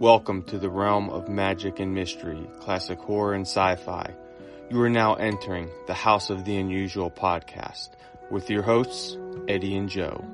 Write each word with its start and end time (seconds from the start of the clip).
Welcome 0.00 0.44
to 0.44 0.58
the 0.58 0.70
realm 0.70 1.10
of 1.10 1.28
magic 1.28 1.78
and 1.78 1.94
mystery, 1.94 2.48
classic 2.58 2.98
horror 3.00 3.34
and 3.34 3.42
sci-fi. 3.42 4.14
You 4.70 4.80
are 4.80 4.88
now 4.88 5.12
entering 5.16 5.68
the 5.86 5.92
House 5.92 6.30
of 6.30 6.46
the 6.46 6.56
Unusual 6.56 7.10
podcast 7.10 7.90
with 8.30 8.48
your 8.48 8.62
hosts, 8.62 9.18
Eddie 9.46 9.76
and 9.76 9.90
Joe. 9.90 10.24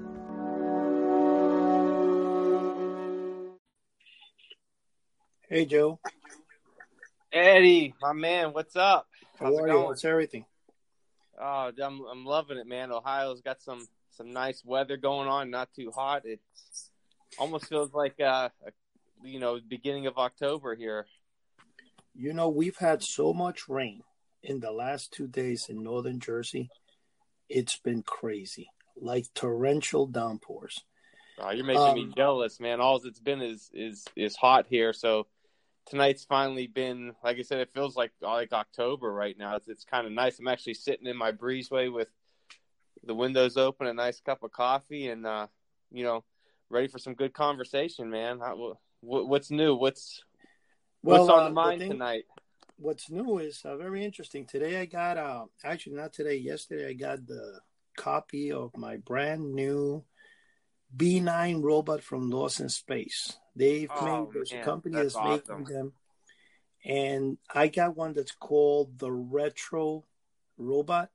Hey 5.49 5.65
Joe, 5.65 5.99
Eddie, 7.33 7.93
my 8.01 8.13
man, 8.13 8.53
what's 8.53 8.77
up? 8.77 9.09
how 9.37 9.47
How's 9.47 9.59
it 9.59 9.63
are 9.63 9.67
you? 9.67 9.73
going? 9.73 9.87
What's 9.87 10.05
everything? 10.05 10.45
Oh, 11.43 11.73
I'm 11.83 12.05
I'm 12.09 12.25
loving 12.25 12.59
it, 12.59 12.69
man. 12.69 12.93
Ohio's 12.93 13.41
got 13.41 13.61
some 13.61 13.85
some 14.13 14.33
nice 14.33 14.63
weather 14.65 14.97
going 14.97 15.27
on, 15.27 15.51
not 15.51 15.71
too 15.75 15.91
hot. 15.91 16.25
It 16.25 16.39
almost 17.37 17.67
feels 17.67 17.93
like 17.93 18.21
uh, 18.21 18.51
a, 18.65 18.71
you 19.23 19.39
know, 19.41 19.59
beginning 19.67 20.07
of 20.07 20.19
October 20.19 20.75
here. 20.75 21.07
You 22.15 22.33
know 22.33 22.49
we've 22.49 22.79
had 22.79 23.03
so 23.03 23.35
much 23.35 23.69
rain 23.69 24.03
in 24.43 24.61
the 24.61 24.73
last 24.73 25.13
two 25.13 25.27
days 25.27 25.67
in 25.69 25.83
northern 25.83 26.19
Jersey. 26.19 26.71
It's 27.49 27.79
been 27.79 28.03
crazy, 28.03 28.69
like 28.97 29.27
torrential 29.35 30.07
downpours. 30.07 30.83
Oh, 31.39 31.51
you're 31.51 31.67
making 31.67 31.95
me 31.95 32.05
Um, 32.05 32.15
jealous, 32.17 32.59
man. 32.59 32.81
All 32.81 33.01
it's 33.05 33.21
been 33.21 33.43
is 33.43 33.71
is 33.75 34.05
is 34.17 34.37
hot 34.37 34.67
here. 34.69 34.93
So 34.95 35.27
tonight's 35.87 36.25
finally 36.25 36.67
been, 36.67 37.15
like 37.23 37.39
I 37.39 37.43
said, 37.43 37.61
it 37.61 37.75
feels 37.75 37.97
like 37.97 38.13
like 38.21 38.53
October 38.53 39.13
right 39.13 39.37
now. 39.37 39.57
It's 39.57 39.69
it's 39.69 39.85
kind 39.85 40.07
of 40.07 40.13
nice. 40.13 40.39
I'm 40.39 40.49
actually 40.49 40.75
sitting 40.75 41.07
in 41.07 41.17
my 41.17 41.33
breezeway 41.33 41.93
with 41.93 42.09
the 43.05 43.15
windows 43.15 43.57
open, 43.57 43.87
a 43.87 43.93
nice 43.93 44.21
cup 44.21 44.43
of 44.43 44.53
coffee, 44.53 45.09
and 45.09 45.27
uh, 45.27 45.47
you 45.91 46.03
know, 46.03 46.25
ready 46.71 46.89
for 46.89 46.99
some 46.99 47.15
good 47.15 47.35
conversation, 47.35 48.11
man. 48.11 48.41
How, 48.41 48.79
what, 49.07 49.29
what's 49.29 49.51
new? 49.51 49.75
What's 49.75 50.23
what's 51.03 51.29
on 51.29 51.45
uh, 51.45 51.49
the 51.49 51.55
mind 51.55 51.81
thing- 51.81 51.93
tonight? 51.93 52.25
What's 52.79 53.09
new 53.11 53.39
is 53.39 53.63
uh, 53.65 53.77
very 53.77 54.05
interesting. 54.05 54.45
Today 54.45 54.79
I 54.81 54.85
got 54.85 55.17
uh 55.17 55.47
actually 55.65 55.97
not 55.97 56.13
today, 56.13 56.37
yesterday 56.37 56.89
I 56.89 56.93
got 56.93 57.27
the 57.27 57.61
copy 57.97 58.53
of 58.53 58.77
my 58.77 58.99
brand 58.99 59.55
new 59.55 60.05
B9 60.95 61.63
robot 61.63 62.03
from 62.03 62.31
Lost 62.31 62.61
in 62.61 62.69
Space. 62.69 63.39
They've 63.55 63.91
Oh, 63.97 64.05
made 64.05 64.29
a 64.37 64.55
man, 64.55 64.65
company 64.65 64.97
that's 64.97 65.15
that's 65.15 65.49
making 65.49 65.65
them, 65.65 65.93
and 66.85 67.39
I 67.55 67.69
got 67.69 67.97
one 67.97 68.13
that's 68.13 68.33
called 68.33 68.99
the 68.99 69.11
Retro 69.11 70.05
Robot. 70.59 71.09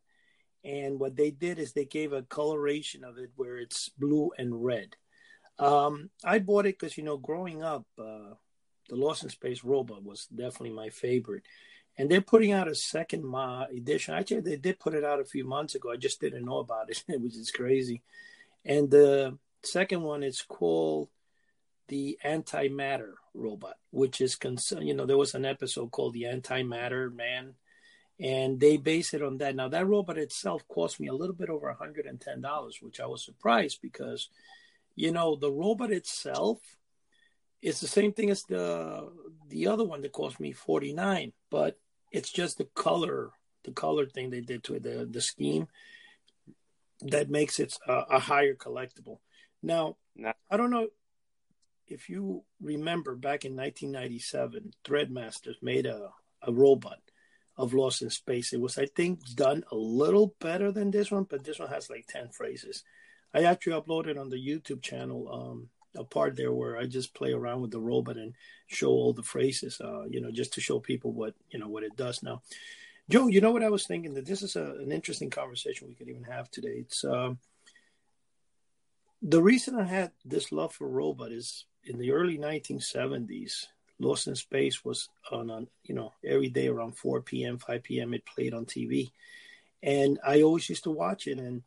And 0.64 1.00
what 1.00 1.16
they 1.16 1.32
did 1.32 1.58
is 1.60 1.74
they 1.74 1.86
gave 1.86 2.14
a 2.14 2.22
coloration 2.22 3.04
of 3.04 3.18
it 3.18 3.32
where 3.36 3.58
it's 3.58 3.90
blue 3.90 4.32
and 4.38 4.64
red. 4.64 4.96
Um, 5.62 6.10
I 6.24 6.40
bought 6.40 6.66
it 6.66 6.78
because 6.80 6.98
you 6.98 7.04
know, 7.04 7.18
growing 7.18 7.64
up, 7.64 7.86
uh, 7.98 8.34
the 8.90 8.96
Lost 8.96 9.24
in 9.24 9.30
Space 9.30 9.64
robot 9.64 10.04
was 10.04 10.26
definitely 10.26 10.72
my 10.76 10.90
favorite. 10.90 11.44
And 11.98 12.10
they're 12.10 12.22
putting 12.22 12.52
out 12.52 12.68
a 12.68 12.76
second 12.76 13.24
ma 13.24 13.66
edition. 13.66 14.14
Actually, 14.16 14.42
they 14.42 14.56
did 14.58 14.80
put 14.80 14.96
it 14.96 15.04
out 15.04 15.20
a 15.20 15.26
few 15.26 15.46
months 15.46 15.76
ago. 15.76 15.92
I 15.92 15.98
just 15.98 16.20
didn't 16.20 16.46
know 16.46 16.58
about 16.60 16.90
it, 16.90 17.04
which 17.22 17.36
is 17.36 17.52
crazy. 17.52 18.02
And 18.66 18.90
the 18.90 19.38
second 19.64 20.02
one 20.02 20.24
is 20.24 20.42
called 20.42 21.10
the 21.88 22.18
Antimatter 22.26 23.14
Robot, 23.34 23.76
which 23.92 24.22
is 24.22 24.36
concerned. 24.36 24.88
You 24.88 24.94
know, 24.94 25.06
there 25.06 25.18
was 25.18 25.36
an 25.36 25.46
episode 25.46 25.92
called 25.92 26.14
the 26.14 26.24
Antimatter 26.24 27.14
Man, 27.14 27.56
and 28.20 28.60
they 28.60 28.78
base 28.78 29.14
it 29.14 29.22
on 29.22 29.38
that. 29.40 29.56
Now, 29.56 29.68
that 29.68 29.88
robot 29.88 30.18
itself 30.18 30.68
cost 30.68 31.00
me 31.00 31.08
a 31.08 31.14
little 31.14 31.36
bit 31.36 31.50
over 31.50 31.76
$110, 31.80 32.82
which 32.82 33.00
I 33.00 33.06
was 33.06 33.26
surprised 33.26 33.80
because, 33.82 34.30
you 34.96 35.12
know, 35.12 35.36
the 35.36 35.52
robot 35.52 35.92
itself 35.92 36.60
is 37.62 37.80
the 37.80 37.88
same 37.88 38.12
thing 38.12 38.30
as 38.30 38.44
the 38.44 39.10
the 39.50 39.68
other 39.68 39.84
one 39.84 40.02
that 40.02 40.12
cost 40.12 40.40
me 40.40 40.52
49 40.52 41.32
but 41.50 41.78
it's 42.12 42.32
just 42.32 42.58
the 42.58 42.68
color 42.76 43.32
the 43.64 43.72
color 43.72 44.06
thing 44.06 44.30
they 44.30 44.42
did 44.42 44.64
to 44.64 44.76
it 44.76 44.84
the 44.84 45.08
the 45.10 45.22
scheme 45.22 45.68
that 47.02 47.30
makes 47.30 47.60
it 47.60 47.76
a, 47.88 47.94
a 48.12 48.20
higher 48.20 48.56
collectible. 48.56 49.20
Now 49.64 49.98
i 50.50 50.58
don't 50.58 50.72
know 50.72 50.88
if 51.88 52.10
you 52.10 52.44
remember 52.62 53.16
back 53.16 53.46
in 53.46 53.56
1997 53.56 54.72
Trendmasters 54.84 55.56
made 55.62 55.86
a, 55.86 56.10
a 56.42 56.52
robot 56.52 57.00
of 57.58 57.74
lost 57.74 58.02
in 58.02 58.10
space. 58.10 58.54
It 58.54 58.62
was 58.62 58.78
i 58.78 58.86
think 58.86 59.20
done 59.36 59.64
a 59.72 59.76
little 59.76 60.36
better 60.40 60.72
than 60.72 60.90
this 60.90 61.12
one 61.12 61.26
but 61.30 61.44
this 61.44 61.60
one 61.60 61.70
has 61.70 61.90
like 61.90 62.08
10 62.08 62.30
phrases 62.30 62.84
i 63.34 63.44
actually 63.44 63.80
uploaded 63.80 64.20
on 64.20 64.30
the 64.30 64.38
youtube 64.38 64.82
channel 64.82 65.30
um 65.32 65.70
a 65.96 66.04
part 66.04 66.36
there 66.36 66.54
where 66.54 66.78
I 66.78 66.86
just 66.86 67.14
play 67.14 67.34
around 67.34 67.62
with 67.62 67.72
the 67.72 67.80
robot 67.80 68.18
and 68.18 68.34
show 68.68 68.90
all 68.90 69.14
the 69.14 69.24
phrases, 69.24 69.82
uh, 69.82 70.04
you 70.10 70.22
know, 70.22 70.32
just 70.32 70.54
to 70.54 70.62
show 70.62 70.80
people 70.80 71.12
what 71.12 71.34
you 71.50 71.60
know 71.60 71.68
what 71.68 71.84
it 71.84 71.96
does 71.96 72.24
now. 72.24 72.42
Joe, 73.10 73.28
you 73.28 73.42
know 73.42 73.52
what 73.52 73.64
I 73.64 73.70
was 73.70 73.86
thinking 73.86 74.14
that 74.14 74.26
this 74.26 74.42
is 74.42 74.56
a, 74.56 74.64
an 74.64 74.92
interesting 74.92 75.30
conversation 75.30 75.88
we 75.88 75.96
could 75.96 76.08
even 76.08 76.24
have 76.24 76.50
today. 76.50 76.78
It's 76.80 77.04
um, 77.04 77.40
the 79.22 79.42
reason 79.42 79.78
I 79.78 79.84
had 79.84 80.12
this 80.24 80.52
love 80.52 80.74
for 80.74 80.88
robot 80.88 81.32
is 81.32 81.66
in 81.84 81.98
the 81.98 82.12
early 82.12 82.38
1970s, 82.38 83.66
Lost 84.00 84.28
in 84.28 84.36
Space 84.36 84.86
was 84.86 85.10
on, 85.32 85.50
on 85.52 85.68
you 85.84 85.94
know 85.94 86.14
every 86.26 86.50
day 86.50 86.68
around 86.68 86.98
4 86.98 87.22
p.m., 87.22 87.58
5 87.58 87.84
p.m. 87.84 88.14
It 88.14 88.26
played 88.26 88.54
on 88.54 88.66
TV, 88.66 89.12
and 89.84 90.20
I 90.26 90.42
always 90.42 90.70
used 90.70 90.86
to 90.86 90.92
watch 90.92 91.28
it 91.28 91.38
and 91.38 91.64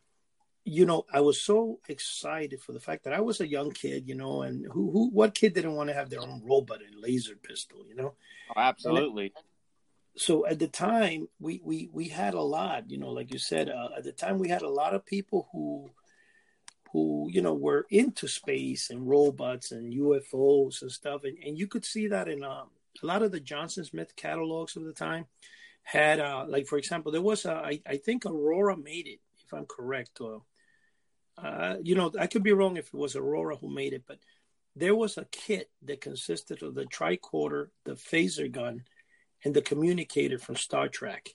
you 0.65 0.87
know, 0.87 1.05
I 1.13 1.21
was 1.21 1.41
so 1.41 1.79
excited 1.89 2.63
for 2.63 2.73
the 2.73 2.81
fact 2.81 3.05
that 3.05 3.13
I 3.13 3.21
was 3.21 3.41
a 3.41 3.49
young 3.49 3.71
kid, 3.71 4.09
you 4.09 4.15
know, 4.15 4.43
and 4.43 4.65
who, 4.73 4.91
who, 4.91 5.11
what 5.11 5.35
kid 5.35 5.53
didn't 5.53 5.75
want 5.75 5.91
to 5.91 5.95
have 5.95 6.09
their 6.09 6.23
own 6.23 6.43
robot 6.43 6.81
and 6.81 7.01
laser 7.01 7.37
pistol, 7.37 7.85
you 7.87 7.95
know? 7.95 8.15
Oh, 8.57 8.61
absolutely. 8.61 9.35
So 10.17 10.47
at 10.47 10.59
the 10.59 10.69
time, 10.69 11.29
we 11.41 11.61
we 11.65 11.91
we 11.93 12.09
had 12.09 12.35
a 12.35 12.41
lot, 12.41 12.89
you 12.89 12.99
know, 12.99 13.11
like 13.11 13.33
you 13.33 13.39
said, 13.39 13.69
uh, 13.69 13.89
at 13.97 14.05
the 14.05 14.13
time 14.13 14.39
we 14.39 14.49
had 14.49 14.63
a 14.63 14.69
lot 14.69 14.95
of 14.95 15.05
people 15.05 15.49
who, 15.51 15.91
who 16.93 17.29
you 17.33 17.43
know, 17.43 17.55
were 17.55 17.85
into 17.91 18.29
space 18.29 18.91
and 18.91 19.09
robots 19.09 19.73
and 19.73 19.93
UFOs 19.93 20.83
and 20.83 20.93
stuff, 20.93 21.25
and 21.25 21.37
and 21.45 21.59
you 21.59 21.67
could 21.67 21.85
see 21.85 22.07
that 22.07 22.29
in 22.29 22.45
um, 22.45 22.69
a 23.03 23.07
lot 23.07 23.23
of 23.23 23.33
the 23.33 23.41
Johnson 23.41 23.85
Smith 23.85 24.15
catalogs 24.15 24.77
of 24.77 24.85
the 24.85 24.93
time 24.93 25.27
had, 25.83 26.21
uh, 26.21 26.45
like 26.49 26.67
for 26.69 26.79
example, 26.79 27.11
there 27.11 27.21
was 27.21 27.45
a, 27.45 27.53
I, 27.53 27.81
I 27.87 27.97
think 27.97 28.25
Aurora 28.25 28.77
made 28.77 29.07
it, 29.07 29.19
if 29.45 29.53
I'm 29.53 29.67
correct, 29.67 30.21
or 30.21 30.43
uh, 31.37 31.77
you 31.83 31.95
know, 31.95 32.13
I 32.19 32.27
could 32.27 32.43
be 32.43 32.53
wrong 32.53 32.77
if 32.77 32.87
it 32.89 32.95
was 32.95 33.17
Aurora 33.17 33.57
who 33.57 33.69
made 33.69 33.93
it, 33.93 34.05
but 34.07 34.19
there 34.77 34.95
was 34.95 35.17
a 35.19 35.27
kit 35.31 35.71
that 35.83 36.01
consisted 36.01 36.63
of 36.63 36.75
the 36.75 36.85
tricorder, 36.85 37.69
the 37.85 37.93
phaser 37.93 38.51
gun, 38.51 38.83
and 39.45 39.55
the 39.55 39.63
communicator 39.63 40.39
from 40.39 40.57
Star 40.57 40.89
Trek. 40.89 41.31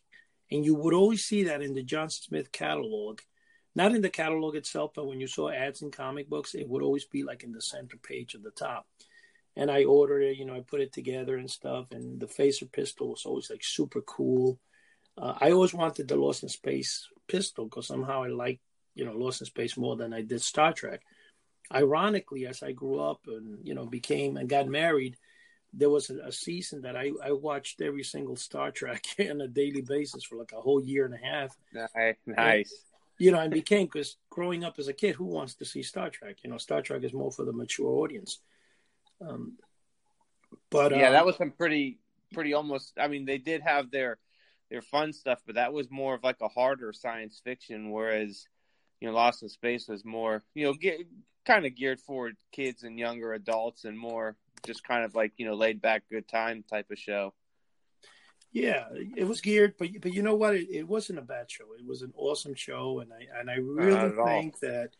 And 0.52 0.66
you 0.66 0.76
would 0.76 0.94
always 0.94 1.24
see 1.24 1.44
that 1.44 1.62
in 1.62 1.74
the 1.74 1.84
Johnson 1.84 2.24
Smith 2.24 2.52
catalog, 2.52 3.22
not 3.76 3.94
in 3.94 4.02
the 4.02 4.10
catalog 4.10 4.56
itself, 4.56 4.92
but 4.96 5.08
when 5.08 5.20
you 5.20 5.28
saw 5.28 5.50
ads 5.50 5.82
in 5.82 5.92
comic 5.92 6.30
books, 6.30 6.56
it 6.56 6.68
would 6.68 6.81
always 6.81 7.06
be 7.06 7.24
like 7.24 7.44
in 7.44 7.52
the 7.52 7.62
center 7.62 7.98
page 7.98 8.34
of 8.34 8.44
the 8.44 8.52
top. 8.52 8.88
And 9.56 9.70
I 9.70 9.84
ordered 9.84 10.22
it, 10.22 10.38
you 10.38 10.46
know, 10.46 10.56
I 10.56 10.62
put 10.62 10.81
it 10.81 10.92
together 10.92 11.38
and 11.38 11.50
stuff. 11.50 11.88
And 11.92 12.20
the 12.20 12.26
phaser 12.26 12.72
pistol 12.72 13.10
was 13.10 13.26
always 13.26 13.50
like 13.50 13.64
super 13.64 14.02
cool. 14.02 14.60
Uh, 15.18 15.36
I 15.40 15.52
always 15.52 15.74
wanted 15.74 16.08
the 16.08 16.16
Lost 16.16 16.44
in 16.44 16.50
Space 16.50 17.08
pistol 17.28 17.66
because 17.66 17.88
somehow 17.88 18.24
I 18.24 18.30
liked 18.30 18.62
you 19.00 19.06
know 19.06 19.14
Lost 19.14 19.42
in 19.42 19.46
Space 19.46 19.78
more 19.78 19.96
than 19.96 20.14
I 20.14 20.22
did 20.22 20.42
Star 20.42 20.74
Trek. 20.74 21.02
Ironically, 21.74 22.46
as 22.46 22.62
I 22.62 22.74
grew 22.74 23.00
up 23.00 23.22
and 23.28 23.66
you 23.66 23.74
know 23.74 23.86
became 23.86 24.36
and 24.36 24.50
got 24.50 24.68
married, 24.68 25.16
there 25.72 25.90
was 25.90 26.10
a, 26.10 26.32
season 26.34 26.82
that 26.82 26.98
I, 26.98 27.12
I 27.24 27.32
watched 27.32 27.80
every 27.80 28.04
single 28.04 28.36
Star 28.36 28.72
Trek 28.72 29.06
on 29.20 29.40
a 29.40 29.48
daily 29.48 29.82
basis 29.82 30.26
for 30.26 30.36
like 30.36 30.52
a 30.52 30.60
whole 30.60 30.84
year 30.84 31.06
and 31.06 31.14
a 31.14 31.26
half. 31.26 31.56
Nice. 31.74 32.16
nice. 32.26 32.84
You 33.18 33.32
know, 33.32 33.40
and 33.40 33.54
became 33.54 33.86
because 33.86 34.18
growing 34.30 34.66
up 34.66 34.80
as 34.80 34.90
a 34.90 34.94
kid, 34.94 35.16
who 35.16 35.25
wants 35.25 35.56
to 35.56 35.66
see 35.66 35.84
Star 35.84 36.10
Trek? 36.10 36.38
You 36.44 36.50
know, 36.50 36.57
Star 36.57 36.81
Trek 36.81 37.04
is 37.04 37.13
more 37.13 37.31
for 37.31 37.46
the 37.46 37.54
mature 37.54 37.88
audience. 37.88 38.40
Um, 39.22 39.54
but 40.69 40.92
yeah, 40.92 41.10
uh, 41.10 41.12
that 41.12 41.25
was 41.25 41.38
some 41.38 41.51
pretty, 41.51 42.00
pretty 42.34 42.54
almost. 42.54 42.94
I 43.00 43.07
mean, 43.07 43.25
they 43.25 43.38
did 43.38 43.62
have 43.62 43.92
their 43.92 44.18
their 44.69 44.81
fun 44.81 45.13
stuff, 45.13 45.40
but 45.46 45.56
that 45.56 45.74
was 45.74 45.90
more 45.90 46.16
of 46.16 46.24
like 46.24 46.42
a 46.42 46.48
harder 46.48 46.94
science 46.94 47.42
fiction. 47.44 47.92
Whereas, 47.92 48.48
you 49.00 49.07
know, 49.07 49.13
Lost 49.13 49.44
in 49.44 49.50
Space 49.50 49.88
was 49.88 50.04
more, 50.04 50.44
you 50.54 50.66
know, 50.66 50.74
get, 50.74 51.01
kind 51.46 51.66
of 51.66 51.75
geared 51.75 52.00
for 52.00 52.31
kids 52.51 52.84
and 52.84 53.00
younger 53.00 53.34
adults, 53.34 53.86
and 53.86 53.98
more 53.98 54.36
just 54.66 54.84
kind 54.84 55.06
of 55.06 55.16
like 55.16 55.34
you 55.38 55.46
know 55.46 55.56
laid 55.56 55.81
back, 55.81 56.04
good 56.10 56.28
time 56.28 56.63
type 56.69 56.92
of 56.92 56.98
show. 56.98 57.34
Yeah, 58.51 58.86
it 59.16 59.28
was 59.28 59.42
geared, 59.42 59.75
but 59.78 59.90
but 60.01 60.13
you 60.13 60.24
know 60.24 60.36
what? 60.36 60.56
It, 60.56 60.69
it 60.69 60.88
wasn't 60.88 61.19
a 61.19 61.24
bad 61.24 61.51
show. 61.51 61.66
It 61.78 61.86
was 61.86 62.01
an 62.01 62.13
awesome 62.16 62.56
show, 62.56 63.00
and 63.00 63.12
I 63.13 63.40
and 63.40 63.50
I 63.50 63.56
really 63.56 63.98
at 63.98 64.18
all. 64.18 64.25
think 64.25 64.60
that. 64.60 64.92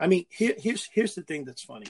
I 0.00 0.06
mean, 0.06 0.26
here, 0.30 0.54
here's 0.58 0.88
here's 0.92 1.14
the 1.14 1.22
thing 1.22 1.44
that's 1.44 1.62
funny. 1.62 1.86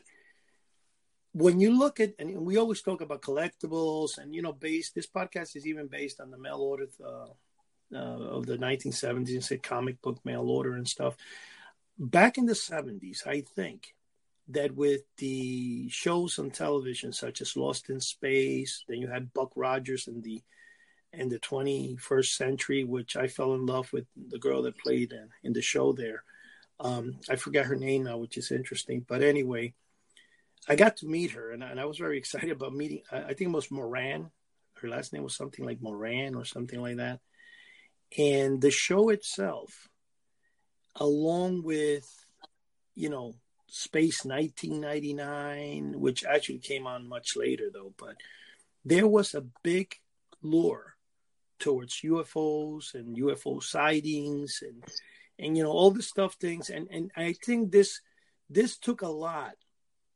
When 1.33 1.61
you 1.61 1.77
look 1.77 1.99
at, 1.99 2.15
and 2.19 2.45
we 2.45 2.59
always 2.59 2.83
talk 2.83 3.01
about 3.01 3.23
collectibles, 3.23 4.19
and 4.19 4.35
you 4.35 4.43
know, 4.43 4.53
based 4.53 4.95
this 4.95 5.07
podcast 5.07 5.57
is 5.57 5.67
even 5.67 5.87
based 5.87 6.21
on 6.21 6.31
the 6.31 6.39
mail 6.39 6.59
order 6.59 6.87
uh, 7.05 7.29
uh, 7.95 7.99
of 7.99 8.47
the 8.47 8.59
1970s, 8.59 9.45
say 9.45 9.59
comic 9.59 10.01
book 10.03 10.19
mail 10.25 10.49
order 10.49 10.75
and 10.75 10.89
stuff. 10.89 11.17
Back 11.99 12.39
in 12.39 12.47
the 12.47 12.55
70s, 12.55 13.27
I 13.27 13.43
think 13.43 13.95
that 14.49 14.75
with 14.75 15.03
the 15.19 15.89
shows 15.89 16.39
on 16.39 16.51
television 16.51 17.13
such 17.13 17.41
as 17.41 17.57
Lost 17.57 17.91
in 17.91 18.01
Space, 18.01 18.85
then 18.89 18.99
you 18.99 19.09
had 19.09 19.33
Buck 19.33 19.53
Rogers 19.57 20.09
in 20.09 20.23
the 20.23 20.43
in 21.13 21.29
the 21.29 21.39
21st 21.39 22.37
century, 22.37 22.85
which 22.85 23.17
I 23.17 23.27
fell 23.27 23.55
in 23.55 23.67
love 23.67 23.93
with 23.93 24.07
the 24.17 24.39
girl 24.39 24.63
that 24.63 24.79
played 24.79 25.13
in, 25.13 25.29
in 25.43 25.53
the 25.53 25.61
show 25.61 25.93
there. 25.93 26.25
Um, 26.81 27.21
I 27.29 27.37
forget 27.37 27.67
her 27.67 27.77
name 27.77 28.05
now, 28.05 28.17
which 28.17 28.39
is 28.39 28.51
interesting. 28.51 29.05
But 29.07 29.23
anyway, 29.23 29.75
I 30.69 30.75
got 30.75 30.97
to 30.99 31.07
meet 31.07 31.33
her, 31.33 31.51
and, 31.51 31.63
and 31.63 31.79
I 31.79 31.85
was 31.85 31.99
very 31.99 32.17
excited 32.19 32.51
about 32.51 32.75
meeting. 32.75 33.03
I, 33.11 33.19
I 33.19 33.35
think 33.35 33.51
it 33.51 33.55
was 33.55 33.71
Moran. 33.71 34.31
Her 34.81 34.89
last 34.89 35.13
name 35.13 35.23
was 35.23 35.37
something 35.37 35.65
like 35.65 35.83
Moran 35.83 36.35
or 36.35 36.45
something 36.45 36.81
like 36.81 36.97
that. 36.97 37.21
And 38.19 38.61
the 38.61 38.71
show 38.71 39.09
itself, 39.09 39.89
along 40.97 41.63
with, 41.63 42.07
you 42.95 43.09
know, 43.09 43.35
Space 43.69 44.25
1999, 44.25 45.99
which 45.99 46.25
actually 46.25 46.59
came 46.59 46.87
on 46.87 47.09
much 47.09 47.37
later 47.37 47.71
though, 47.73 47.95
but 47.97 48.17
there 48.85 49.07
was 49.07 49.35
a 49.35 49.47
big 49.63 49.95
lure 50.43 50.95
towards 51.59 52.01
UFOs 52.03 52.95
and 52.95 53.17
UFO 53.17 53.63
sightings 53.63 54.63
and 54.63 54.85
and 55.39 55.57
you 55.57 55.63
know 55.63 55.71
all 55.71 55.91
the 55.91 56.03
stuff 56.03 56.35
things. 56.35 56.69
And 56.69 56.89
and 56.91 57.11
I 57.17 57.35
think 57.45 57.73
this 57.73 58.01
this 58.51 58.77
took 58.77 59.03
a 59.03 59.09
lot. 59.09 59.55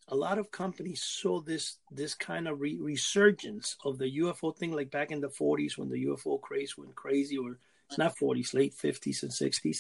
A 0.09 0.15
lot 0.15 0.39
of 0.39 0.51
companies 0.51 1.03
saw 1.03 1.41
this 1.41 1.79
this 1.91 2.15
kind 2.15 2.47
of 2.47 2.61
re- 2.61 2.79
resurgence 2.79 3.77
of 3.85 3.99
the 3.99 4.19
UFO 4.19 4.57
thing, 4.57 4.73
like 4.73 4.91
back 4.91 5.11
in 5.11 5.21
the 5.21 5.29
40s 5.29 5.79
when 5.79 5.89
the 5.89 6.05
UFO 6.05 6.41
craze 6.41 6.77
went 6.77 6.95
crazy, 6.95 7.39
or 7.39 7.59
not 7.97 8.17
40s, 8.17 8.55
late 8.55 8.75
50s 8.75 9.23
and 9.23 9.33
60s. 9.33 9.79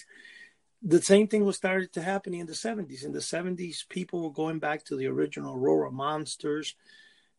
The 0.82 1.02
same 1.02 1.26
thing 1.26 1.44
was 1.44 1.56
started 1.56 1.92
to 1.94 2.02
happen 2.02 2.34
in 2.34 2.46
the 2.46 2.52
70s. 2.52 3.04
In 3.04 3.12
the 3.12 3.18
70s, 3.18 3.88
people 3.88 4.22
were 4.22 4.32
going 4.32 4.58
back 4.58 4.84
to 4.84 4.96
the 4.96 5.06
original 5.06 5.54
Aurora 5.54 5.90
monsters, 5.90 6.74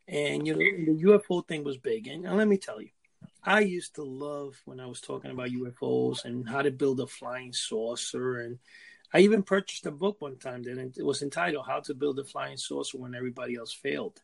and 0.08 0.46
you 0.48 0.54
know 0.54 0.60
the 0.60 1.04
UFO 1.04 1.48
thing 1.48 1.64
was 1.64 1.78
big. 1.78 2.08
And, 2.08 2.26
and 2.26 2.38
let 2.38 2.48
me 2.48 2.58
tell 2.58 2.82
you, 2.82 2.90
I 3.44 3.62
used 3.62 3.96
to 3.96 4.04
love 4.04 4.60
when 4.66 4.80
I 4.80 4.88
was 4.88 5.02
talking 5.02 5.32
about 5.32 5.50
UFOs 5.50 6.26
and 6.26 6.48
how 6.48 6.62
to 6.62 6.72
build 6.72 7.00
a 7.00 7.08
flying 7.08 7.54
saucer 7.54 8.40
and 8.42 8.60
I 9.14 9.20
even 9.20 9.44
purchased 9.44 9.86
a 9.86 9.92
book 9.92 10.18
one 10.20 10.38
time 10.38 10.64
that 10.64 10.78
it 10.98 11.06
was 11.06 11.22
entitled 11.22 11.66
"How 11.66 11.80
to 11.82 11.94
Build 11.94 12.20
a 12.20 12.26
Flying 12.26 12.58
Saucer 12.58 12.98
When 12.98 13.16
Everybody 13.16 13.56
Else 13.56 13.74
Failed." 13.74 14.22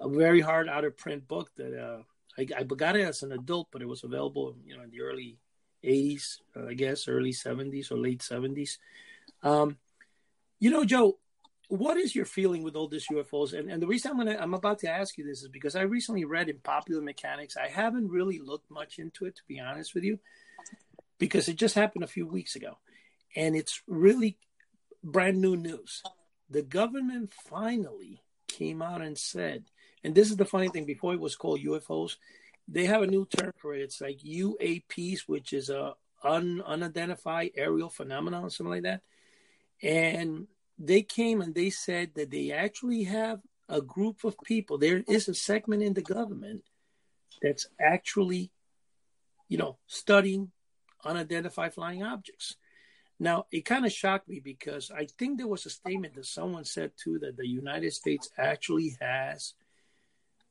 A 0.00 0.08
very 0.08 0.40
hard 0.40 0.68
out 0.68 0.84
of 0.84 0.96
print 0.96 1.26
book 1.26 1.50
that 1.56 1.78
uh, 1.78 2.02
I, 2.38 2.46
I, 2.60 2.64
got 2.64 2.96
it 2.96 3.02
as 3.02 3.22
an 3.22 3.32
adult, 3.32 3.68
but 3.70 3.82
it 3.82 3.88
was 3.88 4.04
available, 4.04 4.56
you 4.64 4.76
know, 4.76 4.82
in 4.82 4.90
the 4.90 5.00
early 5.00 5.38
'80s, 5.84 6.38
uh, 6.56 6.66
I 6.66 6.74
guess, 6.74 7.08
early 7.08 7.32
'70s 7.32 7.90
or 7.90 7.96
late 7.96 8.20
'70s. 8.20 8.78
Um, 9.42 9.78
you 10.58 10.70
know, 10.70 10.84
Joe, 10.84 11.18
what 11.68 11.96
is 11.96 12.14
your 12.14 12.26
feeling 12.26 12.62
with 12.62 12.76
all 12.76 12.88
these 12.88 13.08
UFOs? 13.08 13.58
And, 13.58 13.70
and 13.70 13.82
the 13.82 13.86
reason 13.86 14.10
I'm 14.10 14.18
gonna 14.18 14.36
I'm 14.38 14.54
about 14.54 14.78
to 14.80 14.90
ask 14.90 15.18
you 15.18 15.24
this 15.24 15.42
is 15.42 15.48
because 15.48 15.74
I 15.74 15.82
recently 15.82 16.24
read 16.24 16.48
in 16.48 16.58
Popular 16.58 17.02
Mechanics. 17.02 17.56
I 17.56 17.68
haven't 17.68 18.08
really 18.10 18.38
looked 18.38 18.70
much 18.70 18.98
into 18.98 19.24
it, 19.24 19.36
to 19.36 19.42
be 19.48 19.60
honest 19.60 19.94
with 19.94 20.04
you, 20.04 20.18
because 21.18 21.48
it 21.48 21.56
just 21.56 21.74
happened 21.74 22.04
a 22.04 22.08
few 22.08 22.26
weeks 22.26 22.56
ago 22.56 22.78
and 23.34 23.56
it's 23.56 23.82
really 23.86 24.36
brand 25.02 25.40
new 25.40 25.56
news. 25.56 26.02
The 26.50 26.62
government 26.62 27.32
finally 27.32 28.22
came 28.48 28.82
out 28.82 29.00
and 29.00 29.16
said, 29.16 29.64
and 30.04 30.14
this 30.14 30.30
is 30.30 30.36
the 30.36 30.44
funny 30.44 30.68
thing, 30.68 30.84
before 30.84 31.14
it 31.14 31.20
was 31.20 31.36
called 31.36 31.60
UFOs, 31.60 32.16
they 32.68 32.86
have 32.86 33.02
a 33.02 33.06
new 33.06 33.26
term 33.26 33.52
for 33.56 33.74
it. 33.74 33.82
It's 33.82 34.00
like 34.00 34.18
UAPs, 34.18 35.20
which 35.26 35.52
is 35.52 35.70
a 35.70 35.94
un, 36.22 36.62
unidentified 36.64 37.50
aerial 37.56 37.90
phenomenon, 37.90 38.50
something 38.50 38.70
like 38.70 38.82
that. 38.82 39.02
And 39.82 40.46
they 40.78 41.02
came 41.02 41.40
and 41.40 41.54
they 41.54 41.70
said 41.70 42.12
that 42.14 42.30
they 42.30 42.52
actually 42.52 43.04
have 43.04 43.40
a 43.68 43.80
group 43.80 44.24
of 44.24 44.36
people. 44.44 44.78
There 44.78 45.02
is 45.08 45.28
a 45.28 45.34
segment 45.34 45.82
in 45.82 45.94
the 45.94 46.02
government 46.02 46.62
that's 47.40 47.66
actually, 47.80 48.52
you 49.48 49.58
know, 49.58 49.78
studying 49.86 50.52
unidentified 51.04 51.74
flying 51.74 52.02
objects. 52.02 52.56
Now, 53.18 53.46
it 53.52 53.64
kind 53.64 53.86
of 53.86 53.92
shocked 53.92 54.28
me 54.28 54.40
because 54.40 54.90
I 54.90 55.06
think 55.06 55.38
there 55.38 55.48
was 55.48 55.66
a 55.66 55.70
statement 55.70 56.14
that 56.14 56.26
someone 56.26 56.64
said 56.64 56.92
too 56.96 57.18
that 57.20 57.36
the 57.36 57.46
United 57.46 57.92
States 57.92 58.30
actually 58.36 58.96
has 59.00 59.54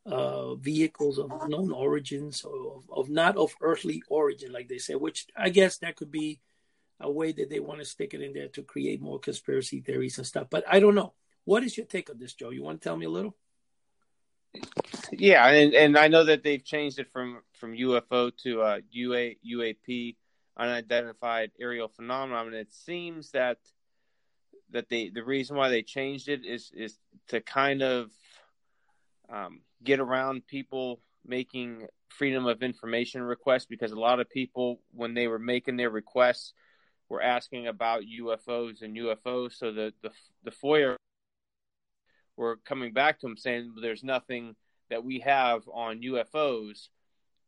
uh, 0.06 0.56
vehicles 0.56 1.18
of 1.18 1.32
unknown 1.42 1.72
origins, 1.72 2.44
of, 2.44 2.90
of 2.92 3.10
not 3.10 3.38
of 3.38 3.54
earthly 3.62 4.02
origin, 4.08 4.52
like 4.52 4.68
they 4.68 4.78
say, 4.78 4.96
which 4.96 5.28
I 5.36 5.50
guess 5.50 5.78
that 5.80 5.96
could 5.96 6.12
be 6.12 6.40
a 7.00 7.12
way 7.12 7.32
that 7.32 7.50
they 7.50 7.60
want 7.60 7.80
to 7.80 7.86
stick 7.86 8.14
it 8.14 8.22
in 8.22 8.34
there 8.34 8.48
to 8.50 8.64
create 8.64 9.02
more 9.02 9.20
conspiracy 9.20 9.82
theories 9.82 10.18
and 10.18 10.28
stuff. 10.28 10.48
But 10.50 10.64
I 10.70 10.80
don't 10.80 10.96
know. 10.96 11.14
What 11.46 11.64
is 11.64 11.76
your 11.76 11.86
take 11.86 12.10
on 12.10 12.20
this, 12.20 12.34
Joe? 12.34 12.52
You 12.52 12.64
want 12.64 12.82
to 12.82 12.88
tell 12.88 12.98
me 12.98 13.06
a 13.06 13.10
little? 13.10 13.36
Yeah, 15.12 15.48
and 15.48 15.74
and 15.74 15.98
I 15.98 16.08
know 16.08 16.26
that 16.26 16.44
they've 16.44 16.64
changed 16.64 17.00
it 17.00 17.12
from 17.12 17.42
from 17.54 17.74
UFO 17.74 18.36
to 18.44 18.62
uh, 18.62 18.80
UA 18.92 19.36
UAP 19.48 20.16
unidentified 20.58 21.52
aerial 21.60 21.88
phenomenon. 21.88 22.48
And 22.48 22.56
it 22.56 22.74
seems 22.74 23.32
that 23.32 23.58
that 24.72 24.90
they 24.90 25.10
the 25.10 25.24
reason 25.24 25.56
why 25.58 25.70
they 25.70 25.82
changed 25.82 26.30
it 26.30 26.46
is 26.46 26.72
is 26.76 26.98
to 27.30 27.42
kind 27.42 27.82
of 27.82 28.12
um, 29.32 29.62
get 29.84 30.00
around 30.00 30.46
people 30.48 31.00
making 31.26 31.88
freedom 32.10 32.46
of 32.46 32.62
information 32.62 33.22
requests 33.22 33.66
because 33.66 33.92
a 33.92 34.00
lot 34.00 34.20
of 34.20 34.30
people 34.30 34.80
when 34.94 35.14
they 35.14 35.28
were 35.28 35.40
making 35.40 35.78
their 35.78 35.90
requests 35.90 36.54
were 37.10 37.22
asking 37.22 37.68
about 37.68 38.04
UFOs 38.04 38.82
and 38.82 38.96
UFOs. 38.96 39.54
So 39.54 39.72
the 39.72 39.94
the 40.02 40.12
the 40.44 40.52
FOIA 40.52 40.96
were 42.38 42.58
coming 42.66 42.94
back 42.94 43.20
to 43.20 43.28
them 43.28 43.38
saying 43.38 43.74
there's 43.82 44.04
nothing 44.04 44.56
that 44.90 45.04
we 45.04 45.20
have 45.20 45.62
on 45.72 46.02
UFOs 46.02 46.88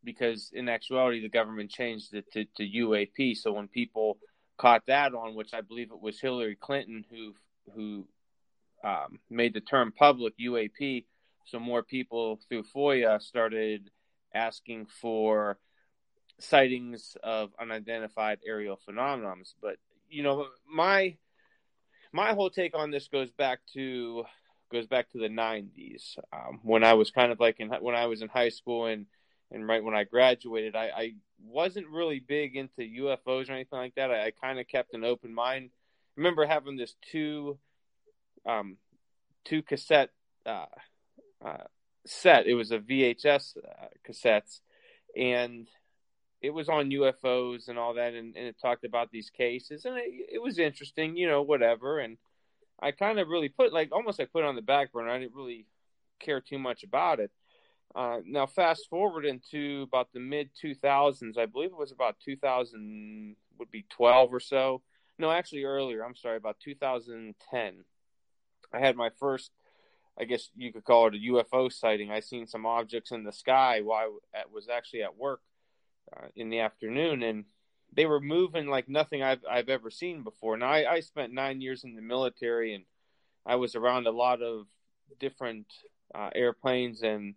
because 0.03 0.51
in 0.53 0.69
actuality 0.69 1.21
the 1.21 1.29
government 1.29 1.71
changed 1.71 2.13
it 2.13 2.31
to, 2.33 2.45
to 2.57 2.63
UAP. 2.63 3.37
So 3.37 3.53
when 3.53 3.67
people 3.67 4.17
caught 4.57 4.83
that 4.87 5.13
on, 5.13 5.35
which 5.35 5.53
I 5.53 5.61
believe 5.61 5.91
it 5.91 6.01
was 6.01 6.19
Hillary 6.19 6.57
Clinton 6.59 7.05
who 7.09 7.33
who 7.73 8.05
um, 8.83 9.19
made 9.29 9.53
the 9.53 9.61
term 9.61 9.93
public 9.97 10.33
UAP, 10.37 11.05
so 11.45 11.59
more 11.59 11.83
people 11.83 12.39
through 12.47 12.63
FOIA 12.63 13.21
started 13.21 13.89
asking 14.33 14.87
for 14.87 15.57
sightings 16.39 17.15
of 17.23 17.51
unidentified 17.59 18.39
aerial 18.45 18.77
phenomena. 18.77 19.33
But 19.61 19.77
you 20.09 20.23
know, 20.23 20.47
my 20.71 21.17
my 22.11 22.33
whole 22.33 22.49
take 22.49 22.75
on 22.77 22.91
this 22.91 23.07
goes 23.07 23.31
back 23.31 23.59
to 23.73 24.23
goes 24.71 24.87
back 24.87 25.09
to 25.11 25.19
the 25.19 25.29
90s 25.29 26.17
um, 26.31 26.59
when 26.63 26.83
I 26.83 26.93
was 26.93 27.11
kind 27.11 27.31
of 27.31 27.39
like 27.39 27.59
in 27.59 27.69
when 27.69 27.95
I 27.95 28.07
was 28.07 28.21
in 28.21 28.29
high 28.29 28.49
school 28.49 28.87
and 28.87 29.05
and 29.53 29.67
right 29.67 29.83
when 29.83 29.93
I 29.93 30.03
graduated, 30.03 30.75
I, 30.75 30.89
I 30.95 31.13
wasn't 31.45 31.87
really 31.87 32.19
big 32.19 32.55
into 32.55 32.81
UFOs 32.81 33.49
or 33.49 33.53
anything 33.53 33.77
like 33.77 33.95
that. 33.95 34.09
I, 34.09 34.27
I 34.27 34.31
kind 34.31 34.59
of 34.59 34.67
kept 34.67 34.95
an 34.95 35.03
open 35.03 35.33
mind. 35.33 35.69
I 35.71 35.77
remember 36.17 36.45
having 36.45 36.75
this 36.75 36.95
two, 37.11 37.59
um, 38.47 38.77
two 39.45 39.61
cassette 39.61 40.09
uh, 40.45 40.65
uh, 41.45 41.63
set. 42.05 42.47
It 42.47 42.55
was 42.55 42.71
a 42.71 42.79
VHS 42.79 43.57
uh, 43.57 43.87
cassettes, 44.07 44.59
and 45.17 45.67
it 46.41 46.51
was 46.51 46.69
on 46.69 46.91
UFOs 46.91 47.69
and 47.69 47.77
all 47.77 47.93
that, 47.95 48.13
and, 48.13 48.35
and 48.35 48.47
it 48.47 48.55
talked 48.61 48.83
about 48.83 49.11
these 49.11 49.29
cases, 49.29 49.85
and 49.85 49.97
it, 49.97 50.35
it 50.35 50.41
was 50.41 50.59
interesting, 50.59 51.15
you 51.15 51.27
know, 51.27 51.41
whatever. 51.41 51.99
And 51.99 52.17
I 52.81 52.91
kind 52.91 53.19
of 53.19 53.29
really 53.29 53.49
put 53.49 53.73
like 53.73 53.89
almost 53.91 54.19
I 54.19 54.25
put 54.25 54.43
it 54.43 54.47
on 54.47 54.55
the 54.55 54.61
back 54.61 54.91
burner. 54.91 55.09
I 55.09 55.19
didn't 55.19 55.35
really 55.35 55.67
care 56.19 56.41
too 56.41 56.59
much 56.59 56.83
about 56.83 57.19
it. 57.19 57.31
Uh, 57.95 58.19
now, 58.25 58.45
fast 58.45 58.89
forward 58.89 59.25
into 59.25 59.83
about 59.83 60.11
the 60.13 60.19
mid 60.19 60.49
2000s, 60.63 61.37
I 61.37 61.45
believe 61.45 61.69
it 61.69 61.77
was 61.77 61.91
about 61.91 62.15
2000, 62.25 63.35
would 63.59 63.69
be 63.69 63.85
12 63.89 64.33
or 64.33 64.39
so. 64.39 64.81
No, 65.19 65.31
actually 65.31 65.63
earlier. 65.63 66.03
I'm 66.03 66.15
sorry, 66.15 66.37
about 66.37 66.59
2010. 66.59 67.83
I 68.73 68.79
had 68.79 68.95
my 68.95 69.09
first, 69.19 69.51
I 70.19 70.25
guess 70.25 70.49
you 70.55 70.71
could 70.71 70.83
call 70.83 71.07
it 71.07 71.15
a 71.15 71.31
UFO 71.31 71.71
sighting. 71.71 72.11
I 72.11 72.19
seen 72.19 72.47
some 72.47 72.65
objects 72.65 73.11
in 73.11 73.23
the 73.23 73.31
sky 73.31 73.81
while 73.81 74.19
I 74.33 74.43
was 74.51 74.69
actually 74.69 75.03
at 75.03 75.17
work 75.17 75.41
uh, 76.15 76.27
in 76.35 76.49
the 76.49 76.59
afternoon, 76.59 77.23
and 77.23 77.45
they 77.91 78.05
were 78.05 78.19
moving 78.19 78.67
like 78.67 78.87
nothing 78.87 79.23
I've 79.23 79.43
I've 79.49 79.69
ever 79.69 79.89
seen 79.89 80.23
before. 80.23 80.57
Now, 80.57 80.69
I, 80.69 80.93
I 80.93 80.99
spent 80.99 81.33
nine 81.33 81.61
years 81.61 81.83
in 81.83 81.95
the 81.95 82.01
military, 82.01 82.75
and 82.75 82.85
I 83.45 83.55
was 83.55 83.75
around 83.75 84.05
a 84.05 84.11
lot 84.11 84.41
of 84.41 84.67
different 85.19 85.65
uh, 86.13 86.29
airplanes 86.35 87.01
and 87.01 87.35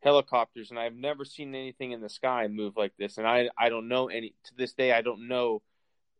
helicopters, 0.00 0.70
and 0.70 0.78
I've 0.78 0.94
never 0.94 1.24
seen 1.24 1.54
anything 1.54 1.92
in 1.92 2.00
the 2.00 2.08
sky 2.08 2.46
move 2.48 2.76
like 2.76 2.92
this. 2.98 3.18
And 3.18 3.26
I 3.26 3.50
I 3.58 3.68
don't 3.68 3.88
know 3.88 4.08
any 4.08 4.34
to 4.44 4.54
this 4.56 4.72
day. 4.72 4.92
I 4.92 5.02
don't 5.02 5.28
know 5.28 5.62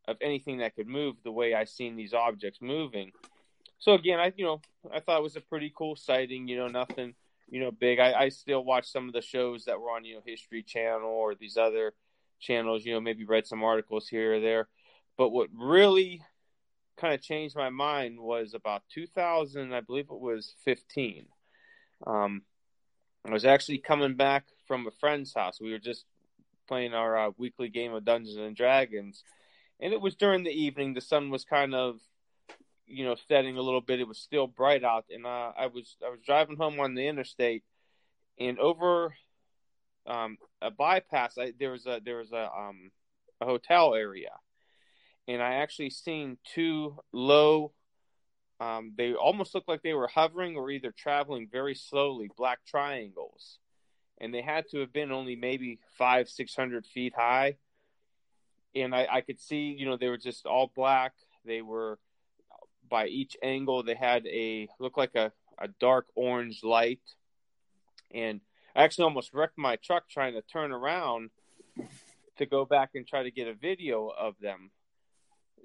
of 0.07 0.17
anything 0.21 0.59
that 0.59 0.75
could 0.75 0.87
move 0.87 1.17
the 1.23 1.33
way 1.33 1.55
I 1.55 1.65
seen 1.65 1.97
these 1.97 2.13
objects 2.13 2.61
moving. 2.61 3.13
So 3.85 3.93
again, 3.93 4.19
I 4.19 4.33
you 4.35 4.47
know 4.47 4.63
I 4.91 5.01
thought 5.01 5.19
it 5.19 5.23
was 5.23 5.37
a 5.37 5.43
pretty 5.43 5.71
cool 5.77 5.95
sighting. 5.95 6.49
You 6.49 6.57
know, 6.57 6.69
nothing 6.69 7.15
you 7.51 7.61
know 7.61 7.71
big. 7.71 7.99
I, 7.99 8.15
I 8.15 8.29
still 8.31 8.65
watch 8.65 8.91
some 8.91 9.09
of 9.09 9.13
the 9.13 9.21
shows 9.21 9.67
that 9.67 9.79
were 9.79 9.91
on 9.91 10.07
you 10.07 10.15
know 10.15 10.23
History 10.25 10.63
Channel 10.63 11.07
or 11.07 11.35
these 11.35 11.59
other 11.59 11.93
channels. 12.41 12.87
You 12.87 12.95
know, 12.95 13.01
maybe 13.03 13.27
read 13.27 13.47
some 13.47 13.63
articles 13.63 14.09
here 14.09 14.37
or 14.37 14.41
there. 14.41 14.69
But 15.19 15.33
what 15.33 15.51
really 15.53 16.23
kind 16.97 17.13
of 17.13 17.21
changed 17.21 17.57
my 17.57 17.69
mind 17.69 18.19
was 18.19 18.55
about 18.55 18.85
2000, 18.89 19.75
I 19.75 19.83
believe 19.83 20.07
it 20.11 20.19
was 20.19 20.55
15. 20.65 21.27
Um, 22.07 22.43
I 23.29 23.33
was 23.33 23.45
actually 23.45 23.79
coming 23.79 24.15
back 24.15 24.47
from 24.67 24.87
a 24.87 24.91
friend's 24.93 25.35
house. 25.35 25.61
We 25.61 25.73
were 25.73 25.79
just 25.79 26.07
playing 26.67 26.95
our 26.95 27.19
uh, 27.19 27.31
weekly 27.37 27.69
game 27.69 27.93
of 27.93 28.07
Dungeons 28.07 28.39
and 28.39 28.57
Dragons, 28.57 29.25
and 29.79 29.93
it 29.93 30.01
was 30.01 30.15
during 30.15 30.43
the 30.43 30.51
evening. 30.51 30.95
The 30.95 31.03
sun 31.03 31.29
was 31.29 31.45
kind 31.45 31.75
of, 31.75 32.01
you 32.87 33.05
know, 33.05 33.17
setting 33.29 33.57
a 33.57 33.63
little 33.63 33.81
bit. 33.81 34.01
It 34.01 34.09
was 34.09 34.19
still 34.19 34.47
bright 34.47 34.85
out, 34.85 35.07
and 35.11 35.27
uh, 35.27 35.53
I 35.57 35.67
was 35.67 35.97
I 36.05 36.11
was 36.11 36.21
driving 36.25 36.57
home 36.57 36.81
on 36.81 36.95
the 36.95 37.07
interstate, 37.07 37.65
and 38.39 38.59
over 38.59 39.15
um, 40.07 40.37
a 40.61 40.71
bypass, 40.71 41.39
I, 41.39 41.53
there 41.59 41.71
was 41.71 41.87
a 41.87 42.01
there 42.05 42.19
was 42.19 42.33
a 42.33 42.51
um, 42.51 42.91
a 43.41 43.47
hotel 43.47 43.95
area, 43.95 44.33
and 45.27 45.43
I 45.43 45.55
actually 45.55 45.91
seen 45.91 46.39
two 46.55 46.99
low. 47.13 47.73
Um, 48.61 48.93
they 48.97 49.15
almost 49.15 49.55
looked 49.55 49.69
like 49.69 49.83
they 49.83 49.95
were 49.95 50.07
hovering 50.07 50.57
or 50.57 50.71
either 50.71 50.93
traveling 50.97 51.49
very 51.51 51.75
slowly, 51.75 52.31
black 52.37 52.61
triangles, 52.67 53.59
and 54.21 54.33
they 54.33 54.43
had 54.43 54.67
to 54.71 54.79
have 54.81 54.93
been 54.93 55.11
only 55.11 55.37
maybe 55.37 55.81
five, 55.99 56.29
six 56.29 56.55
hundred 56.55 56.87
feet 56.87 57.15
high. 57.17 57.57
And 58.77 58.95
I, 58.95 59.07
I 59.11 59.21
could 59.21 59.41
see, 59.41 59.75
you 59.79 59.87
know, 59.87 59.97
they 59.97 60.09
were 60.09 60.19
just 60.19 60.47
all 60.47 60.71
black. 60.75 61.13
They 61.45 61.63
were 61.63 61.99
by 62.89 63.07
each 63.07 63.37
angle. 63.43 63.83
They 63.83 63.95
had 63.95 64.27
a 64.27 64.69
looked 64.79 64.99
like 64.99 65.15
a, 65.15 65.33
a 65.59 65.69
dark 65.69 66.07
orange 66.15 66.63
light, 66.63 67.01
and 68.13 68.41
I 68.77 68.85
actually 68.85 69.05
almost 69.05 69.33
wrecked 69.33 69.59
my 69.59 69.77
truck 69.77 70.09
trying 70.09 70.35
to 70.35 70.43
turn 70.43 70.73
around 70.73 71.31
to 72.37 72.47
go 72.47 72.65
back 72.65 72.91
and 72.95 73.07
try 73.07 73.23
to 73.23 73.31
get 73.31 73.49
a 73.49 73.55
video 73.55 74.09
of 74.09 74.35
them. 74.41 74.71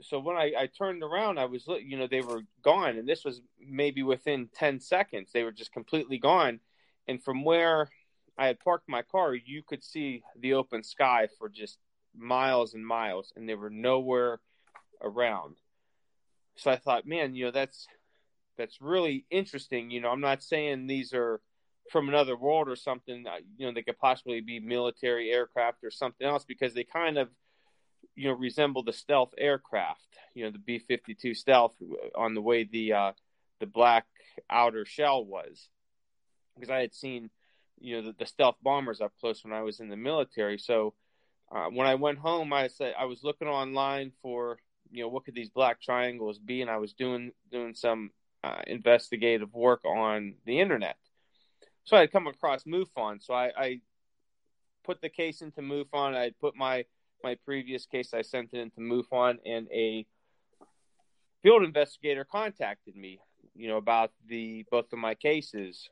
So 0.02 0.20
when 0.20 0.38
I, 0.38 0.54
I 0.58 0.68
turned 0.68 1.04
around, 1.04 1.40
I 1.40 1.46
was, 1.46 1.68
you 1.68 1.98
know, 1.98 2.08
they 2.08 2.22
were 2.22 2.44
gone, 2.62 2.98
and 2.98 3.08
this 3.08 3.26
was 3.26 3.42
maybe 3.60 4.02
within 4.02 4.50
ten 4.54 4.80
seconds. 4.80 5.32
They 5.34 5.44
were 5.44 5.52
just 5.52 5.74
completely 5.74 6.18
gone, 6.18 6.62
and 7.08 7.22
from 7.22 7.44
where 7.44 7.90
I 8.38 8.48
had 8.48 8.62
parked 8.62 8.88
my 8.88 9.02
car, 9.02 9.36
you 9.36 9.62
could 9.62 9.84
see 9.84 10.24
the 10.40 10.54
open 10.54 10.84
sky 10.84 11.28
for 11.38 11.50
just 11.50 11.80
miles 12.16 12.74
and 12.74 12.86
miles, 12.86 13.34
and 13.36 13.50
they 13.50 13.56
were 13.56 13.70
nowhere 13.70 14.40
around. 15.02 15.58
So 16.60 16.72
I 16.72 16.78
thought, 16.78 17.08
man, 17.08 17.36
you 17.36 17.46
know, 17.46 17.52
that's 17.52 17.88
that's 18.58 18.82
really 18.82 19.26
interesting. 19.32 19.90
You 19.90 20.02
know, 20.02 20.10
I'm 20.10 20.22
not 20.22 20.44
saying 20.44 20.88
these 20.88 21.14
are 21.14 21.40
from 21.92 22.10
another 22.10 22.36
world 22.36 22.68
or 22.68 22.76
something. 22.76 23.26
Uh, 23.26 23.38
you 23.58 23.66
know, 23.66 23.74
they 23.74 23.82
could 23.82 23.98
possibly 23.98 24.42
be 24.42 24.60
military 24.60 25.32
aircraft 25.32 25.84
or 25.84 25.92
something 25.92 26.28
else 26.28 26.44
because 26.44 26.74
they 26.74 26.84
kind 26.84 27.18
of, 27.18 27.30
you 28.16 28.28
know, 28.28 28.36
resemble 28.36 28.84
the 28.84 28.94
stealth 28.94 29.34
aircraft. 29.38 30.18
You 30.34 30.46
know, 30.46 30.52
the 30.52 30.60
B-52 30.60 31.36
stealth 31.36 31.74
on 32.16 32.34
the 32.34 32.42
way 32.42 32.66
the 32.66 32.94
uh, 32.94 33.12
the 33.60 33.66
black 33.66 34.06
outer 34.50 34.86
shell 34.86 35.24
was, 35.24 35.70
because 36.56 36.70
I 36.70 36.80
had 36.80 36.94
seen, 36.94 37.30
you 37.80 37.96
know, 37.96 38.08
the, 38.08 38.16
the 38.20 38.26
stealth 38.26 38.56
bombers 38.62 39.02
up 39.02 39.14
close 39.20 39.44
when 39.44 39.54
I 39.54 39.62
was 39.62 39.80
in 39.80 39.90
the 39.90 39.98
military. 39.98 40.58
So 40.58 40.94
uh, 41.52 41.68
when 41.68 41.88
I 41.88 41.96
went 41.96 42.20
home, 42.20 42.54
I 42.54 42.68
said 42.68 42.94
I 43.00 43.06
was 43.06 43.24
looking 43.24 43.48
online 43.48 44.12
for, 44.22 44.60
you 44.92 45.04
know, 45.04 45.10
what 45.10 45.26
could 45.26 45.36
these 45.36 45.50
black 45.50 45.82
triangles 45.82 46.40
be, 46.40 46.62
and 46.62 46.70
I 46.70 46.78
was 46.78 46.94
doing 46.94 47.32
doing 47.52 47.74
some 47.74 48.12
uh, 48.44 48.62
investigative 48.68 49.54
work 49.54 49.84
on 49.86 50.36
the 50.46 50.60
internet 50.60 50.98
so 51.90 51.98
I 51.98 52.02
had 52.02 52.12
come 52.12 52.28
across 52.28 52.66
MUFON. 52.66 53.20
So 53.20 53.34
I, 53.34 53.52
I 53.58 53.82
put 54.84 55.02
the 55.02 55.10
case 55.10 55.42
into 55.42 55.62
MUFON. 55.62 56.16
I 56.16 56.32
put 56.40 56.56
my 56.56 56.86
my 57.24 57.36
previous 57.44 57.88
case. 57.88 58.14
I 58.14 58.22
sent 58.22 58.54
it 58.54 58.60
into 58.60 58.80
MUFON, 58.80 59.40
and 59.44 59.68
a 59.74 60.06
field 61.42 61.64
investigator 61.64 62.24
contacted 62.24 62.96
me. 62.96 63.20
You 63.56 63.70
know 63.70 63.78
about 63.78 64.12
the 64.28 64.66
both 64.70 64.94
of 64.94 65.00
my 65.00 65.16
cases. 65.16 65.90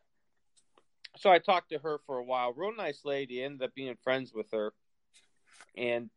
So 1.17 1.31
I 1.31 1.39
talked 1.39 1.71
to 1.71 1.79
her 1.79 1.97
for 2.05 2.19
a 2.19 2.23
while. 2.23 2.53
Real 2.53 2.75
nice 2.75 3.01
lady. 3.03 3.41
Ended 3.41 3.63
up 3.63 3.73
being 3.73 3.95
friends 4.03 4.31
with 4.35 4.51
her, 4.51 4.73
and 5.75 6.11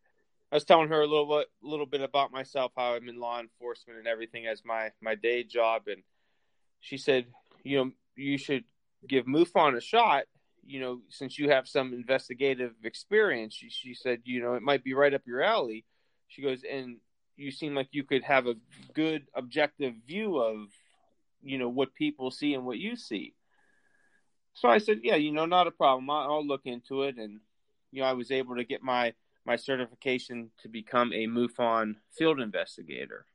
I 0.53 0.57
was 0.57 0.65
telling 0.65 0.89
her 0.89 1.01
a 1.01 1.07
little 1.07 1.39
bit, 1.39 1.49
little 1.63 1.87
bit 1.87 2.01
about 2.01 2.33
myself, 2.33 2.73
how 2.77 2.95
I'm 2.95 3.09
in 3.09 3.21
law 3.21 3.41
enforcement 3.41 3.99
and 3.99 4.09
everything 4.09 4.47
as 4.47 4.63
my 4.65 4.91
my 5.01 5.15
day 5.15 5.45
job, 5.45 5.83
and 5.87 6.03
she 6.81 6.97
said, 6.97 7.27
you 7.63 7.79
know, 7.79 7.91
you 8.17 8.39
should 8.39 8.65
give 9.07 9.27
MUFON 9.27 9.77
a 9.77 9.81
shot, 9.81 10.25
you 10.65 10.81
know, 10.81 11.01
since 11.09 11.39
you 11.39 11.51
have 11.51 11.69
some 11.69 11.93
investigative 11.93 12.73
experience, 12.85 13.55
she, 13.55 13.71
she 13.71 13.95
said, 13.95 14.21
you 14.25 14.43
know, 14.43 14.55
it 14.55 14.63
might 14.63 14.85
be 14.85 14.95
right 14.95 15.15
up 15.15 15.23
your 15.27 15.43
alley. 15.43 15.85
She 16.29 16.43
goes, 16.43 16.63
and 16.71 16.99
you 17.37 17.51
seem 17.51 17.75
like 17.75 17.89
you 17.93 18.05
could 18.05 18.23
have 18.23 18.47
a 18.47 18.55
good 18.95 19.27
objective 19.35 19.95
view 20.07 20.39
of, 20.39 20.69
you 21.43 21.59
know, 21.59 21.69
what 21.69 21.95
people 21.95 22.31
see 22.31 22.55
and 22.55 22.67
what 22.67 22.79
you 22.79 22.97
see. 22.97 23.35
So 24.55 24.69
I 24.69 24.79
said, 24.79 25.01
yeah, 25.03 25.17
you 25.17 25.33
know, 25.33 25.47
not 25.47 25.67
a 25.67 25.71
problem. 25.71 26.11
I'll, 26.11 26.35
I'll 26.35 26.47
look 26.47 26.67
into 26.67 27.03
it. 27.03 27.17
And, 27.17 27.41
you 27.93 28.03
know, 28.03 28.09
I 28.09 28.13
was 28.13 28.31
able 28.31 28.57
to 28.57 28.65
get 28.65 28.83
my, 28.83 29.15
my 29.45 29.57
certification 29.57 30.51
to 30.63 30.69
become 30.69 31.13
a 31.13 31.27
MUFON 31.27 31.97
field 32.13 32.41
investigator. 32.41 33.27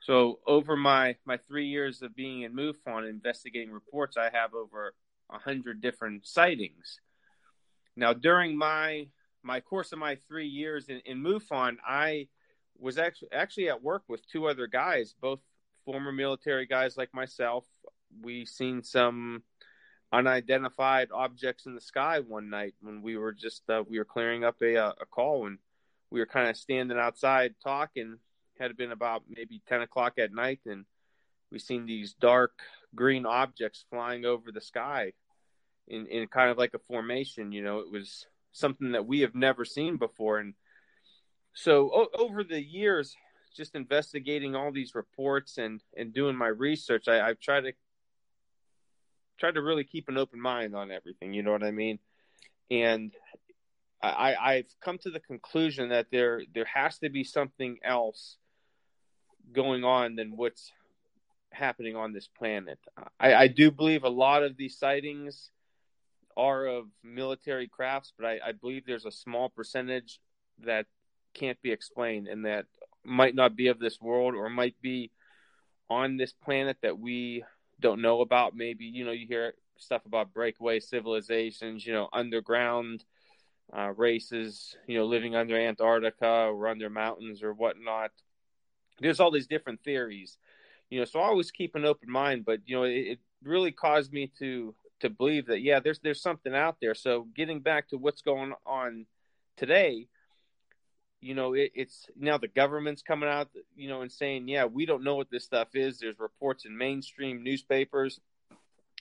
So 0.00 0.40
over 0.46 0.76
my 0.76 1.16
my 1.24 1.36
three 1.36 1.66
years 1.66 2.02
of 2.02 2.16
being 2.16 2.42
in 2.42 2.54
MUFON 2.54 3.08
investigating 3.08 3.70
reports, 3.70 4.16
I 4.16 4.30
have 4.32 4.54
over 4.54 4.94
a 5.30 5.38
hundred 5.38 5.80
different 5.80 6.26
sightings. 6.26 6.98
Now 7.96 8.12
during 8.12 8.56
my 8.56 9.08
my 9.42 9.60
course 9.60 9.92
of 9.92 9.98
my 9.98 10.16
three 10.28 10.46
years 10.46 10.88
in, 10.88 11.00
in 11.04 11.22
MUFON, 11.22 11.76
I 11.86 12.28
was 12.78 12.98
actually 12.98 13.32
actually 13.32 13.68
at 13.68 13.82
work 13.82 14.02
with 14.08 14.26
two 14.26 14.46
other 14.46 14.66
guys, 14.66 15.14
both 15.20 15.40
former 15.84 16.12
military 16.12 16.66
guys 16.66 16.96
like 16.96 17.14
myself. 17.14 17.64
We 18.22 18.44
seen 18.44 18.82
some 18.82 19.42
unidentified 20.12 21.08
objects 21.12 21.66
in 21.66 21.74
the 21.74 21.80
sky 21.80 22.20
one 22.20 22.50
night 22.50 22.74
when 22.82 23.02
we 23.02 23.16
were 23.16 23.32
just 23.32 23.62
uh, 23.70 23.82
we 23.88 23.98
were 23.98 24.04
clearing 24.04 24.44
up 24.44 24.56
a 24.62 24.76
a 24.76 25.06
call 25.10 25.46
and 25.46 25.58
we 26.10 26.20
were 26.20 26.26
kind 26.26 26.50
of 26.50 26.56
standing 26.56 26.98
outside 26.98 27.54
talking 27.64 28.18
had 28.58 28.76
been 28.76 28.92
about 28.92 29.24
maybe 29.28 29.60
10 29.68 29.82
o'clock 29.82 30.14
at 30.18 30.32
night, 30.32 30.60
and 30.66 30.84
we 31.50 31.58
seen 31.58 31.86
these 31.86 32.14
dark 32.14 32.60
green 32.94 33.26
objects 33.26 33.84
flying 33.90 34.24
over 34.24 34.52
the 34.52 34.60
sky 34.60 35.12
in, 35.88 36.06
in 36.06 36.26
kind 36.28 36.50
of 36.50 36.58
like 36.58 36.74
a 36.74 36.78
formation. 36.78 37.52
You 37.52 37.62
know, 37.62 37.78
it 37.80 37.90
was 37.90 38.26
something 38.52 38.92
that 38.92 39.06
we 39.06 39.20
have 39.20 39.34
never 39.34 39.64
seen 39.64 39.96
before. 39.96 40.38
And 40.38 40.54
so 41.54 41.90
o- 41.92 42.18
over 42.18 42.44
the 42.44 42.62
years, 42.62 43.16
just 43.54 43.74
investigating 43.74 44.54
all 44.54 44.72
these 44.72 44.94
reports 44.94 45.58
and, 45.58 45.82
and 45.96 46.14
doing 46.14 46.36
my 46.36 46.48
research, 46.48 47.08
I, 47.08 47.20
I've 47.20 47.40
tried 47.40 47.62
to 47.62 47.72
tried 49.38 49.54
to 49.54 49.62
really 49.62 49.84
keep 49.84 50.08
an 50.08 50.18
open 50.18 50.40
mind 50.40 50.74
on 50.74 50.90
everything. 50.90 51.32
You 51.32 51.42
know 51.42 51.52
what 51.52 51.64
I 51.64 51.70
mean? 51.70 51.98
And 52.70 53.12
I, 54.02 54.34
I've 54.34 54.74
come 54.84 54.98
to 54.98 55.10
the 55.10 55.20
conclusion 55.20 55.90
that 55.90 56.06
there 56.10 56.42
there 56.52 56.64
has 56.64 56.98
to 56.98 57.08
be 57.08 57.22
something 57.22 57.78
else 57.84 58.36
going 59.52 59.84
on 59.84 60.16
than 60.16 60.36
what's 60.36 60.72
happening 61.52 61.94
on 61.96 62.12
this 62.12 62.26
planet. 62.26 62.78
I, 63.20 63.34
I 63.34 63.46
do 63.48 63.70
believe 63.70 64.04
a 64.04 64.08
lot 64.08 64.42
of 64.42 64.56
these 64.56 64.78
sightings 64.78 65.50
are 66.36 66.66
of 66.66 66.86
military 67.04 67.68
crafts, 67.68 68.12
but 68.18 68.26
I, 68.26 68.40
I 68.44 68.52
believe 68.52 68.86
there's 68.86 69.04
a 69.04 69.12
small 69.12 69.50
percentage 69.50 70.20
that 70.64 70.86
can't 71.34 71.60
be 71.62 71.70
explained 71.70 72.26
and 72.28 72.44
that 72.44 72.66
might 73.04 73.34
not 73.34 73.56
be 73.56 73.68
of 73.68 73.78
this 73.78 74.00
world 74.00 74.34
or 74.34 74.48
might 74.48 74.80
be 74.80 75.10
on 75.90 76.16
this 76.16 76.32
planet 76.32 76.76
that 76.82 76.98
we 76.98 77.44
don't 77.82 78.00
know 78.00 78.22
about. 78.22 78.56
Maybe, 78.56 78.86
you 78.86 79.04
know, 79.04 79.12
you 79.12 79.26
hear 79.26 79.54
stuff 79.76 80.06
about 80.06 80.32
breakaway 80.32 80.80
civilizations, 80.80 81.86
you 81.86 81.92
know, 81.92 82.08
underground 82.12 83.04
uh, 83.76 83.92
races, 83.96 84.76
you 84.86 84.98
know, 84.98 85.04
living 85.04 85.36
under 85.36 85.56
Antarctica 85.56 86.48
or 86.50 86.68
under 86.68 86.88
mountains 86.88 87.42
or 87.42 87.52
whatnot 87.52 88.12
there's 89.02 89.20
all 89.20 89.30
these 89.30 89.46
different 89.46 89.82
theories, 89.82 90.38
you 90.90 90.98
know. 90.98 91.04
So 91.04 91.20
I 91.20 91.24
always 91.24 91.50
keep 91.50 91.74
an 91.74 91.84
open 91.84 92.10
mind, 92.10 92.44
but 92.44 92.60
you 92.64 92.76
know, 92.76 92.84
it, 92.84 92.90
it 92.92 93.18
really 93.42 93.72
caused 93.72 94.12
me 94.12 94.30
to 94.38 94.74
to 95.00 95.10
believe 95.10 95.46
that 95.46 95.60
yeah, 95.62 95.80
there's 95.80 95.98
there's 96.00 96.22
something 96.22 96.54
out 96.54 96.76
there. 96.80 96.94
So 96.94 97.26
getting 97.34 97.60
back 97.60 97.88
to 97.88 97.98
what's 97.98 98.22
going 98.22 98.54
on 98.64 99.06
today, 99.56 100.08
you 101.22 101.34
know, 101.34 101.54
it, 101.54 101.70
it's 101.74 102.06
now 102.18 102.36
the 102.36 102.48
government's 102.48 103.00
coming 103.00 103.28
out, 103.28 103.48
you 103.76 103.88
know, 103.88 104.02
and 104.02 104.10
saying, 104.10 104.48
yeah, 104.48 104.64
we 104.64 104.84
don't 104.84 105.04
know 105.04 105.14
what 105.14 105.30
this 105.30 105.44
stuff 105.44 105.68
is. 105.74 105.98
There's 105.98 106.18
reports 106.18 106.64
in 106.64 106.76
mainstream 106.76 107.44
newspapers 107.44 108.20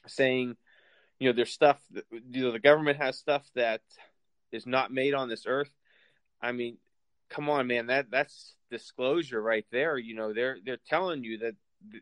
saying, 0.08 0.56
you 1.20 1.30
know, 1.30 1.36
there's 1.36 1.52
stuff, 1.52 1.82
that, 1.92 2.06
you 2.12 2.44
know, 2.44 2.52
the 2.52 2.60
government 2.60 3.00
has 3.00 3.18
stuff 3.18 3.50
that 3.56 3.82
is 4.52 4.68
not 4.68 4.94
made 4.94 5.16
on 5.16 5.30
this 5.30 5.46
earth. 5.48 5.72
I 6.42 6.52
mean, 6.52 6.78
come 7.30 7.50
on, 7.50 7.66
man, 7.66 7.88
that 7.88 8.12
that's 8.12 8.56
disclosure 8.70 9.42
right 9.42 9.66
there. 9.72 9.98
You 9.98 10.16
know, 10.16 10.34
they're 10.34 10.58
they're 10.64 10.78
telling 10.78 11.24
you 11.24 11.40
that 11.40 11.56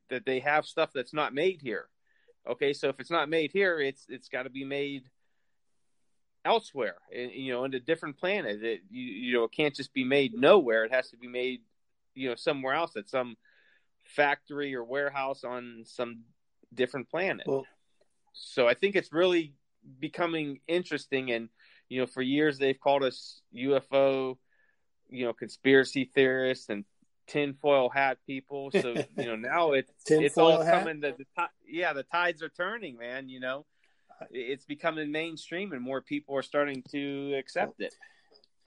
that 0.09 0.25
they 0.25 0.39
have 0.39 0.65
stuff 0.65 0.91
that's 0.93 1.13
not 1.13 1.33
made 1.33 1.61
here. 1.61 1.87
Okay, 2.47 2.73
so 2.73 2.89
if 2.89 2.99
it's 2.99 3.11
not 3.11 3.29
made 3.29 3.51
here, 3.51 3.79
it's 3.79 4.05
it's 4.09 4.27
got 4.27 4.43
to 4.43 4.49
be 4.49 4.65
made 4.65 5.03
elsewhere. 6.45 6.95
You 7.11 7.53
know, 7.53 7.63
in 7.65 7.73
a 7.73 7.79
different 7.79 8.17
planet. 8.17 8.63
It, 8.63 8.81
you, 8.89 9.03
you 9.03 9.33
know, 9.33 9.43
it 9.43 9.51
can't 9.51 9.75
just 9.75 9.93
be 9.93 10.03
made 10.03 10.33
nowhere. 10.33 10.85
It 10.85 10.93
has 10.93 11.09
to 11.11 11.17
be 11.17 11.27
made, 11.27 11.61
you 12.15 12.29
know, 12.29 12.35
somewhere 12.35 12.73
else 12.73 12.95
at 12.95 13.09
some 13.09 13.35
factory 14.03 14.75
or 14.75 14.83
warehouse 14.83 15.43
on 15.43 15.83
some 15.85 16.23
different 16.73 17.09
planet. 17.09 17.45
Well, 17.47 17.65
so 18.33 18.67
I 18.67 18.73
think 18.73 18.95
it's 18.95 19.11
really 19.11 19.53
becoming 19.99 20.59
interesting 20.67 21.31
and 21.31 21.49
you 21.87 21.99
know 21.99 22.05
for 22.05 22.21
years 22.21 22.57
they've 22.57 22.79
called 22.79 23.03
us 23.03 23.41
UFO 23.55 24.37
you 25.09 25.25
know 25.25 25.33
conspiracy 25.33 26.09
theorists 26.13 26.69
and 26.69 26.85
tinfoil 27.27 27.89
hat 27.89 28.17
people 28.27 28.71
so 28.71 28.93
you 29.17 29.25
know 29.25 29.35
now 29.35 29.71
it's 29.71 29.91
it's 30.07 30.37
all 30.37 30.61
hat? 30.61 30.79
coming 30.79 30.99
the, 30.99 31.15
the 31.17 31.47
yeah 31.67 31.93
the 31.93 32.03
tides 32.03 32.43
are 32.43 32.49
turning 32.49 32.97
man 32.97 33.29
you 33.29 33.39
know 33.39 33.65
it's 34.31 34.65
becoming 34.65 35.11
mainstream 35.11 35.71
and 35.71 35.81
more 35.81 36.01
people 36.01 36.35
are 36.35 36.43
starting 36.43 36.83
to 36.89 37.33
accept 37.37 37.81
it 37.81 37.95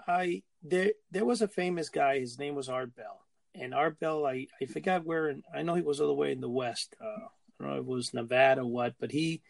I 0.07 0.43
there 0.63 0.93
there 1.11 1.25
was 1.25 1.43
a 1.43 1.49
famous 1.49 1.89
guy 1.89 2.19
his 2.19 2.39
name 2.39 2.55
was 2.55 2.69
Art 2.69 2.95
Bell 2.95 3.21
and 3.55 3.75
Art 3.75 3.99
Bell 4.01 4.27
I 4.27 4.47
I 4.61 4.67
forgot 4.67 5.05
where 5.05 5.35
I 5.55 5.63
know 5.63 5.75
he 5.75 5.83
was 5.83 6.01
all 6.01 6.09
the 6.09 6.15
way 6.15 6.33
in 6.33 6.41
the 6.41 6.49
west 6.49 6.97
uh, 7.01 7.27
I 7.61 7.65
don't 7.65 7.69
know 7.69 7.75
if 7.75 7.81
it 7.81 7.87
was 7.87 8.15
Nevada 8.15 8.63
or 8.63 8.67
what 8.67 8.95
but 8.99 9.11
he 9.11 9.43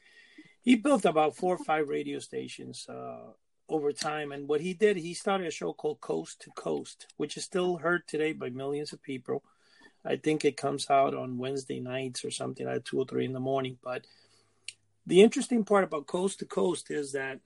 he 0.63 0.77
built 0.77 1.05
about 1.05 1.37
four 1.37 1.55
or 1.57 1.65
five 1.65 1.89
radio 1.89 2.21
stations 2.21 2.87
uh, 2.89 3.33
over 3.69 3.93
time. 3.93 4.33
And 4.33 4.49
what 4.49 4.61
he 4.61 4.75
did, 4.75 4.97
he 4.97 5.15
started 5.15 5.47
a 5.47 5.51
show 5.51 5.73
called 5.73 6.01
Coast 6.01 6.41
to 6.43 6.51
Coast, 6.51 7.07
which 7.17 7.37
is 7.37 7.45
still 7.45 7.77
heard 7.77 8.07
today 8.07 8.33
by 8.33 8.51
millions 8.51 8.93
of 8.93 9.03
people. 9.03 9.43
I 10.05 10.17
think 10.17 10.45
it 10.45 10.57
comes 10.57 10.89
out 10.91 11.15
on 11.15 11.39
Wednesday 11.39 11.81
nights 11.81 12.25
or 12.25 12.31
something 12.31 12.67
at 12.67 12.85
two 12.85 12.99
or 12.99 13.07
three 13.07 13.25
in 13.25 13.33
the 13.33 13.41
morning. 13.41 13.79
But 13.83 14.07
the 15.07 15.23
interesting 15.23 15.65
part 15.65 15.85
about 15.85 16.07
Coast 16.07 16.39
to 16.39 16.47
Coast 16.47 16.91
is 16.91 17.13
that, 17.13 17.41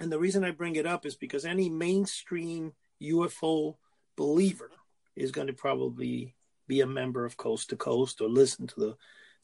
and 0.00 0.10
the 0.10 0.18
reason 0.18 0.44
I 0.44 0.50
bring 0.50 0.76
it 0.76 0.86
up 0.86 1.06
is 1.06 1.16
because 1.16 1.44
any 1.44 1.68
mainstream 1.68 2.72
UFO 3.02 3.76
believer 4.16 4.70
is 5.16 5.30
going 5.30 5.46
to 5.46 5.52
probably 5.52 6.34
be 6.66 6.80
a 6.80 6.86
member 6.86 7.24
of 7.24 7.36
Coast 7.36 7.70
to 7.70 7.76
Coast 7.76 8.20
or 8.20 8.28
listen 8.28 8.66
to 8.68 8.80
the 8.80 8.96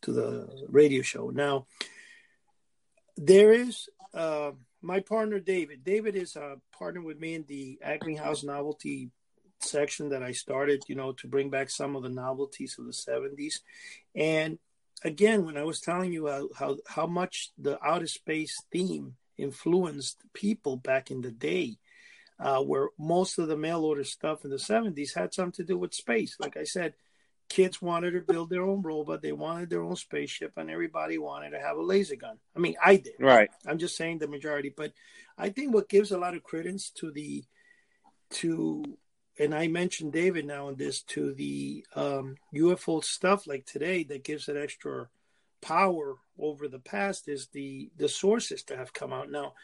to 0.03 0.13
the 0.13 0.67
radio 0.69 1.03
show. 1.03 1.29
Now, 1.29 1.67
there 3.17 3.53
is 3.53 3.89
uh, 4.15 4.53
my 4.81 5.01
partner 5.01 5.39
David. 5.39 5.85
David 5.85 6.17
is 6.17 6.37
a 6.37 6.57
partner 6.73 7.03
with 7.03 7.21
me 7.21 7.35
in 7.35 7.45
the 7.47 7.79
Acme 7.83 8.17
House 8.17 8.43
novelty 8.43 9.11
section 9.61 10.09
that 10.09 10.23
I 10.23 10.33
started, 10.33 10.83
you 10.89 10.95
know, 10.95 11.13
to 11.13 11.29
bring 11.29 11.51
back 11.51 11.71
some 11.71 11.97
of 11.97 12.03
the 12.03 12.09
novelties 12.09 12.77
of 12.79 12.87
the 12.87 12.93
70s. 12.93 13.61
And 14.15 14.59
again, 15.05 15.45
when 15.45 15.57
I 15.57 15.65
was 15.65 15.81
telling 15.81 16.13
you 16.13 16.29
how 16.29 16.49
how, 16.57 16.77
how 16.87 17.07
much 17.07 17.51
the 17.59 17.79
outer 17.85 18.07
space 18.07 18.63
theme 18.73 19.17
influenced 19.37 20.19
people 20.35 20.77
back 20.77 21.11
in 21.11 21.23
the 21.23 21.31
day, 21.31 21.79
uh, 22.39 22.61
where 22.61 22.89
most 22.99 23.39
of 23.39 23.49
the 23.49 23.57
mail 23.57 23.85
order 23.85 24.05
stuff 24.05 24.45
in 24.45 24.51
the 24.51 24.57
70s 24.57 25.15
had 25.15 25.33
something 25.33 25.53
to 25.53 25.65
do 25.65 25.79
with 25.79 25.95
space. 25.95 26.37
Like 26.39 26.57
I 26.57 26.65
said, 26.65 26.95
kids 27.49 27.83
wanted 27.83 28.13
to 28.13 28.21
build 28.21 28.51
their 28.51 28.63
own 28.63 28.83
robot, 28.83 29.23
they 29.23 29.33
wanted 29.33 29.71
their 29.71 29.83
own 29.83 29.97
spaceship, 29.97 30.53
and 30.57 30.71
everybody 30.71 31.19
wanted 31.19 31.51
to 31.51 31.61
have 31.61 31.77
a 31.77 31.83
laser 31.83 32.17
gun. 32.17 32.39
I 32.57 32.61
mean, 32.61 32.77
I 32.83 32.97
did. 32.97 33.15
Right. 33.19 33.51
I'm 33.67 33.79
just 33.79 33.97
saying 33.97 34.19
the 34.19 34.29
majority, 34.29 34.73
but 34.75 34.93
I 35.37 35.51
think 35.51 35.75
what 35.75 35.89
gives 35.89 36.13
a 36.13 36.19
lot 36.19 36.35
of 36.35 36.43
credence 36.43 36.91
to 36.97 37.11
the 37.11 37.45
to 38.31 38.85
and 39.41 39.55
I 39.55 39.69
mentioned 39.69 40.13
David 40.13 40.45
now 40.45 40.69
in 40.69 40.77
this 40.77 41.01
to 41.03 41.33
the 41.33 41.85
um, 41.97 42.37
UFO 42.55 43.03
stuff 43.03 43.47
like 43.47 43.65
today 43.65 44.05
that 44.05 44.23
gives 44.23 44.51
it 44.51 44.57
extra 44.57 45.09
power 45.63 46.17
over 46.39 46.69
the 46.69 46.79
past 46.79 47.27
is 47.27 47.49
the 47.49 47.91
the 47.97 48.09
sources 48.09 48.63
that 48.65 48.77
have 48.77 48.93
come 48.93 49.15
out 49.15 49.31
now. 49.31 49.55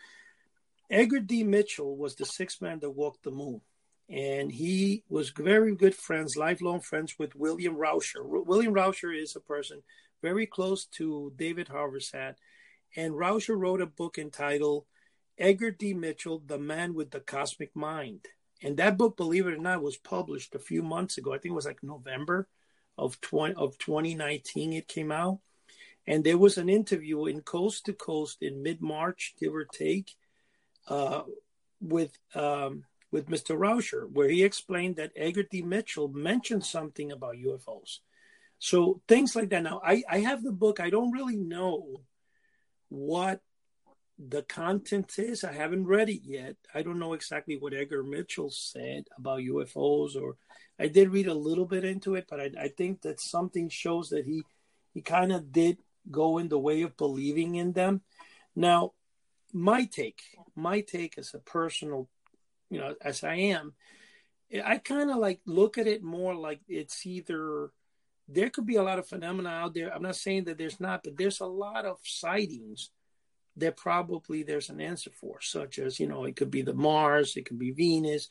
Edgar 0.90 1.20
D. 1.20 1.44
Mitchell 1.44 1.94
was 1.94 2.14
the 2.14 2.24
sixth 2.24 2.62
man 2.62 2.78
that 2.80 2.90
walked 2.90 3.22
the 3.22 3.30
moon 3.30 3.60
and 4.08 4.50
he 4.50 5.02
was 5.10 5.30
very 5.30 5.74
good 5.74 5.94
friends, 5.94 6.38
lifelong 6.38 6.80
friends 6.80 7.16
with 7.18 7.36
William 7.36 7.76
Rauscher. 7.76 8.22
William 8.24 8.72
Rauscher 8.72 9.14
is 9.14 9.36
a 9.36 9.40
person 9.40 9.82
very 10.22 10.46
close 10.46 10.86
to 10.86 11.32
David 11.36 11.68
Harvey-Satt, 11.68 12.36
and 12.96 13.12
Rauscher 13.14 13.58
wrote 13.58 13.82
a 13.82 13.86
book 13.86 14.16
entitled 14.16 14.86
Edgar 15.38 15.70
D. 15.70 15.92
Mitchell, 15.92 16.40
The 16.46 16.58
Man 16.58 16.94
with 16.94 17.10
the 17.10 17.20
Cosmic 17.20 17.74
Mind. 17.76 18.26
And 18.62 18.76
that 18.78 18.96
book, 18.96 19.16
believe 19.16 19.46
it 19.46 19.54
or 19.54 19.58
not, 19.58 19.82
was 19.82 19.96
published 19.96 20.54
a 20.54 20.58
few 20.58 20.82
months 20.82 21.18
ago. 21.18 21.32
I 21.32 21.38
think 21.38 21.52
it 21.52 21.56
was 21.56 21.66
like 21.66 21.82
November 21.82 22.48
of 22.96 23.20
20, 23.20 23.54
of 23.54 23.78
2019 23.78 24.72
it 24.72 24.88
came 24.88 25.12
out. 25.12 25.40
And 26.06 26.24
there 26.24 26.38
was 26.38 26.56
an 26.56 26.68
interview 26.68 27.26
in 27.26 27.40
Coast 27.42 27.86
to 27.86 27.92
Coast 27.92 28.38
in 28.40 28.62
mid 28.62 28.80
March, 28.80 29.34
give 29.38 29.54
or 29.54 29.64
take, 29.64 30.14
uh, 30.88 31.22
with 31.80 32.16
um, 32.34 32.84
with 33.10 33.28
Mr. 33.28 33.56
Rauscher, 33.56 34.10
where 34.10 34.28
he 34.28 34.44
explained 34.44 34.96
that 34.96 35.14
D. 35.50 35.62
Mitchell 35.62 36.08
mentioned 36.08 36.64
something 36.64 37.12
about 37.12 37.36
UFOs. 37.36 37.98
So 38.58 39.00
things 39.06 39.36
like 39.36 39.50
that. 39.50 39.62
Now, 39.62 39.80
I, 39.84 40.02
I 40.08 40.20
have 40.20 40.42
the 40.42 40.52
book. 40.52 40.80
I 40.80 40.90
don't 40.90 41.12
really 41.12 41.36
know 41.36 42.02
what 42.88 43.40
the 44.18 44.42
content 44.42 45.18
is. 45.18 45.44
I 45.44 45.52
haven't 45.52 45.86
read 45.86 46.08
it 46.08 46.22
yet. 46.24 46.56
I 46.74 46.82
don't 46.82 46.98
know 46.98 47.12
exactly 47.12 47.56
what 47.56 47.74
Edgar 47.74 48.02
Mitchell 48.02 48.50
said 48.50 49.04
about 49.16 49.40
UFOs, 49.40 50.16
or 50.16 50.36
I 50.78 50.88
did 50.88 51.10
read 51.10 51.26
a 51.26 51.34
little 51.34 51.66
bit 51.66 51.84
into 51.84 52.14
it, 52.14 52.26
but 52.28 52.40
I, 52.40 52.50
I 52.60 52.68
think 52.68 53.02
that 53.02 53.20
something 53.20 53.68
shows 53.68 54.10
that 54.10 54.24
he 54.24 54.42
he 54.94 55.02
kind 55.02 55.32
of 55.32 55.52
did 55.52 55.78
go 56.10 56.38
in 56.38 56.48
the 56.48 56.58
way 56.58 56.82
of 56.82 56.96
believing 56.96 57.56
in 57.56 57.72
them. 57.72 58.00
Now, 58.54 58.92
my 59.52 59.84
take, 59.84 60.22
my 60.54 60.80
take 60.80 61.18
as 61.18 61.34
a 61.34 61.38
personal 61.38 62.08
you 62.70 62.80
know, 62.80 62.94
as 63.00 63.22
I 63.22 63.34
am, 63.34 63.74
I 64.64 64.78
kind 64.78 65.10
of 65.10 65.16
like 65.16 65.40
look 65.46 65.78
at 65.78 65.86
it 65.86 66.02
more 66.02 66.34
like 66.34 66.60
it's 66.68 67.04
either 67.06 67.70
there 68.28 68.50
could 68.50 68.66
be 68.66 68.76
a 68.76 68.82
lot 68.82 68.98
of 68.98 69.08
phenomena 69.08 69.50
out 69.50 69.74
there. 69.74 69.94
I'm 69.94 70.02
not 70.02 70.16
saying 70.16 70.44
that 70.44 70.58
there's 70.58 70.80
not, 70.80 71.02
but 71.04 71.16
there's 71.16 71.40
a 71.40 71.46
lot 71.46 71.84
of 71.84 71.98
sightings 72.02 72.90
that 73.56 73.76
probably 73.76 74.42
there's 74.42 74.70
an 74.70 74.80
answer 74.80 75.10
for, 75.10 75.40
such 75.40 75.78
as, 75.78 75.98
you 75.98 76.06
know, 76.06 76.24
it 76.24 76.36
could 76.36 76.50
be 76.50 76.62
the 76.62 76.74
Mars, 76.74 77.36
it 77.36 77.46
could 77.46 77.58
be 77.58 77.70
Venus, 77.70 78.28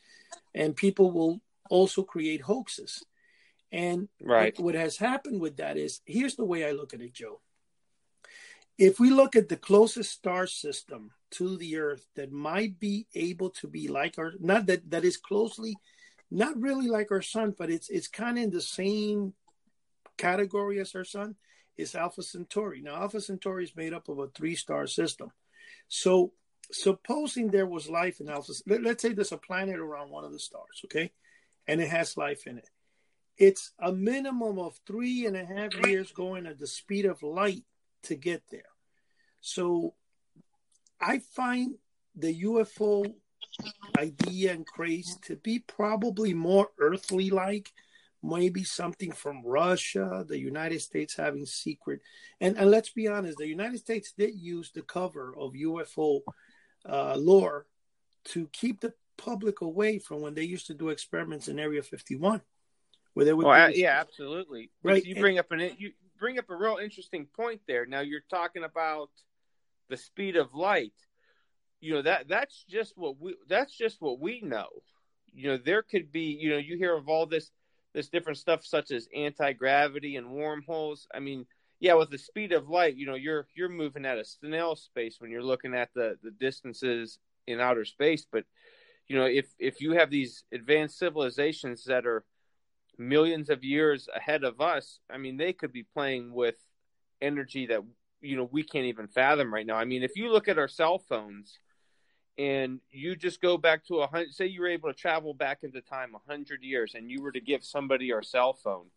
and 0.53 0.75
people 0.75 1.11
will 1.11 1.41
also 1.69 2.03
create 2.03 2.41
hoaxes. 2.41 3.03
And 3.71 4.07
right. 4.21 4.57
what 4.59 4.75
has 4.75 4.97
happened 4.97 5.41
with 5.41 5.57
that 5.57 5.77
is 5.77 6.01
here's 6.05 6.35
the 6.35 6.45
way 6.45 6.65
I 6.65 6.71
look 6.71 6.93
at 6.93 7.01
it, 7.01 7.13
Joe 7.13 7.41
if 8.77 8.99
we 8.99 9.09
look 9.09 9.35
at 9.35 9.49
the 9.49 9.57
closest 9.57 10.11
star 10.11 10.47
system 10.47 11.11
to 11.31 11.57
the 11.57 11.77
earth 11.77 12.05
that 12.15 12.31
might 12.31 12.79
be 12.79 13.07
able 13.15 13.49
to 13.49 13.67
be 13.67 13.87
like 13.87 14.17
our 14.17 14.33
not 14.39 14.65
that 14.65 14.89
that 14.89 15.05
is 15.05 15.17
closely 15.17 15.75
not 16.29 16.59
really 16.59 16.87
like 16.87 17.11
our 17.11 17.21
sun 17.21 17.53
but 17.57 17.69
it's 17.69 17.89
it's 17.89 18.07
kind 18.07 18.37
of 18.37 18.43
in 18.43 18.49
the 18.49 18.61
same 18.61 19.33
category 20.17 20.79
as 20.79 20.93
our 20.95 21.03
sun 21.03 21.35
is 21.77 21.95
alpha 21.95 22.23
centauri. 22.23 22.81
Now 22.81 22.95
alpha 22.95 23.21
centauri 23.21 23.63
is 23.63 23.75
made 23.75 23.93
up 23.93 24.09
of 24.09 24.19
a 24.19 24.27
three 24.27 24.55
star 24.55 24.87
system. 24.87 25.31
So 25.87 26.33
supposing 26.71 27.49
there 27.49 27.67
was 27.67 27.89
life 27.89 28.19
in 28.19 28.29
alpha 28.29 28.53
let, 28.67 28.85
us 28.85 29.01
say 29.01 29.13
there's 29.13 29.31
a 29.31 29.37
planet 29.37 29.79
around 29.79 30.09
one 30.09 30.23
of 30.23 30.31
the 30.31 30.39
stars 30.39 30.81
okay? 30.85 31.11
And 31.67 31.81
it 31.81 31.89
has 31.89 32.17
life 32.17 32.47
in 32.47 32.57
it. 32.57 32.69
It's 33.37 33.71
a 33.79 33.91
minimum 33.91 34.59
of 34.59 34.79
three 34.87 35.25
and 35.25 35.35
a 35.35 35.45
half 35.45 35.73
years 35.87 36.11
going 36.11 36.45
at 36.45 36.59
the 36.59 36.67
speed 36.67 37.05
of 37.05 37.21
light 37.21 37.63
to 38.03 38.15
get 38.15 38.43
there. 38.49 38.61
So 39.41 39.93
I 41.01 41.19
find 41.19 41.75
the 42.15 42.43
UFO 42.43 43.13
idea 43.97 44.53
and 44.53 44.65
craze 44.65 45.17
to 45.23 45.35
be 45.35 45.59
probably 45.59 46.33
more 46.33 46.69
earthly 46.79 47.29
like, 47.29 47.71
maybe 48.25 48.63
something 48.63 49.11
from 49.11 49.45
Russia, 49.45 50.25
the 50.27 50.39
United 50.39 50.81
States 50.81 51.15
having 51.15 51.45
secret. 51.45 52.01
And, 52.41 52.57
and 52.57 52.71
let's 52.71 52.89
be 52.89 53.07
honest, 53.07 53.37
the 53.37 53.47
United 53.47 53.79
States 53.79 54.13
did 54.17 54.35
use 54.35 54.71
the 54.71 54.81
cover 54.81 55.35
of 55.37 55.53
UFO 55.53 56.21
uh, 56.87 57.15
lore 57.17 57.65
to 58.25 58.47
keep 58.51 58.81
the 58.81 58.93
public 59.17 59.61
away 59.61 59.99
from 59.99 60.21
when 60.21 60.33
they 60.33 60.43
used 60.43 60.67
to 60.67 60.73
do 60.73 60.89
experiments 60.89 61.47
in 61.47 61.59
Area 61.59 61.81
51. 61.81 62.41
Where 63.13 63.25
they 63.25 63.33
would 63.33 63.45
well, 63.45 63.71
yeah, 63.71 63.97
absolutely. 63.99 64.71
Right. 64.83 65.05
You 65.05 65.15
bring 65.15 65.39
up 65.39 65.49
an 65.51 65.71
you 65.77 65.93
bring 66.19 66.37
up 66.37 66.49
a 66.49 66.55
real 66.55 66.79
interesting 66.83 67.27
point 67.33 67.61
there. 67.65 67.85
Now 67.85 68.01
you're 68.01 68.25
talking 68.29 68.65
about 68.65 69.09
the 69.89 69.95
speed 69.95 70.35
of 70.35 70.53
light. 70.53 70.91
You 71.79 71.93
know 71.93 72.01
that 72.01 72.27
that's 72.27 72.65
just 72.69 72.97
what 72.97 73.17
we 73.17 73.35
that's 73.47 73.73
just 73.73 74.01
what 74.01 74.19
we 74.19 74.41
know. 74.41 74.67
You 75.33 75.49
know 75.49 75.57
there 75.57 75.81
could 75.81 76.11
be 76.11 76.37
you 76.37 76.49
know 76.49 76.57
you 76.57 76.77
hear 76.77 76.93
of 76.93 77.07
all 77.07 77.25
this 77.25 77.49
this 77.95 78.09
different 78.09 78.37
stuff 78.37 78.63
such 78.65 78.91
as 78.91 79.07
anti 79.15 79.53
gravity 79.53 80.17
and 80.17 80.29
wormholes. 80.29 81.07
I 81.15 81.19
mean, 81.19 81.45
yeah, 81.79 81.93
with 81.93 82.09
the 82.09 82.17
speed 82.17 82.51
of 82.51 82.69
light, 82.69 82.97
you 82.97 83.07
know 83.07 83.15
you're 83.15 83.47
you're 83.55 83.69
moving 83.69 84.05
at 84.05 84.19
a 84.19 84.25
snail 84.25 84.75
space 84.75 85.15
when 85.19 85.31
you're 85.31 85.41
looking 85.41 85.73
at 85.73 85.89
the 85.95 86.17
the 86.21 86.31
distances 86.31 87.17
in 87.47 87.61
outer 87.61 87.85
space. 87.85 88.27
But 88.29 88.43
you 89.07 89.17
know 89.17 89.25
if 89.25 89.47
if 89.57 89.79
you 89.79 89.93
have 89.93 90.11
these 90.11 90.43
advanced 90.51 90.99
civilizations 90.99 91.85
that 91.85 92.05
are 92.05 92.25
millions 92.97 93.49
of 93.49 93.63
years 93.63 94.07
ahead 94.13 94.43
of 94.43 94.59
us, 94.59 94.99
I 95.09 95.17
mean, 95.17 95.37
they 95.37 95.53
could 95.53 95.71
be 95.71 95.83
playing 95.83 96.33
with 96.33 96.55
energy 97.21 97.65
that 97.67 97.81
you 98.19 98.35
know 98.35 98.49
we 98.51 98.63
can't 98.63 98.85
even 98.85 99.07
fathom 99.07 99.53
right 99.53 99.65
now. 99.65 99.77
I 99.77 99.85
mean, 99.85 100.03
if 100.03 100.17
you 100.17 100.31
look 100.31 100.49
at 100.49 100.59
our 100.59 100.67
cell 100.67 100.99
phones 100.99 101.59
and 102.37 102.79
you 102.91 103.15
just 103.15 103.41
go 103.41 103.57
back 103.57 103.85
to 103.87 104.01
a 104.01 104.07
hundred, 104.07 104.33
say 104.33 104.45
you 104.45 104.61
were 104.61 104.67
able 104.67 104.89
to 104.89 104.97
travel 104.97 105.33
back 105.33 105.59
into 105.63 105.81
time 105.81 106.15
a 106.15 106.31
hundred 106.31 106.63
years, 106.63 106.93
and 106.95 107.09
you 107.09 107.21
were 107.21 107.31
to 107.31 107.41
give 107.41 107.63
somebody 107.63 108.11
our 108.11 108.23
cell 108.23 108.53
phone, 108.53 108.87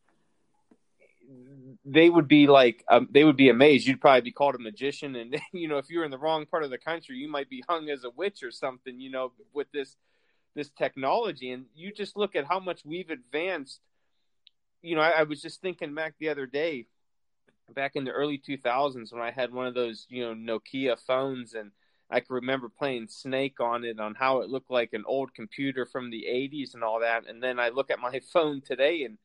they 1.85 2.09
would 2.09 2.29
be 2.29 2.47
like 2.47 2.85
um, 2.91 3.09
they 3.11 3.25
would 3.25 3.37
be 3.37 3.49
amazed. 3.49 3.87
You'd 3.87 4.01
probably 4.01 4.23
be 4.23 4.33
called 4.33 4.55
a 4.55 4.59
magician, 4.59 5.15
and 5.17 5.41
you 5.53 5.69
know 5.69 5.79
if 5.79 5.91
you're 5.91 6.05
in 6.05 6.11
the 6.11 6.19
wrong 6.19 6.47
part 6.47 6.65
of 6.65 6.71
the 6.71 6.79
country, 6.79 7.17
you 7.17 7.29
might 7.29 7.51
be 7.51 7.63
hung 7.69 7.91
as 7.91 8.05
a 8.05 8.11
witch 8.11 8.43
or 8.43 8.51
something. 8.51 9.01
You 9.01 9.11
know 9.11 9.33
with 9.53 9.71
this 9.73 9.97
this 10.55 10.71
technology, 10.71 11.51
and 11.51 11.67
you 11.75 11.93
just 11.93 12.17
look 12.17 12.35
at 12.35 12.47
how 12.47 12.59
much 12.59 12.85
we've 12.85 13.11
advanced. 13.11 13.81
You 14.83 14.97
know, 14.97 15.03
I, 15.03 15.11
I 15.11 15.23
was 15.25 15.43
just 15.43 15.61
thinking 15.61 15.95
back 15.95 16.15
the 16.19 16.29
other 16.29 16.47
day, 16.47 16.87
back 17.75 17.93
in 17.95 18.05
the 18.05 18.13
early 18.13 18.39
2000s 18.39 19.13
when 19.13 19.23
I 19.23 19.31
had 19.31 19.53
one 19.53 19.67
of 19.67 19.75
those 19.75 20.07
you 20.09 20.25
know 20.25 20.35
Nokia 20.35 20.99
phones, 20.99 21.55
and 21.55 21.73
I 22.11 22.21
can 22.21 22.35
remember 22.35 22.69
playing 22.69 23.09
Snake 23.09 23.61
on 23.61 23.85
it 23.85 24.01
on 24.01 24.15
how 24.15 24.41
it 24.41 24.49
looked 24.49 24.71
like 24.71 24.93
an 24.93 25.05
old 25.07 25.35
computer 25.35 25.85
from 25.85 26.11
the 26.11 26.25
80s 26.29 26.75
and 26.75 26.83
all 26.83 27.01
that. 27.01 27.29
And 27.29 27.43
then 27.43 27.59
I 27.59 27.69
look 27.69 27.91
at 27.91 27.99
my 28.01 28.21
phone 28.33 28.63
today 28.63 29.03
and 29.05 29.19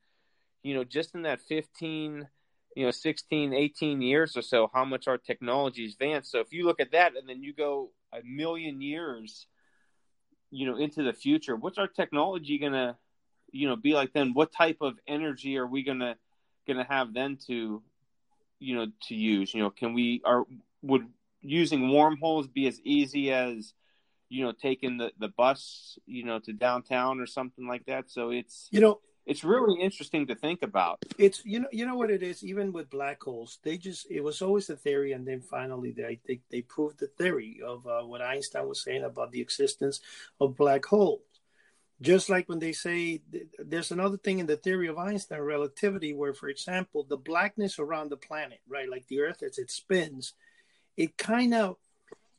you 0.63 0.73
know, 0.73 0.83
just 0.83 1.13
in 1.13 1.23
that 1.23 1.41
15, 1.41 2.27
you 2.75 2.85
know, 2.85 2.91
16, 2.91 3.53
18 3.53 4.01
years 4.01 4.35
or 4.35 4.41
so, 4.41 4.71
how 4.73 4.85
much 4.85 5.07
our 5.07 5.17
technology 5.17 5.85
advanced. 5.85 6.31
So 6.31 6.39
if 6.39 6.53
you 6.53 6.65
look 6.65 6.79
at 6.79 6.93
that 6.93 7.15
and 7.15 7.27
then 7.27 7.43
you 7.43 7.53
go 7.53 7.91
a 8.13 8.23
million 8.23 8.81
years, 8.81 9.45
you 10.49 10.65
know, 10.65 10.77
into 10.77 11.03
the 11.03 11.13
future, 11.13 11.55
what's 11.55 11.77
our 11.77 11.87
technology 11.87 12.57
going 12.57 12.73
to, 12.73 12.95
you 13.51 13.67
know, 13.67 13.75
be 13.75 13.93
like 13.93 14.13
then? 14.13 14.33
What 14.33 14.53
type 14.53 14.77
of 14.81 14.95
energy 15.05 15.57
are 15.57 15.67
we 15.67 15.83
going 15.83 15.99
to, 15.99 16.15
going 16.65 16.77
to 16.77 16.89
have 16.91 17.13
then 17.13 17.37
to, 17.47 17.83
you 18.59 18.75
know, 18.75 18.87
to 19.07 19.15
use? 19.15 19.53
You 19.53 19.63
know, 19.63 19.69
can 19.69 19.93
we, 19.93 20.21
are, 20.23 20.45
would 20.81 21.07
using 21.43 21.91
wormholes 21.91 22.47
be 22.47 22.67
as 22.67 22.79
easy 22.81 23.31
as, 23.31 23.73
you 24.29 24.43
know, 24.43 24.51
taking 24.51 24.97
the, 24.97 25.11
the 25.19 25.27
bus, 25.27 25.99
you 26.05 26.25
know, 26.25 26.39
to 26.39 26.53
downtown 26.53 27.19
or 27.19 27.27
something 27.27 27.67
like 27.67 27.85
that? 27.85 28.09
So 28.09 28.31
it's, 28.31 28.67
you 28.71 28.79
know, 28.79 28.99
it's 29.25 29.43
really 29.43 29.79
interesting 29.79 30.27
to 30.27 30.35
think 30.35 30.63
about. 30.63 30.99
It's 31.17 31.45
you 31.45 31.61
know 31.61 31.67
you 31.71 31.85
know 31.85 31.95
what 31.95 32.11
it 32.11 32.23
is. 32.23 32.43
Even 32.43 32.73
with 32.73 32.89
black 32.89 33.23
holes, 33.23 33.59
they 33.63 33.77
just 33.77 34.09
it 34.11 34.21
was 34.21 34.41
always 34.41 34.69
a 34.69 34.75
theory, 34.75 35.13
and 35.13 35.25
then 35.25 35.41
finally 35.41 35.91
they 35.91 36.05
I 36.05 36.19
think 36.25 36.41
they 36.51 36.61
proved 36.61 36.99
the 36.99 37.07
theory 37.07 37.61
of 37.65 37.87
uh, 37.87 38.01
what 38.01 38.21
Einstein 38.21 38.67
was 38.67 38.83
saying 38.83 39.03
about 39.03 39.31
the 39.31 39.41
existence 39.41 40.01
of 40.41 40.57
black 40.57 40.85
holes. 40.85 41.21
Just 42.01 42.29
like 42.29 42.49
when 42.49 42.59
they 42.59 42.73
say 42.73 43.21
there's 43.57 43.91
another 43.91 44.17
thing 44.17 44.39
in 44.39 44.45
the 44.45 44.57
theory 44.57 44.87
of 44.87 44.97
Einstein 44.97 45.39
relativity, 45.39 46.13
where 46.13 46.33
for 46.33 46.49
example 46.49 47.05
the 47.07 47.17
blackness 47.17 47.79
around 47.79 48.09
the 48.09 48.17
planet, 48.17 48.59
right, 48.67 48.89
like 48.89 49.07
the 49.07 49.21
Earth 49.21 49.41
as 49.41 49.57
it 49.57 49.71
spins, 49.71 50.33
it 50.97 51.17
kind 51.17 51.53
of 51.53 51.77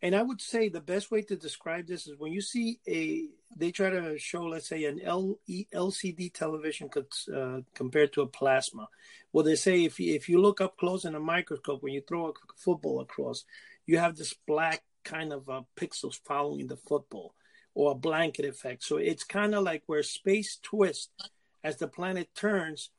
and 0.05 0.15
I 0.15 0.21
would 0.21 0.43
say 0.43 0.69
the 0.69 0.83
best 0.83 1.11
way 1.11 1.23
to 1.23 1.35
describe 1.35 1.87
this 1.87 2.07
is 2.07 2.19
when 2.19 2.31
you 2.31 2.43
see 2.43 2.79
a, 2.87 3.25
they 3.57 3.71
try 3.71 3.89
to 3.89 4.19
show, 4.19 4.43
let's 4.43 4.69
say, 4.69 4.85
an 4.85 5.01
LCD 5.01 6.31
television 6.31 6.91
uh, 7.35 7.61
compared 7.73 8.13
to 8.13 8.21
a 8.21 8.27
plasma. 8.27 8.87
Well, 9.33 9.47
they 9.47 9.55
say 9.55 9.83
if 9.85 9.99
you, 9.99 10.15
if 10.15 10.29
you 10.29 10.43
look 10.43 10.61
up 10.61 10.77
close 10.77 11.07
in 11.07 11.15
a 11.15 11.21
microscope, 11.21 11.83
when 11.83 11.95
you 11.95 12.03
throw 12.03 12.29
a 12.29 12.33
football 12.55 13.01
across, 13.01 13.47
you 13.87 13.97
have 13.97 14.15
this 14.15 14.35
black 14.47 14.83
kind 15.05 15.33
of 15.33 15.49
uh, 15.49 15.63
pixels 15.75 16.21
following 16.23 16.67
the 16.67 16.77
football 16.77 17.33
or 17.75 17.93
a 17.93 17.95
blanket 17.95 18.45
effect. 18.45 18.85
So 18.85 18.99
it's 18.99 19.25
kind 19.25 19.55
of 19.55 19.65
like 19.65 19.85
where 19.87 20.03
space 20.03 20.59
twists 20.63 21.31
as 21.65 21.79
the 21.79 21.89
planet 21.89 22.29
turns, 22.35 22.91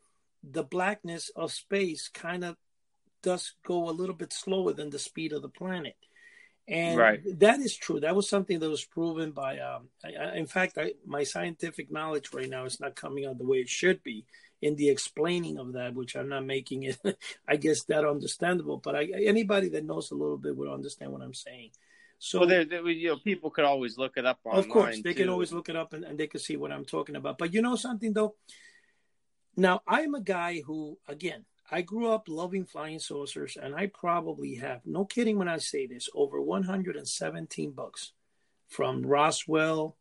the 0.43 0.63
blackness 0.63 1.29
of 1.35 1.51
space 1.51 2.07
kind 2.07 2.43
of 2.43 2.57
does 3.25 3.53
go 3.65 3.89
a 3.89 3.97
little 3.99 4.13
bit 4.13 4.31
slower 4.31 4.71
than 4.71 4.91
the 4.91 4.99
speed 4.99 5.33
of 5.33 5.41
the 5.41 5.49
planet. 5.49 5.97
And 6.67 6.97
right. 6.97 7.19
that 7.39 7.59
is 7.59 7.75
true. 7.75 7.99
That 7.99 8.15
was 8.15 8.29
something 8.29 8.59
that 8.59 8.69
was 8.69 8.85
proven 8.85 9.31
by, 9.31 9.59
um, 9.59 9.89
I, 10.03 10.37
in 10.37 10.45
fact, 10.45 10.77
I, 10.77 10.93
my 11.05 11.23
scientific 11.23 11.91
knowledge 11.91 12.29
right 12.33 12.49
now 12.49 12.65
is 12.65 12.79
not 12.79 12.95
coming 12.95 13.25
out 13.25 13.39
the 13.39 13.45
way 13.45 13.57
it 13.57 13.69
should 13.69 14.03
be 14.03 14.25
in 14.61 14.75
the 14.75 14.89
explaining 14.89 15.57
of 15.57 15.73
that, 15.73 15.95
which 15.95 16.15
I'm 16.15 16.29
not 16.29 16.45
making 16.45 16.83
it, 16.83 16.97
I 17.47 17.55
guess, 17.57 17.83
that 17.85 18.05
understandable. 18.05 18.77
But 18.77 18.95
I, 18.95 19.03
anybody 19.25 19.69
that 19.69 19.85
knows 19.85 20.11
a 20.11 20.15
little 20.15 20.37
bit 20.37 20.55
would 20.55 20.71
understand 20.71 21.11
what 21.11 21.21
I'm 21.23 21.33
saying. 21.33 21.71
So, 22.19 22.39
well, 22.39 22.49
there, 22.49 22.65
there, 22.65 22.87
you 22.89 23.09
know, 23.09 23.17
people 23.17 23.49
could 23.49 23.65
always 23.65 23.97
look 23.97 24.17
it 24.17 24.25
up 24.25 24.39
online. 24.45 24.59
Of 24.59 24.69
course, 24.69 25.01
they 25.03 25.13
too. 25.13 25.21
can 25.21 25.29
always 25.29 25.51
look 25.51 25.69
it 25.69 25.75
up 25.75 25.93
and, 25.93 26.03
and 26.03 26.17
they 26.17 26.27
can 26.27 26.39
see 26.39 26.57
what 26.57 26.71
I'm 26.71 26.85
talking 26.85 27.15
about. 27.15 27.37
But 27.37 27.53
you 27.53 27.61
know 27.61 27.75
something, 27.75 28.13
though? 28.13 28.35
Now, 29.57 29.81
I'm 29.87 30.15
a 30.15 30.21
guy 30.21 30.61
who, 30.65 30.97
again, 31.07 31.45
I 31.71 31.81
grew 31.81 32.11
up 32.11 32.25
loving 32.27 32.65
flying 32.65 32.99
saucers, 32.99 33.57
and 33.61 33.75
I 33.75 33.87
probably 33.87 34.55
have, 34.55 34.81
no 34.85 35.05
kidding 35.05 35.37
when 35.37 35.47
I 35.47 35.57
say 35.57 35.87
this, 35.87 36.09
over 36.13 36.39
117 36.39 37.71
books 37.71 38.11
from 38.67 39.05
Roswell 39.05 39.97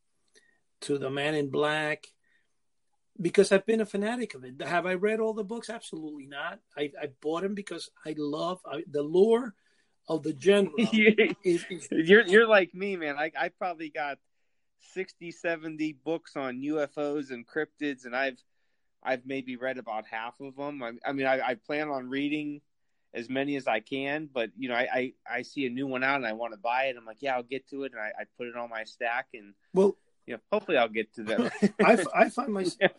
to 0.82 0.98
The 0.98 1.10
Man 1.10 1.34
in 1.34 1.50
Black 1.50 2.06
because 3.20 3.52
I've 3.52 3.66
been 3.66 3.80
a 3.80 3.86
fanatic 3.86 4.34
of 4.34 4.44
it. 4.44 4.60
Have 4.62 4.86
I 4.86 4.94
read 4.94 5.20
all 5.20 5.34
the 5.34 5.44
books? 5.44 5.70
Absolutely 5.70 6.26
not. 6.26 6.58
I, 6.76 6.90
I 7.00 7.10
bought 7.20 7.42
them 7.42 7.54
because 7.54 7.90
I 8.04 8.14
love 8.18 8.60
I, 8.66 8.82
the 8.90 9.02
lore 9.02 9.54
of 10.08 10.22
the 10.22 10.32
general. 10.32 10.74
is, 10.78 11.64
is, 11.70 11.88
you're, 11.90 12.26
you're 12.26 12.48
like 12.48 12.74
me, 12.74 12.96
man. 12.96 13.16
I, 13.18 13.30
I 13.38 13.48
probably 13.48 13.90
got 13.90 14.18
60, 14.92 15.30
70 15.30 15.96
books 16.04 16.36
on 16.36 16.60
UFOs 16.60 17.30
and 17.30 17.46
cryptids, 17.46 18.04
and 18.04 18.16
I've 18.16 18.38
I've 19.04 19.26
maybe 19.26 19.56
read 19.56 19.78
about 19.78 20.06
half 20.06 20.40
of 20.40 20.56
them. 20.56 20.82
I, 20.82 20.92
I 21.04 21.12
mean, 21.12 21.26
I, 21.26 21.40
I, 21.40 21.54
plan 21.54 21.88
on 21.88 22.08
reading 22.08 22.60
as 23.12 23.28
many 23.28 23.56
as 23.56 23.66
I 23.66 23.80
can, 23.80 24.28
but 24.32 24.50
you 24.56 24.68
know, 24.68 24.74
I, 24.74 24.88
I, 24.92 25.12
I, 25.30 25.42
see 25.42 25.66
a 25.66 25.70
new 25.70 25.86
one 25.86 26.02
out 26.02 26.16
and 26.16 26.26
I 26.26 26.32
want 26.32 26.54
to 26.54 26.58
buy 26.58 26.84
it. 26.84 26.96
I'm 26.96 27.04
like, 27.04 27.18
yeah, 27.20 27.34
I'll 27.34 27.42
get 27.42 27.68
to 27.68 27.84
it, 27.84 27.92
and 27.92 28.00
I, 28.00 28.12
I 28.18 28.24
put 28.38 28.48
it 28.48 28.56
on 28.56 28.70
my 28.70 28.84
stack, 28.84 29.28
and 29.34 29.54
well, 29.72 29.96
you 30.26 30.34
know, 30.34 30.40
hopefully 30.50 30.78
I'll 30.78 30.88
get 30.88 31.14
to 31.14 31.22
that. 31.24 31.74
I, 31.84 32.22
I 32.24 32.28
find 32.30 32.52
myself. 32.52 32.92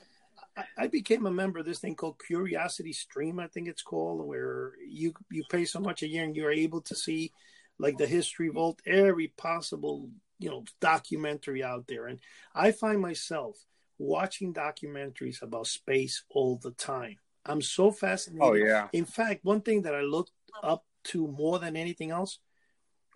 I 0.78 0.88
became 0.88 1.26
a 1.26 1.32
member 1.32 1.60
of 1.60 1.66
this 1.66 1.80
thing 1.80 1.96
called 1.96 2.22
Curiosity 2.26 2.94
Stream, 2.94 3.40
I 3.40 3.48
think 3.48 3.68
it's 3.68 3.82
called, 3.82 4.26
where 4.26 4.74
you 4.88 5.14
you 5.32 5.44
pay 5.50 5.66
so 5.66 5.80
much 5.80 6.02
a 6.02 6.08
year 6.08 6.24
and 6.24 6.36
you're 6.36 6.52
able 6.52 6.82
to 6.82 6.96
see 6.96 7.32
like 7.78 7.98
the 7.98 8.08
history 8.08 8.50
vault, 8.50 8.82
every 8.86 9.28
possible 9.30 10.10
you 10.40 10.50
know 10.50 10.64
documentary 10.80 11.64
out 11.64 11.88
there. 11.88 12.08
And 12.08 12.20
I 12.54 12.72
find 12.72 13.02
myself 13.02 13.58
watching 13.98 14.54
documentaries 14.54 15.42
about 15.42 15.68
space 15.68 16.24
all 16.30 16.58
the 16.58 16.72
time. 16.72 17.18
I'm 17.46 17.62
so 17.62 17.92
fascinated. 17.92 18.42
Oh 18.44 18.54
yeah. 18.54 18.88
In 18.94 19.06
fact, 19.06 19.46
one 19.46 19.62
thing 19.62 19.84
that 19.84 19.96
I 19.96 20.02
looked 20.02 20.32
up 20.64 20.86
to 21.06 21.28
more 21.28 21.60
than 21.60 21.76
anything 21.76 22.12
else 22.12 22.40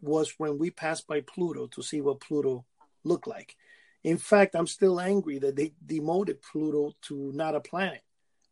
was 0.02 0.36
when 0.38 0.58
we 0.58 0.70
passed 0.70 1.08
by 1.08 1.22
Pluto 1.22 1.68
to 1.68 1.82
see 1.82 2.02
what 2.02 2.22
Pluto 2.22 2.66
looked 3.04 3.28
like. 3.28 3.56
In 4.04 4.18
fact, 4.18 4.56
I'm 4.56 4.68
still 4.68 5.00
angry 5.00 5.40
that 5.40 5.56
they 5.56 5.74
demoted 5.86 6.42
Pluto 6.42 6.96
to 7.04 7.32
not 7.34 7.56
a 7.56 7.60
planet, 7.60 8.02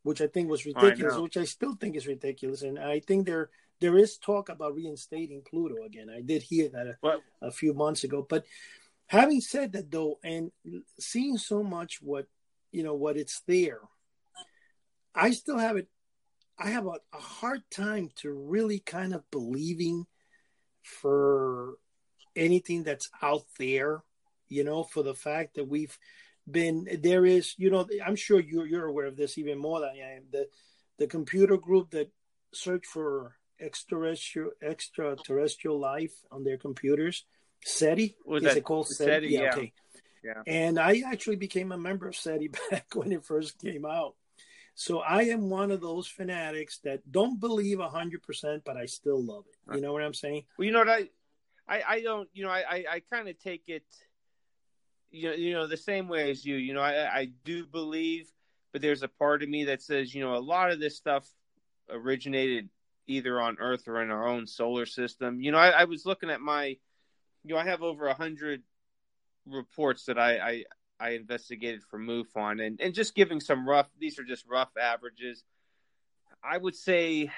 which 0.04 0.22
I 0.22 0.28
think 0.28 0.50
was 0.50 0.66
ridiculous. 0.66 1.16
I 1.16 1.20
which 1.20 1.38
I 1.38 1.46
still 1.46 1.76
think 1.76 1.96
is 1.96 2.08
ridiculous, 2.08 2.64
and 2.64 2.78
I 2.78 3.00
think 3.00 3.26
there 3.26 3.50
there 3.80 3.98
is 3.98 4.18
talk 4.18 4.50
about 4.50 4.76
reinstating 4.76 5.42
Pluto 5.42 5.84
again. 5.86 6.10
I 6.10 6.22
did 6.22 6.42
hear 6.42 6.70
that 6.70 6.98
a, 7.04 7.48
a 7.48 7.52
few 7.52 7.74
months 7.74 8.04
ago, 8.04 8.26
but 8.28 8.46
Having 9.08 9.42
said 9.42 9.72
that, 9.74 9.90
though, 9.90 10.20
and 10.24 10.52
seeing 11.00 11.38
so 11.38 11.64
much 11.64 12.02
what 12.02 12.28
you 12.72 12.84
know 12.84 12.94
what 12.94 13.18
it's 13.18 13.42
there, 13.48 13.80
I 15.16 15.32
still 15.32 15.58
have 15.58 15.78
it. 15.78 15.88
I 16.60 16.70
have 16.70 16.86
a, 16.86 17.00
a 17.14 17.20
hard 17.20 17.62
time 17.72 18.10
to 18.18 18.32
really 18.32 18.80
kind 18.80 19.14
of 19.14 19.30
believing 19.32 20.06
for 20.84 21.76
anything 22.36 22.84
that's 22.84 23.10
out 23.22 23.46
there. 23.58 24.04
You 24.50 24.64
know, 24.64 24.84
for 24.84 25.04
the 25.04 25.16
fact 25.16 25.56
that 25.56 25.68
we've 25.68 25.98
been 26.50 26.88
there 27.02 27.26
is, 27.26 27.54
you 27.58 27.70
know, 27.70 27.88
I'm 28.06 28.16
sure 28.16 28.40
you're 28.40 28.68
you're 28.68 28.88
aware 28.88 29.06
of 29.06 29.16
this 29.16 29.38
even 29.38 29.58
more 29.58 29.80
than 29.80 29.90
I 29.90 30.16
am. 30.16 30.24
The 30.32 30.48
the 30.98 31.08
computer 31.08 31.58
group 31.58 31.92
that 31.92 32.12
search 32.54 32.86
for 32.86 33.38
extraterrestrial 33.60 34.52
extraterrestrial 34.62 35.80
life 35.80 36.14
on 36.30 36.44
their 36.44 36.58
computers 36.58 37.26
SETI? 37.64 38.16
Was 38.26 38.44
Is 38.44 38.50
that, 38.50 38.58
it 38.58 38.64
called 38.64 38.88
SETI? 38.88 39.12
SETI 39.12 39.28
yeah, 39.28 39.42
yeah. 39.42 39.52
Okay. 39.52 39.74
Yeah. 40.24 40.42
And 40.46 40.80
I 40.80 41.04
actually 41.06 41.38
became 41.38 41.72
a 41.72 41.78
member 41.78 42.08
of 42.08 42.16
SETI 42.16 42.50
back 42.72 42.88
when 42.94 43.12
it 43.12 43.26
first 43.26 43.60
came 43.60 43.86
out. 43.86 44.16
So 44.76 45.00
I 45.00 45.24
am 45.24 45.50
one 45.50 45.72
of 45.72 45.82
those 45.82 46.08
fanatics 46.08 46.80
that 46.84 47.12
don't 47.12 47.40
believe 47.40 47.80
hundred 47.80 48.22
percent, 48.22 48.62
but 48.64 48.78
I 48.78 48.86
still 48.86 49.24
love 49.24 49.46
it. 49.48 49.76
You 49.76 49.82
know 49.82 49.92
what 49.92 50.04
I'm 50.04 50.14
saying? 50.14 50.44
Well, 50.58 50.68
you 50.68 50.72
know 50.72 50.80
what 50.80 50.90
I, 50.90 51.10
I, 51.68 51.84
I 51.88 52.02
don't. 52.02 52.30
You 52.34 52.46
know, 52.46 52.52
I, 52.52 52.64
I, 52.70 52.86
I 52.92 53.02
kind 53.12 53.28
of 53.28 53.40
take 53.40 53.64
it. 53.68 53.84
You 55.10 55.30
know, 55.30 55.36
you 55.36 55.54
know, 55.54 55.66
the 55.66 55.78
same 55.78 56.08
way 56.08 56.30
as 56.30 56.46
you. 56.46 56.58
You 56.58 56.76
know, 56.76 56.82
I, 56.82 57.12
I 57.12 57.30
do 57.44 57.66
believe, 57.66 58.30
but 58.72 58.84
there's 58.84 59.02
a 59.02 59.08
part 59.08 59.42
of 59.42 59.50
me 59.50 59.66
that 59.66 59.82
says, 59.82 60.14
you 60.14 60.24
know, 60.24 60.36
a 60.36 60.40
lot 60.40 60.72
of 60.72 60.80
this 60.80 60.96
stuff 60.96 61.28
originated 61.90 62.70
either 63.08 63.42
on 63.42 63.58
Earth 63.60 63.88
or 63.88 64.04
in 64.04 64.12
our 64.12 64.28
own 64.28 64.46
solar 64.46 64.86
system. 64.86 65.42
You 65.42 65.52
know, 65.52 65.58
I, 65.58 65.70
I 65.70 65.84
was 65.86 66.06
looking 66.06 66.30
at 66.30 66.40
my 66.40 66.78
you 67.48 67.56
know, 67.56 67.62
I 67.62 67.66
have 67.66 67.82
over 67.82 68.08
a 68.08 68.14
hundred 68.14 68.64
reports 69.46 70.06
that 70.06 70.20
I, 70.20 70.38
I 70.38 70.64
I 71.00 71.10
investigated 71.12 71.84
for 71.84 72.00
MUFON, 72.00 72.66
and 72.66 72.82
and 72.82 72.94
just 72.94 73.16
giving 73.16 73.40
some 73.40 73.68
rough. 73.68 73.88
These 74.00 74.20
are 74.20 74.24
just 74.24 74.46
rough 74.48 74.72
averages. 74.80 75.44
I 76.44 76.58
would 76.58 76.76
say, 76.76 77.32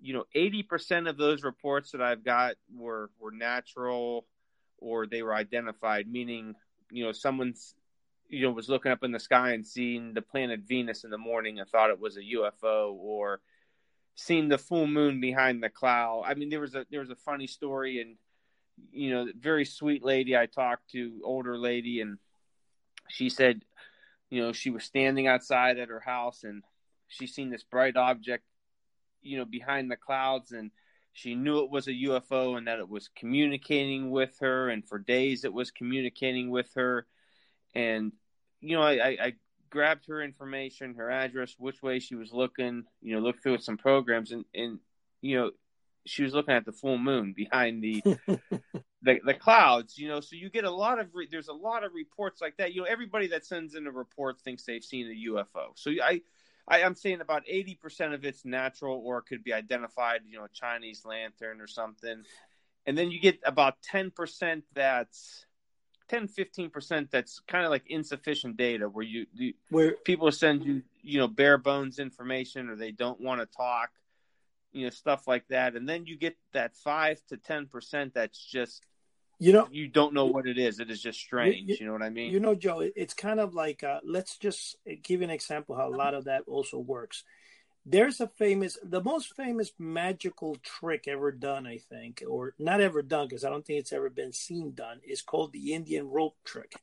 you 0.00 0.14
know, 0.14 0.24
eighty 0.34 0.62
percent 0.62 1.08
of 1.08 1.16
those 1.16 1.42
reports 1.42 1.92
that 1.92 2.02
I've 2.02 2.24
got 2.24 2.54
were 2.74 3.10
were 3.18 3.32
natural, 3.32 4.26
or 4.78 5.06
they 5.06 5.22
were 5.22 5.34
identified, 5.34 6.06
meaning 6.06 6.54
you 6.90 7.04
know 7.04 7.12
someone's 7.12 7.74
you 8.28 8.42
know 8.42 8.52
was 8.52 8.68
looking 8.68 8.92
up 8.92 9.02
in 9.02 9.12
the 9.12 9.18
sky 9.18 9.52
and 9.52 9.66
seeing 9.66 10.14
the 10.14 10.22
planet 10.22 10.60
Venus 10.60 11.04
in 11.04 11.10
the 11.10 11.18
morning 11.18 11.58
and 11.58 11.68
thought 11.68 11.90
it 11.90 12.00
was 12.00 12.16
a 12.16 12.20
UFO 12.20 12.92
or 12.92 13.40
seen 14.14 14.48
the 14.48 14.58
full 14.58 14.86
moon 14.86 15.20
behind 15.20 15.62
the 15.62 15.68
cloud. 15.68 16.24
I 16.26 16.34
mean 16.34 16.50
there 16.50 16.60
was 16.60 16.74
a 16.74 16.86
there 16.90 17.00
was 17.00 17.10
a 17.10 17.16
funny 17.16 17.46
story 17.46 18.00
and 18.00 18.16
you 18.92 19.10
know 19.10 19.26
very 19.38 19.64
sweet 19.64 20.04
lady 20.04 20.36
I 20.36 20.46
talked 20.46 20.90
to 20.90 21.20
older 21.24 21.56
lady 21.56 22.00
and 22.00 22.18
she 23.08 23.28
said 23.30 23.62
you 24.30 24.42
know 24.42 24.52
she 24.52 24.70
was 24.70 24.84
standing 24.84 25.26
outside 25.26 25.78
at 25.78 25.88
her 25.88 26.00
house 26.00 26.44
and 26.44 26.62
she 27.08 27.26
seen 27.26 27.50
this 27.50 27.64
bright 27.64 27.96
object 27.96 28.44
you 29.22 29.38
know 29.38 29.44
behind 29.44 29.90
the 29.90 29.96
clouds 29.96 30.52
and 30.52 30.70
she 31.14 31.36
knew 31.36 31.60
it 31.60 31.70
was 31.70 31.86
a 31.86 31.92
UFO 31.92 32.58
and 32.58 32.66
that 32.66 32.80
it 32.80 32.88
was 32.88 33.08
communicating 33.14 34.10
with 34.10 34.36
her, 34.40 34.68
and 34.68 34.86
for 34.86 34.98
days 34.98 35.44
it 35.44 35.52
was 35.52 35.70
communicating 35.70 36.50
with 36.50 36.68
her. 36.74 37.06
And 37.72 38.12
you 38.60 38.76
know, 38.76 38.82
I, 38.82 39.16
I, 39.20 39.32
grabbed 39.70 40.06
her 40.06 40.22
information, 40.22 40.94
her 40.94 41.10
address, 41.10 41.54
which 41.58 41.82
way 41.82 42.00
she 42.00 42.16
was 42.16 42.32
looking. 42.32 42.84
You 43.00 43.14
know, 43.14 43.20
looked 43.20 43.44
through 43.44 43.58
some 43.58 43.78
programs, 43.78 44.32
and 44.32 44.44
and 44.52 44.80
you 45.20 45.36
know, 45.38 45.50
she 46.06 46.22
was 46.22 46.34
looking 46.34 46.54
at 46.54 46.64
the 46.64 46.72
full 46.72 46.98
moon 46.98 47.32
behind 47.36 47.82
the 47.82 48.02
the, 49.02 49.20
the 49.24 49.34
clouds. 49.34 49.98
You 49.98 50.08
know, 50.08 50.20
so 50.20 50.36
you 50.36 50.50
get 50.50 50.64
a 50.64 50.70
lot 50.70 50.98
of 50.98 51.14
re- 51.14 51.28
there's 51.30 51.48
a 51.48 51.54
lot 51.54 51.84
of 51.84 51.92
reports 51.94 52.40
like 52.40 52.56
that. 52.58 52.74
You 52.74 52.82
know, 52.82 52.86
everybody 52.86 53.28
that 53.28 53.44
sends 53.44 53.74
in 53.74 53.86
a 53.86 53.90
report 53.90 54.40
thinks 54.40 54.64
they've 54.64 54.84
seen 54.84 55.06
a 55.06 55.30
UFO. 55.30 55.70
So 55.74 55.90
I 56.02 56.20
I, 56.66 56.80
am 56.80 56.94
saying 56.94 57.20
about 57.20 57.44
80% 57.46 58.14
of 58.14 58.24
it's 58.24 58.44
natural 58.44 59.00
or 59.04 59.18
it 59.18 59.24
could 59.28 59.44
be 59.44 59.52
identified, 59.52 60.22
you 60.26 60.38
know, 60.38 60.44
a 60.44 60.48
Chinese 60.48 61.04
lantern 61.04 61.60
or 61.60 61.66
something. 61.66 62.22
And 62.86 62.96
then 62.96 63.10
you 63.10 63.20
get 63.20 63.38
about 63.44 63.76
10% 63.92 64.62
that's 64.72 65.46
10 66.08 66.28
15% 66.28 67.10
that's 67.10 67.40
kind 67.48 67.64
of 67.64 67.70
like 67.70 67.84
insufficient 67.86 68.56
data 68.56 68.88
where 68.88 69.04
you, 69.04 69.26
you 69.34 69.54
where 69.70 69.92
people 70.04 70.30
send 70.30 70.64
you, 70.64 70.82
you 71.02 71.18
know, 71.18 71.28
bare 71.28 71.58
bones 71.58 71.98
information 71.98 72.68
or 72.68 72.76
they 72.76 72.90
don't 72.90 73.20
want 73.20 73.40
to 73.40 73.46
talk, 73.46 73.90
you 74.74 74.84
know, 74.84 74.90
stuff 74.90 75.26
like 75.26 75.46
that. 75.48 75.76
And 75.76 75.88
then 75.88 76.04
you 76.06 76.18
get 76.18 76.36
that 76.52 76.76
5 76.76 77.20
to 77.28 77.36
10% 77.36 78.12
that's 78.12 78.44
just 78.44 78.84
you 79.40 79.52
know 79.52 79.66
you 79.72 79.88
don't 79.88 80.14
know 80.14 80.26
what 80.26 80.46
it 80.46 80.58
is. 80.58 80.78
It 80.78 80.90
is 80.90 81.02
just 81.02 81.18
strange. 81.18 81.56
you, 81.56 81.64
you, 81.66 81.76
you 81.80 81.86
know 81.86 81.92
what 81.92 82.02
i 82.02 82.10
mean? 82.10 82.32
You 82.32 82.38
know 82.38 82.54
joe 82.54 82.88
it's 82.94 83.14
kind 83.14 83.40
of 83.40 83.52
like 83.52 83.82
uh, 83.82 84.00
let's 84.04 84.36
just 84.38 84.76
give 85.02 85.20
you 85.20 85.24
an 85.24 85.30
example 85.30 85.74
how 85.76 85.88
a 85.88 85.96
lot 85.96 86.14
of 86.14 86.24
that 86.26 86.42
also 86.46 86.78
works. 86.78 87.24
There's 87.84 88.20
a 88.20 88.28
famous 88.28 88.78
the 88.82 89.02
most 89.02 89.34
famous 89.34 89.72
magical 89.78 90.56
trick 90.62 91.06
ever 91.08 91.32
done 91.32 91.66
i 91.66 91.76
think 91.76 92.22
or 92.26 92.54
not 92.58 92.80
ever 92.80 93.02
done 93.02 93.26
because 93.28 93.44
i 93.44 93.50
don't 93.50 93.66
think 93.66 93.80
it's 93.80 93.92
ever 93.92 94.08
been 94.08 94.32
seen 94.32 94.72
done 94.72 95.00
is 95.06 95.20
called 95.20 95.52
the 95.52 95.74
indian 95.74 96.08
rope 96.08 96.36
trick 96.44 96.76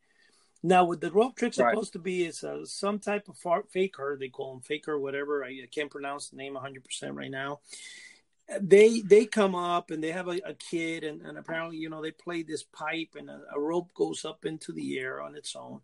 now 0.63 0.83
what 0.83 1.01
the 1.01 1.11
rope 1.11 1.35
trick 1.35 1.57
right. 1.57 1.71
supposed 1.71 1.93
to 1.93 1.99
be 1.99 2.23
is 2.23 2.43
uh, 2.43 2.65
some 2.65 2.99
type 2.99 3.27
of 3.29 3.37
faker 3.69 4.17
they 4.19 4.29
call 4.29 4.53
them 4.53 4.61
faker 4.61 4.99
whatever 4.99 5.43
I, 5.43 5.49
I 5.49 5.67
can't 5.71 5.89
pronounce 5.89 6.29
the 6.29 6.37
name 6.37 6.55
100% 6.55 7.15
right 7.15 7.31
now. 7.31 7.59
They 8.59 8.99
they 8.99 9.25
come 9.25 9.55
up 9.55 9.91
and 9.91 10.03
they 10.03 10.11
have 10.11 10.27
a, 10.27 10.39
a 10.45 10.53
kid 10.53 11.03
and, 11.03 11.21
and, 11.21 11.37
apparently 11.37 11.77
you 11.77 11.89
know 11.89 12.01
they 12.01 12.11
play 12.11 12.43
this 12.43 12.63
pipe 12.63 13.15
and 13.17 13.29
a, 13.29 13.41
a, 13.55 13.59
rope 13.59 13.93
goes 13.93 14.25
up 14.25 14.45
into 14.45 14.73
the 14.73 14.99
air 14.99 15.21
on 15.21 15.35
its 15.35 15.55
own. 15.55 15.79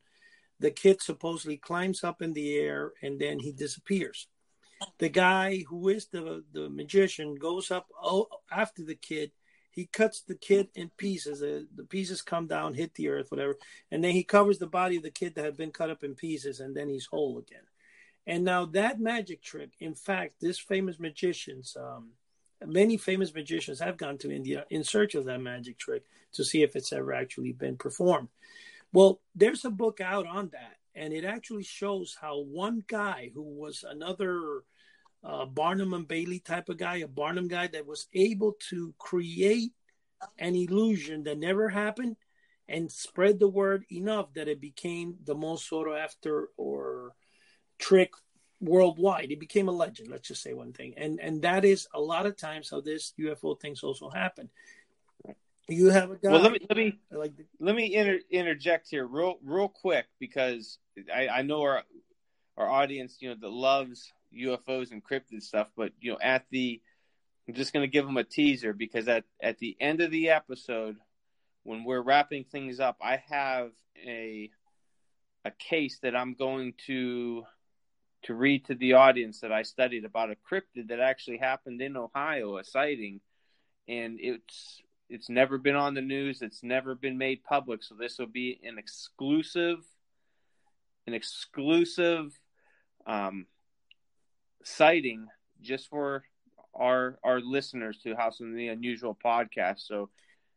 The 0.60 0.72
kid 0.72 1.02
supposedly 1.02 1.58
climbs 1.58 2.04
up 2.04 2.22
in 2.22 2.34
the 2.34 2.58
air 2.58 2.92
and 3.02 3.20
then 3.20 3.40
he 3.40 3.54
disappears. 3.54 4.28
The 5.00 5.10
guy 5.10 5.64
who 5.70 5.88
is 5.88 6.08
the 6.08 6.44
the 6.52 6.70
magician 6.70 7.36
goes 7.36 7.72
up 7.72 7.88
oh, 8.02 8.28
after 8.52 8.84
the 8.84 8.96
kid 8.96 9.32
he 9.78 9.86
cuts 9.86 10.22
the 10.22 10.34
kid 10.34 10.70
in 10.74 10.90
pieces. 10.98 11.42
The, 11.42 11.68
the 11.76 11.84
pieces 11.84 12.24
come 12.24 12.48
down 12.48 12.74
hit 12.74 12.96
the 12.96 13.10
earth 13.10 13.30
whatever. 13.30 13.58
And 13.92 14.04
then 14.04 14.12
he 14.12 14.24
covers 14.24 14.58
the 14.58 14.66
body 14.66 14.98
of 14.98 15.04
the 15.04 15.12
kid 15.12 15.36
that 15.36 15.46
had 15.46 15.56
been 15.56 15.70
cut 15.70 15.92
up 15.92 16.04
in 16.04 16.16
pieces 16.16 16.60
and 16.60 16.76
then 16.76 16.90
he's 16.90 17.06
whole 17.06 17.38
again. 17.38 17.62
And 18.26 18.44
now 18.44 18.66
that 18.66 19.00
magic 19.00 19.44
trick 19.44 19.70
in 19.80 19.94
fact 19.94 20.42
this 20.42 20.58
famous 20.58 21.00
magician's 21.00 21.78
um, 21.80 22.14
many 22.66 22.98
famous 22.98 23.32
magicians 23.36 23.80
have 23.80 23.98
gone 23.98 24.18
to 24.18 24.32
India 24.32 24.66
in 24.72 24.84
search 24.84 25.14
of 25.14 25.26
that 25.26 25.42
magic 25.42 25.78
trick 25.78 26.06
to 26.34 26.44
see 26.44 26.64
if 26.64 26.76
it's 26.76 26.92
ever 26.92 27.14
actually 27.14 27.52
been 27.52 27.78
performed. 27.78 28.30
Well, 28.92 29.22
there's 29.36 29.64
a 29.64 29.70
book 29.70 30.02
out 30.02 30.26
on 30.26 30.50
that, 30.54 30.78
and 30.96 31.14
it 31.14 31.24
actually 31.24 31.66
shows 31.66 32.18
how 32.20 32.40
one 32.40 32.84
guy 32.88 33.30
who 33.32 33.44
was 33.44 33.86
another 33.88 34.64
uh, 35.28 35.46
Barnum 35.46 35.94
and 35.94 36.08
Bailey 36.08 36.40
type 36.40 36.70
of 36.70 36.78
guy, 36.78 36.98
a 36.98 37.08
Barnum 37.08 37.50
guy 37.50 37.68
that 37.68 37.86
was 37.86 38.08
able 38.14 38.54
to 38.70 38.94
create 38.98 39.74
an 40.40 40.56
illusion 40.56 41.24
that 41.24 41.38
never 41.38 41.68
happened 41.68 42.16
and 42.70 42.90
spread 42.90 43.38
the 43.40 43.48
word 43.48 43.86
enough 43.92 44.34
that 44.34 44.48
it 44.48 44.62
became 44.62 45.16
the 45.26 45.36
most 45.36 45.68
sought 45.68 45.94
after 45.94 46.48
or 46.56 47.12
trick 47.78 48.12
worldwide. 48.62 49.32
It 49.32 49.40
became 49.40 49.68
a 49.68 49.74
legend. 49.74 50.10
Let's 50.10 50.30
just 50.30 50.42
say 50.42 50.54
one 50.54 50.72
thing, 50.72 50.94
and 50.96 51.20
and 51.20 51.42
that 51.42 51.66
is 51.66 51.88
a 51.94 52.00
lot 52.00 52.26
of 52.26 52.38
times 52.38 52.70
how 52.70 52.80
this 52.80 53.14
UFO 53.20 53.60
things 53.60 53.84
also 53.84 54.10
happen. 54.10 54.50
You 55.68 55.88
have 55.90 56.12
a 56.12 56.16
guy. 56.16 56.32
Well, 56.32 56.42
let 56.42 56.54
me 56.54 56.60
let 56.70 56.78
me 56.78 57.00
like 57.12 57.36
the, 57.36 57.46
let 57.60 57.76
me 57.76 57.94
inter, 57.94 58.20
interject 58.32 58.90
here 58.90 59.06
real 59.06 59.36
real 59.44 59.68
quick 59.68 60.06
because 60.20 60.80
I, 61.14 61.28
I 61.28 61.42
know 61.42 61.62
our 61.62 61.84
our 62.58 62.70
audience, 62.70 63.18
you 63.20 63.30
know, 63.30 63.36
that 63.40 63.52
loves 63.52 64.12
UFOs 64.36 64.92
and 64.92 65.04
cryptid 65.04 65.42
stuff, 65.42 65.68
but 65.76 65.92
you 66.00 66.12
know, 66.12 66.18
at 66.22 66.46
the 66.50 66.82
I'm 67.48 67.54
just 67.54 67.72
going 67.72 67.84
to 67.84 67.92
give 67.92 68.06
them 68.06 68.18
a 68.18 68.24
teaser 68.24 68.74
because 68.74 69.08
at 69.08 69.24
at 69.42 69.60
the 69.60 69.78
end 69.80 70.02
of 70.02 70.12
the 70.12 70.30
episode, 70.30 70.98
when 71.64 71.84
we're 71.84 72.02
wrapping 72.02 72.44
things 72.44 72.80
up, 72.80 72.98
I 73.02 73.22
have 73.30 73.72
a 74.06 74.50
a 75.46 75.52
case 75.52 76.00
that 76.04 76.16
I'm 76.16 76.34
going 76.34 76.74
to 76.88 77.44
to 78.24 78.34
read 78.34 78.66
to 78.66 78.76
the 78.76 78.94
audience 78.94 79.42
that 79.42 79.52
I 79.52 79.62
studied 79.64 80.04
about 80.04 80.32
a 80.32 80.36
cryptid 80.36 80.90
that 80.90 81.00
actually 81.00 81.38
happened 81.38 81.82
in 81.82 81.96
Ohio, 81.96 82.58
a 82.58 82.64
sighting, 82.64 83.22
and 83.88 84.18
it's 84.20 84.82
it's 85.10 85.30
never 85.30 85.58
been 85.58 85.76
on 85.76 85.94
the 85.94 86.02
news. 86.02 86.42
It's 86.42 86.64
never 86.64 86.96
been 86.96 87.18
made 87.18 87.44
public. 87.44 87.84
So 87.84 87.96
this 87.96 88.18
will 88.20 88.28
be 88.28 88.60
an 88.64 88.78
exclusive, 88.78 89.80
an 91.06 91.14
exclusive 91.14 92.38
um, 93.06 93.46
sighting 94.64 95.28
just 95.62 95.90
for 95.90 96.24
our 96.74 97.18
our 97.24 97.40
listeners 97.40 98.00
to 98.04 98.16
House 98.16 98.40
of 98.40 98.54
the 98.54 98.68
Unusual 98.68 99.18
podcast. 99.24 99.80
So 99.88 100.10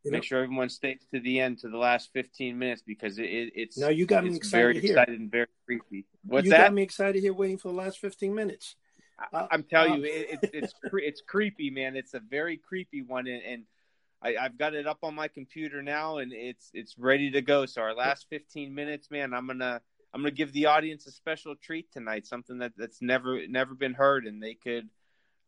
you 0.05 0.13
Make 0.13 0.23
know, 0.23 0.25
sure 0.25 0.43
everyone 0.43 0.71
stays 0.71 1.01
to 1.13 1.21
the 1.21 1.41
end 1.41 1.59
to 1.59 1.69
the 1.69 1.77
last 1.77 2.11
15 2.15 2.59
minutes 2.59 2.83
because 2.87 3.19
it, 3.19 3.25
it, 3.25 3.53
it's 3.55 3.77
now 3.77 3.89
you 3.89 4.07
got 4.07 4.25
me 4.25 4.35
excited 4.35 4.63
very 4.63 4.81
here. 4.81 4.93
excited 4.93 5.21
and 5.21 5.31
very 5.31 5.49
creepy. 5.67 6.07
What's 6.25 6.45
that 6.45 6.47
you 6.47 6.51
that? 6.53 6.67
got 6.69 6.75
me 6.75 6.83
excited 6.83 7.23
here, 7.23 7.35
waiting 7.35 7.59
for 7.59 7.69
the 7.69 7.75
last 7.75 7.99
15 7.99 8.35
minutes. 8.35 8.77
Uh, 9.33 9.47
I'm 9.51 9.63
telling 9.65 9.93
uh, 9.93 9.97
you, 9.97 10.05
it, 10.05 10.39
it, 10.43 10.51
it's 10.55 10.75
it's 10.93 11.21
creepy, 11.21 11.69
man. 11.71 11.97
It's 11.97 12.15
a 12.15 12.21
very 12.21 12.57
creepy 12.57 13.03
one, 13.03 13.27
and, 13.27 13.43
and 13.43 13.63
I, 14.23 14.35
have 14.41 14.57
got 14.57 14.75
it 14.75 14.87
up 14.87 14.99
on 15.03 15.15
my 15.15 15.29
computer 15.29 15.83
now, 15.83 16.19
and 16.19 16.33
it's 16.33 16.71
it's 16.73 16.97
ready 16.99 17.31
to 17.33 17.43
go. 17.43 17.67
So 17.67 17.83
our 17.83 17.95
last 17.95 18.27
15 18.31 18.75
minutes, 18.75 19.11
man, 19.11 19.35
I'm 19.35 19.47
gonna 19.47 19.83
I'm 20.13 20.23
gonna 20.23 20.33
give 20.33 20.53
the 20.53 20.67
audience 20.67 21.07
a 21.07 21.13
special 21.13 21.55
treat 21.55 21.93
tonight, 21.93 22.27
something 22.27 22.59
that 22.59 22.73
that's 22.77 23.01
never 23.01 23.47
never 23.47 23.75
been 23.75 23.95
heard, 23.95 24.27
and 24.27 24.43
they 24.43 24.55
could 24.55 24.89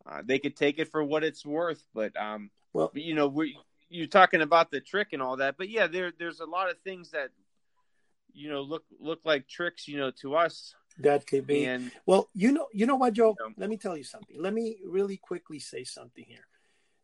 uh, 0.05 0.21
they 0.23 0.39
could 0.39 0.55
take 0.55 0.79
it 0.79 0.89
for 0.91 1.03
what 1.03 1.23
it's 1.23 1.45
worth. 1.45 1.83
But 1.93 2.15
um, 2.19 2.49
well, 2.71 2.91
you 2.93 3.13
know, 3.13 3.27
we 3.27 3.57
you're 3.89 4.07
talking 4.07 4.41
about 4.41 4.71
the 4.71 4.79
trick 4.79 5.09
and 5.11 5.21
all 5.21 5.37
that, 5.37 5.55
but 5.57 5.69
yeah, 5.69 5.87
there 5.87 6.11
there's 6.17 6.39
a 6.39 6.45
lot 6.45 6.69
of 6.69 6.79
things 6.79 7.11
that 7.11 7.29
you 8.33 8.49
know 8.49 8.61
look 8.61 8.83
look 8.99 9.19
like 9.25 9.47
tricks, 9.47 9.87
you 9.87 9.97
know, 9.97 10.11
to 10.21 10.35
us. 10.35 10.75
That 10.99 11.25
could 11.25 11.47
be. 11.47 11.65
And, 11.65 11.91
well, 12.05 12.29
you 12.35 12.51
know, 12.51 12.67
you 12.71 12.85
know 12.85 12.95
what, 12.95 13.13
Joe? 13.13 13.35
You 13.39 13.47
know, 13.47 13.53
Let 13.57 13.69
me 13.69 13.77
tell 13.77 13.97
you 13.97 14.03
something. 14.03 14.35
Let 14.39 14.53
me 14.53 14.77
really 14.85 15.17
quickly 15.17 15.59
say 15.59 15.83
something 15.83 16.23
here. 16.27 16.45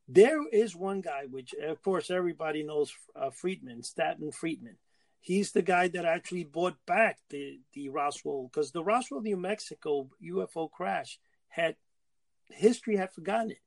There 0.08 0.48
is 0.48 0.76
one 0.76 1.02
guy, 1.02 1.26
which 1.30 1.54
of 1.54 1.82
course 1.82 2.10
everybody 2.10 2.64
knows, 2.64 2.94
uh, 3.16 3.30
Friedman, 3.30 3.84
Stanton 3.84 4.32
Friedman. 4.32 4.78
He's 5.22 5.52
the 5.52 5.62
guy 5.62 5.90
that 5.90 6.06
actually 6.06 6.46
brought 6.46 6.78
back 6.86 7.20
the 7.30 7.60
the 7.74 7.90
Roswell 7.90 8.50
because 8.52 8.72
the 8.72 8.84
Roswell, 8.84 9.22
New 9.22 9.38
Mexico 9.38 10.10
UFO 10.24 10.72
crash 10.72 11.20
had 11.50 11.76
history 12.50 12.96
had 12.96 13.12
forgotten 13.12 13.52
it, 13.52 13.60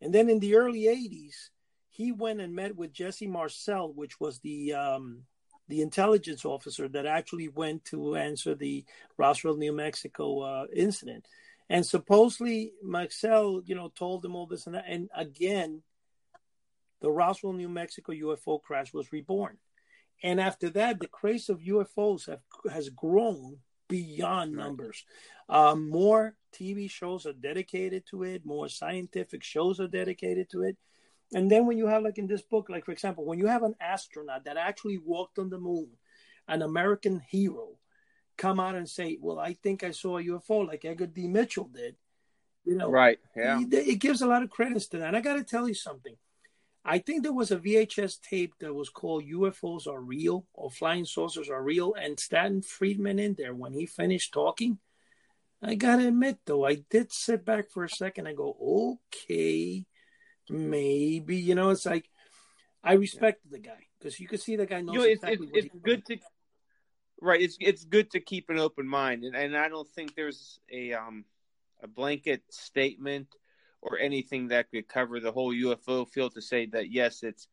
and 0.00 0.12
then 0.12 0.28
in 0.28 0.40
the 0.40 0.56
early 0.56 0.82
'80s, 0.82 1.50
he 1.88 2.12
went 2.12 2.40
and 2.40 2.54
met 2.54 2.74
with 2.76 2.92
Jesse 2.92 3.26
Marcel, 3.26 3.92
which 3.92 4.18
was 4.18 4.40
the 4.40 4.74
um, 4.74 5.22
the 5.68 5.80
intelligence 5.80 6.44
officer 6.44 6.88
that 6.88 7.06
actually 7.06 7.48
went 7.48 7.84
to 7.86 8.16
answer 8.16 8.54
the 8.54 8.84
Roswell, 9.16 9.56
New 9.56 9.72
Mexico 9.72 10.40
uh, 10.40 10.66
incident. 10.74 11.26
And 11.70 11.86
supposedly 11.86 12.72
Marcel, 12.82 13.62
you 13.64 13.76
know, 13.76 13.92
told 13.94 14.24
him 14.24 14.34
all 14.34 14.46
this 14.46 14.66
and 14.66 14.74
that. 14.74 14.86
And 14.88 15.08
again, 15.14 15.82
the 17.00 17.10
Roswell, 17.10 17.52
New 17.52 17.68
Mexico 17.68 18.12
UFO 18.12 18.60
crash 18.60 18.92
was 18.92 19.12
reborn. 19.12 19.56
And 20.22 20.40
after 20.40 20.68
that, 20.70 21.00
the 21.00 21.08
craze 21.08 21.48
of 21.48 21.60
UFOs 21.60 22.28
have, 22.28 22.40
has 22.70 22.88
grown 22.90 23.58
beyond 23.88 24.52
numbers. 24.52 25.04
Um, 25.48 25.88
more 25.88 26.36
TV 26.54 26.90
shows 26.90 27.26
are 27.26 27.32
dedicated 27.32 28.04
to 28.10 28.22
it. 28.22 28.46
More 28.46 28.68
scientific 28.68 29.42
shows 29.42 29.80
are 29.80 29.88
dedicated 29.88 30.50
to 30.50 30.62
it. 30.62 30.76
And 31.32 31.50
then 31.50 31.66
when 31.66 31.78
you 31.78 31.86
have 31.86 32.02
like 32.02 32.18
in 32.18 32.26
this 32.26 32.42
book, 32.42 32.68
like 32.68 32.84
for 32.84 32.92
example, 32.92 33.24
when 33.24 33.38
you 33.38 33.46
have 33.46 33.62
an 33.62 33.74
astronaut 33.80 34.44
that 34.44 34.56
actually 34.56 34.98
walked 34.98 35.38
on 35.38 35.48
the 35.48 35.58
moon, 35.58 35.88
an 36.48 36.62
American 36.62 37.20
hero, 37.20 37.76
come 38.36 38.58
out 38.58 38.74
and 38.74 38.88
say, 38.88 39.18
"Well, 39.20 39.38
I 39.38 39.52
think 39.52 39.84
I 39.84 39.92
saw 39.92 40.18
a 40.18 40.22
UFO," 40.22 40.66
like 40.66 40.84
Edgar 40.84 41.06
D. 41.06 41.28
Mitchell 41.28 41.68
did. 41.72 41.96
You 42.64 42.76
know, 42.76 42.90
right? 42.90 43.18
Yeah, 43.36 43.60
it, 43.70 44.00
gives 44.00 44.22
a 44.22 44.26
lot 44.26 44.42
of 44.42 44.50
credits 44.50 44.88
to 44.88 44.98
that. 44.98 45.08
And 45.08 45.16
I 45.16 45.20
got 45.20 45.34
to 45.34 45.44
tell 45.44 45.68
you 45.68 45.74
something. 45.74 46.16
I 46.84 46.98
think 46.98 47.22
there 47.22 47.32
was 47.32 47.50
a 47.50 47.58
VHS 47.58 48.20
tape 48.20 48.54
that 48.60 48.72
was 48.72 48.88
called 48.88 49.24
"UFOs 49.24 49.86
Are 49.86 50.00
Real" 50.00 50.46
or 50.54 50.70
"Flying 50.70 51.04
Saucers 51.04 51.50
Are 51.50 51.62
Real," 51.62 51.94
and 51.94 52.18
Stanton 52.18 52.62
Friedman 52.62 53.18
in 53.18 53.34
there 53.34 53.54
when 53.54 53.72
he 53.72 53.86
finished 53.86 54.32
talking. 54.32 54.78
I 55.62 55.74
gotta 55.74 56.08
admit, 56.08 56.38
though, 56.46 56.64
I 56.64 56.76
did 56.88 57.12
sit 57.12 57.44
back 57.44 57.70
for 57.70 57.84
a 57.84 57.88
second 57.88 58.26
and 58.26 58.36
go, 58.36 58.98
"Okay, 59.04 59.84
maybe." 60.48 61.36
You 61.36 61.54
know, 61.54 61.70
it's 61.70 61.84
like 61.84 62.08
I 62.82 62.94
respected 62.94 63.50
the 63.50 63.58
guy 63.58 63.86
because 63.98 64.18
you 64.18 64.26
could 64.26 64.40
see 64.40 64.56
the 64.56 64.66
guy 64.66 64.80
knows 64.80 64.94
you 64.94 65.00
know, 65.00 65.06
it's, 65.06 65.22
exactly 65.22 65.50
it's, 65.52 65.66
it's 65.66 65.74
good 65.82 66.04
doing. 66.04 66.18
to 66.20 66.26
right. 67.20 67.42
It's 67.42 67.58
it's 67.60 67.84
good 67.84 68.10
to 68.12 68.20
keep 68.20 68.48
an 68.48 68.58
open 68.58 68.86
mind, 68.88 69.24
and, 69.24 69.36
and 69.36 69.54
I 69.54 69.68
don't 69.68 69.88
think 69.88 70.14
there's 70.14 70.58
a 70.72 70.94
um 70.94 71.26
a 71.82 71.86
blanket 71.86 72.42
statement 72.50 73.28
or 73.82 73.98
anything 73.98 74.48
that 74.48 74.70
could 74.70 74.88
cover 74.88 75.20
the 75.20 75.32
whole 75.32 75.52
UFO 75.54 76.08
field 76.08 76.34
to 76.34 76.42
say 76.42 76.66
that 76.66 76.90
yes, 76.90 77.22
it's 77.22 77.48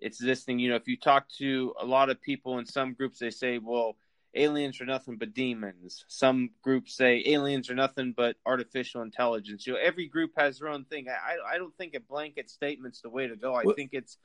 it's 0.00 0.18
this 0.18 0.44
thing. 0.44 0.58
You 0.58 0.70
know, 0.70 0.76
if 0.76 0.86
you 0.88 0.96
talk 0.96 1.28
to 1.38 1.74
a 1.80 1.84
lot 1.84 2.10
of 2.10 2.20
people 2.22 2.58
in 2.58 2.66
some 2.66 2.94
groups, 2.94 3.18
they 3.18 3.30
say, 3.30 3.58
well, 3.58 3.96
aliens 4.34 4.80
are 4.80 4.86
nothing 4.86 5.16
but 5.16 5.34
demons. 5.34 6.04
Some 6.08 6.50
groups 6.62 6.94
say 6.94 7.22
aliens 7.26 7.68
are 7.70 7.74
nothing 7.74 8.12
but 8.16 8.36
artificial 8.46 9.02
intelligence. 9.02 9.66
You 9.66 9.72
know, 9.72 9.78
every 9.82 10.06
group 10.06 10.32
has 10.36 10.58
their 10.58 10.68
own 10.68 10.84
thing. 10.84 11.06
I 11.08 11.54
I 11.54 11.58
don't 11.58 11.76
think 11.76 11.94
a 11.94 12.00
blanket 12.00 12.50
statement's 12.50 13.00
the 13.00 13.10
way 13.10 13.26
to 13.26 13.36
go. 13.36 13.54
I 13.54 13.64
Well- 13.64 13.74
think 13.74 13.90
it's 13.92 14.18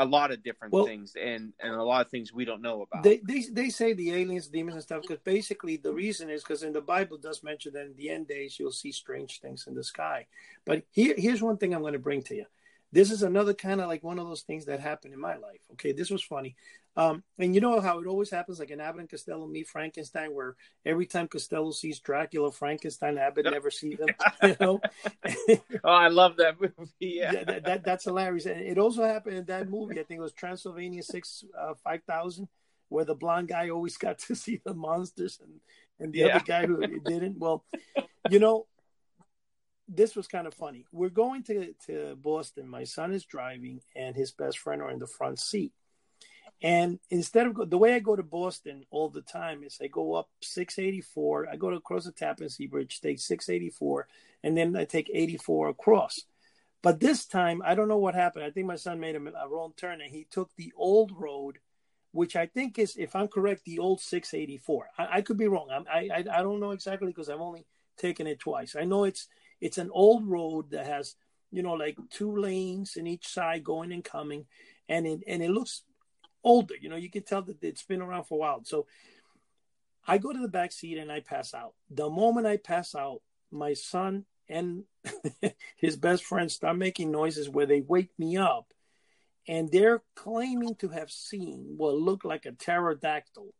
a 0.00 0.04
lot 0.04 0.32
of 0.32 0.42
different 0.42 0.72
Well- 0.72 0.86
things 0.86 1.14
and 1.14 1.52
and 1.60 1.74
a 1.74 1.82
lot 1.82 2.04
of 2.04 2.10
things 2.10 2.32
we 2.32 2.44
don't 2.44 2.62
know 2.62 2.82
about. 2.82 3.02
They, 3.02 3.18
they 3.18 3.42
they 3.52 3.68
say 3.68 3.92
the 3.92 4.12
aliens, 4.12 4.48
demons, 4.48 4.76
and 4.76 4.82
stuff 4.82 5.02
because 5.02 5.18
basically 5.18 5.76
the 5.76 5.92
reason 5.92 6.30
is 6.30 6.42
because 6.42 6.62
in 6.62 6.72
the 6.72 6.80
Bible 6.80 7.18
does 7.18 7.42
mention 7.42 7.74
that 7.74 7.86
in 7.86 7.94
the 7.96 8.08
end 8.08 8.26
days 8.26 8.58
you'll 8.58 8.72
see 8.72 8.92
strange 8.92 9.40
things 9.40 9.66
in 9.66 9.74
the 9.74 9.84
sky. 9.84 10.26
But 10.64 10.84
here 10.90 11.14
here's 11.16 11.42
one 11.42 11.58
thing 11.58 11.74
I'm 11.74 11.82
going 11.82 11.92
to 11.92 11.98
bring 11.98 12.22
to 12.24 12.34
you. 12.34 12.46
This 12.92 13.10
is 13.10 13.22
another 13.22 13.54
kind 13.54 13.80
of 13.80 13.86
like 13.88 14.02
one 14.02 14.18
of 14.18 14.26
those 14.26 14.42
things 14.42 14.64
that 14.66 14.80
happened 14.80 15.14
in 15.14 15.20
my 15.20 15.36
life. 15.36 15.60
Okay, 15.72 15.92
this 15.92 16.10
was 16.10 16.22
funny. 16.22 16.56
Um, 16.96 17.22
and 17.38 17.54
you 17.54 17.60
know 17.60 17.80
how 17.80 18.00
it 18.00 18.06
always 18.08 18.30
happens, 18.30 18.58
like 18.58 18.70
in 18.70 18.80
Abbott 18.80 19.00
and 19.02 19.08
Costello 19.08 19.46
meet 19.46 19.68
Frankenstein, 19.68 20.34
where 20.34 20.56
every 20.84 21.06
time 21.06 21.28
Costello 21.28 21.70
sees 21.70 22.00
Dracula, 22.00 22.50
Frankenstein, 22.50 23.16
Abbott 23.16 23.46
never 23.48 23.70
sees 23.70 23.96
them. 23.96 24.08
You 24.42 24.56
know, 24.60 24.80
oh, 25.84 25.88
I 25.88 26.08
love 26.08 26.36
that 26.38 26.60
movie. 26.60 26.90
Yeah. 26.98 27.32
yeah, 27.32 27.44
that, 27.44 27.64
that 27.64 27.84
that's 27.84 28.04
hilarious. 28.04 28.46
And 28.46 28.60
it 28.60 28.76
also 28.76 29.04
happened 29.04 29.36
in 29.36 29.44
that 29.46 29.68
movie. 29.68 30.00
I 30.00 30.02
think 30.02 30.18
it 30.18 30.22
was 30.22 30.32
Transylvania 30.32 31.02
Six 31.04 31.44
uh, 31.56 31.74
Five 31.84 32.02
Thousand, 32.08 32.48
where 32.88 33.04
the 33.04 33.14
blonde 33.14 33.48
guy 33.48 33.70
always 33.70 33.96
got 33.96 34.18
to 34.26 34.34
see 34.34 34.60
the 34.64 34.74
monsters, 34.74 35.38
and 35.40 35.60
and 36.00 36.12
the 36.12 36.20
Yeah. 36.20 36.36
other 36.36 36.44
guy 36.44 36.66
who 36.66 36.98
didn't. 37.00 37.38
Well, 37.38 37.64
you 38.28 38.40
know, 38.40 38.66
this 39.92 40.14
was 40.14 40.28
kind 40.28 40.46
of 40.46 40.54
funny. 40.54 40.86
We're 40.92 41.08
going 41.08 41.42
to 41.44 41.74
to 41.86 42.16
Boston. 42.16 42.68
My 42.68 42.84
son 42.84 43.12
is 43.12 43.24
driving, 43.24 43.80
and 43.96 44.14
his 44.14 44.30
best 44.30 44.58
friend 44.58 44.80
are 44.80 44.90
in 44.90 44.98
the 44.98 45.06
front 45.06 45.38
seat. 45.38 45.72
And 46.62 46.98
instead 47.08 47.46
of 47.46 47.54
go, 47.54 47.64
the 47.64 47.78
way 47.78 47.94
I 47.94 48.00
go 48.00 48.16
to 48.16 48.22
Boston 48.22 48.84
all 48.90 49.08
the 49.08 49.22
time 49.22 49.62
is 49.64 49.78
I 49.82 49.86
go 49.86 50.14
up 50.14 50.28
684. 50.42 51.48
I 51.50 51.56
go 51.56 51.70
to 51.70 51.76
across 51.76 52.04
the 52.04 52.12
Tappan 52.12 52.48
Zee 52.48 52.66
Bridge, 52.66 53.00
take 53.00 53.18
684, 53.18 54.06
and 54.44 54.56
then 54.56 54.76
I 54.76 54.84
take 54.84 55.10
84 55.12 55.70
across. 55.70 56.20
But 56.82 57.00
this 57.00 57.26
time, 57.26 57.62
I 57.64 57.74
don't 57.74 57.88
know 57.88 57.98
what 57.98 58.14
happened. 58.14 58.44
I 58.44 58.50
think 58.50 58.66
my 58.66 58.76
son 58.76 59.00
made 59.00 59.16
a, 59.16 59.42
a 59.42 59.48
wrong 59.48 59.72
turn 59.76 60.00
and 60.00 60.10
he 60.10 60.26
took 60.30 60.50
the 60.56 60.72
old 60.76 61.12
road, 61.12 61.58
which 62.12 62.36
I 62.36 62.46
think 62.46 62.78
is, 62.78 62.96
if 62.96 63.16
I'm 63.16 63.28
correct, 63.28 63.64
the 63.64 63.78
old 63.78 64.00
684. 64.00 64.88
I, 64.98 65.08
I 65.18 65.22
could 65.22 65.36
be 65.38 65.48
wrong. 65.48 65.68
I, 65.70 66.08
I 66.12 66.18
I 66.18 66.42
don't 66.42 66.60
know 66.60 66.72
exactly 66.72 67.08
because 67.08 67.28
I've 67.30 67.40
only 67.40 67.66
taken 67.96 68.26
it 68.26 68.38
twice. 68.38 68.76
I 68.76 68.84
know 68.84 69.04
it's 69.04 69.28
it's 69.60 69.78
an 69.78 69.90
old 69.92 70.26
road 70.26 70.70
that 70.70 70.86
has 70.86 71.16
you 71.50 71.62
know 71.62 71.74
like 71.74 71.96
two 72.10 72.36
lanes 72.36 72.96
in 72.96 73.06
each 73.06 73.28
side 73.28 73.64
going 73.64 73.92
and 73.92 74.04
coming, 74.04 74.46
and 74.88 75.06
it 75.06 75.20
and 75.26 75.42
it 75.42 75.50
looks 75.50 75.82
older. 76.42 76.74
You 76.80 76.88
know, 76.88 76.96
you 76.96 77.10
can 77.10 77.22
tell 77.22 77.42
that 77.42 77.62
it's 77.62 77.82
been 77.82 78.02
around 78.02 78.24
for 78.24 78.34
a 78.34 78.38
while. 78.38 78.64
So 78.64 78.86
I 80.06 80.18
go 80.18 80.32
to 80.32 80.38
the 80.38 80.48
back 80.48 80.72
seat 80.72 80.98
and 80.98 81.12
I 81.12 81.20
pass 81.20 81.54
out. 81.54 81.74
The 81.90 82.08
moment 82.08 82.46
I 82.46 82.56
pass 82.56 82.94
out, 82.94 83.20
my 83.50 83.74
son 83.74 84.24
and 84.48 84.84
his 85.76 85.96
best 85.96 86.24
friend 86.24 86.50
start 86.50 86.76
making 86.76 87.10
noises 87.10 87.48
where 87.48 87.66
they 87.66 87.80
wake 87.80 88.10
me 88.18 88.36
up 88.36 88.72
and 89.46 89.70
they're 89.70 90.02
claiming 90.16 90.74
to 90.76 90.88
have 90.88 91.10
seen 91.10 91.74
what 91.76 91.94
looked 91.94 92.24
like 92.24 92.46
a 92.46 92.52
pterodactyl 92.52 93.54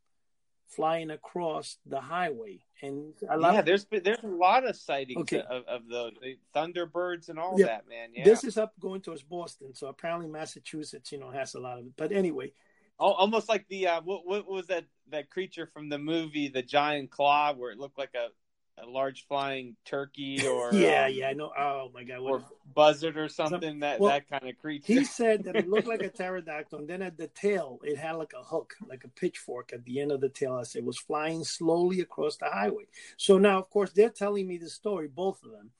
flying 0.70 1.10
across 1.10 1.78
the 1.86 2.00
highway 2.00 2.58
and 2.80 3.12
a 3.28 3.36
lot 3.36 3.54
yeah, 3.54 3.60
there's 3.62 3.84
been, 3.84 4.02
there's 4.02 4.22
a 4.22 4.26
lot 4.26 4.64
of 4.64 4.76
sightings 4.76 5.20
Okay. 5.22 5.40
of, 5.50 5.64
of 5.66 5.88
the, 5.88 6.10
the 6.22 6.38
Thunderbirds 6.54 7.28
and 7.28 7.38
all 7.38 7.58
Yeah. 7.58 7.66
that, 7.66 7.88
man. 7.88 8.10
Yeah, 8.14 8.24
this 8.24 8.44
is 8.44 8.56
up 8.56 8.72
going 8.80 9.00
towards 9.00 9.22
boston 9.22 9.74
so 9.74 9.88
apparently 9.88 10.28
massachusetts 10.28 11.10
you 11.12 11.18
know 11.18 11.30
has 11.30 11.54
a 11.54 11.60
lot 11.60 11.78
of 11.78 11.86
it 11.86 11.92
but 11.96 12.12
anyway 12.12 12.52
Al- 13.00 13.14
almost 13.14 13.48
like 13.48 13.66
the 13.68 13.88
uh, 13.88 14.00
what 14.02 14.26
what 14.26 14.48
was 14.48 14.66
that 14.68 14.84
that 15.10 15.28
creature 15.30 15.66
from 15.66 15.88
the 15.88 15.98
movie 15.98 16.48
The 16.48 16.62
Giant 16.62 17.10
Claw, 17.10 17.52
where 17.54 17.72
it 17.72 17.78
looked 17.78 17.98
like 17.98 18.14
a, 18.14 18.28
a 18.78 18.86
large 18.86 19.26
flying 19.26 19.76
turkey 19.84 20.46
or 20.46 20.72
yeah 20.72 21.06
um, 21.06 21.12
yeah 21.12 21.28
i 21.28 21.32
know 21.32 21.50
oh 21.58 21.90
my 21.92 22.02
god 22.02 22.20
what 22.20 22.32
or 22.32 22.44
buzzard 22.74 23.16
or 23.16 23.28
something 23.28 23.60
Some- 23.60 23.80
that 23.80 24.00
well, 24.00 24.10
that 24.10 24.28
kind 24.28 24.48
of 24.48 24.58
creature. 24.58 24.84
He 24.86 25.04
said 25.04 25.44
that 25.44 25.56
it 25.56 25.68
looked 25.68 25.88
like 25.88 26.02
a 26.02 26.08
pterodactyl, 26.16 26.78
and 26.78 26.88
then 26.88 27.02
at 27.02 27.16
the 27.16 27.28
tail, 27.28 27.80
it 27.82 27.96
had 27.96 28.12
like 28.12 28.32
a 28.38 28.42
hook, 28.42 28.74
like 28.86 29.04
a 29.04 29.08
pitchfork 29.08 29.72
at 29.72 29.84
the 29.84 30.00
end 30.00 30.12
of 30.12 30.20
the 30.20 30.28
tail 30.28 30.58
as 30.58 30.74
it 30.74 30.84
was 30.84 30.98
flying 30.98 31.44
slowly 31.44 32.00
across 32.00 32.36
the 32.36 32.48
highway. 32.48 32.84
So 33.16 33.38
now, 33.38 33.58
of 33.58 33.70
course, 33.70 33.92
they're 33.92 34.10
telling 34.10 34.46
me 34.46 34.58
the 34.58 34.70
story, 34.70 35.08
both 35.08 35.42
of 35.44 35.50
them. 35.50 35.70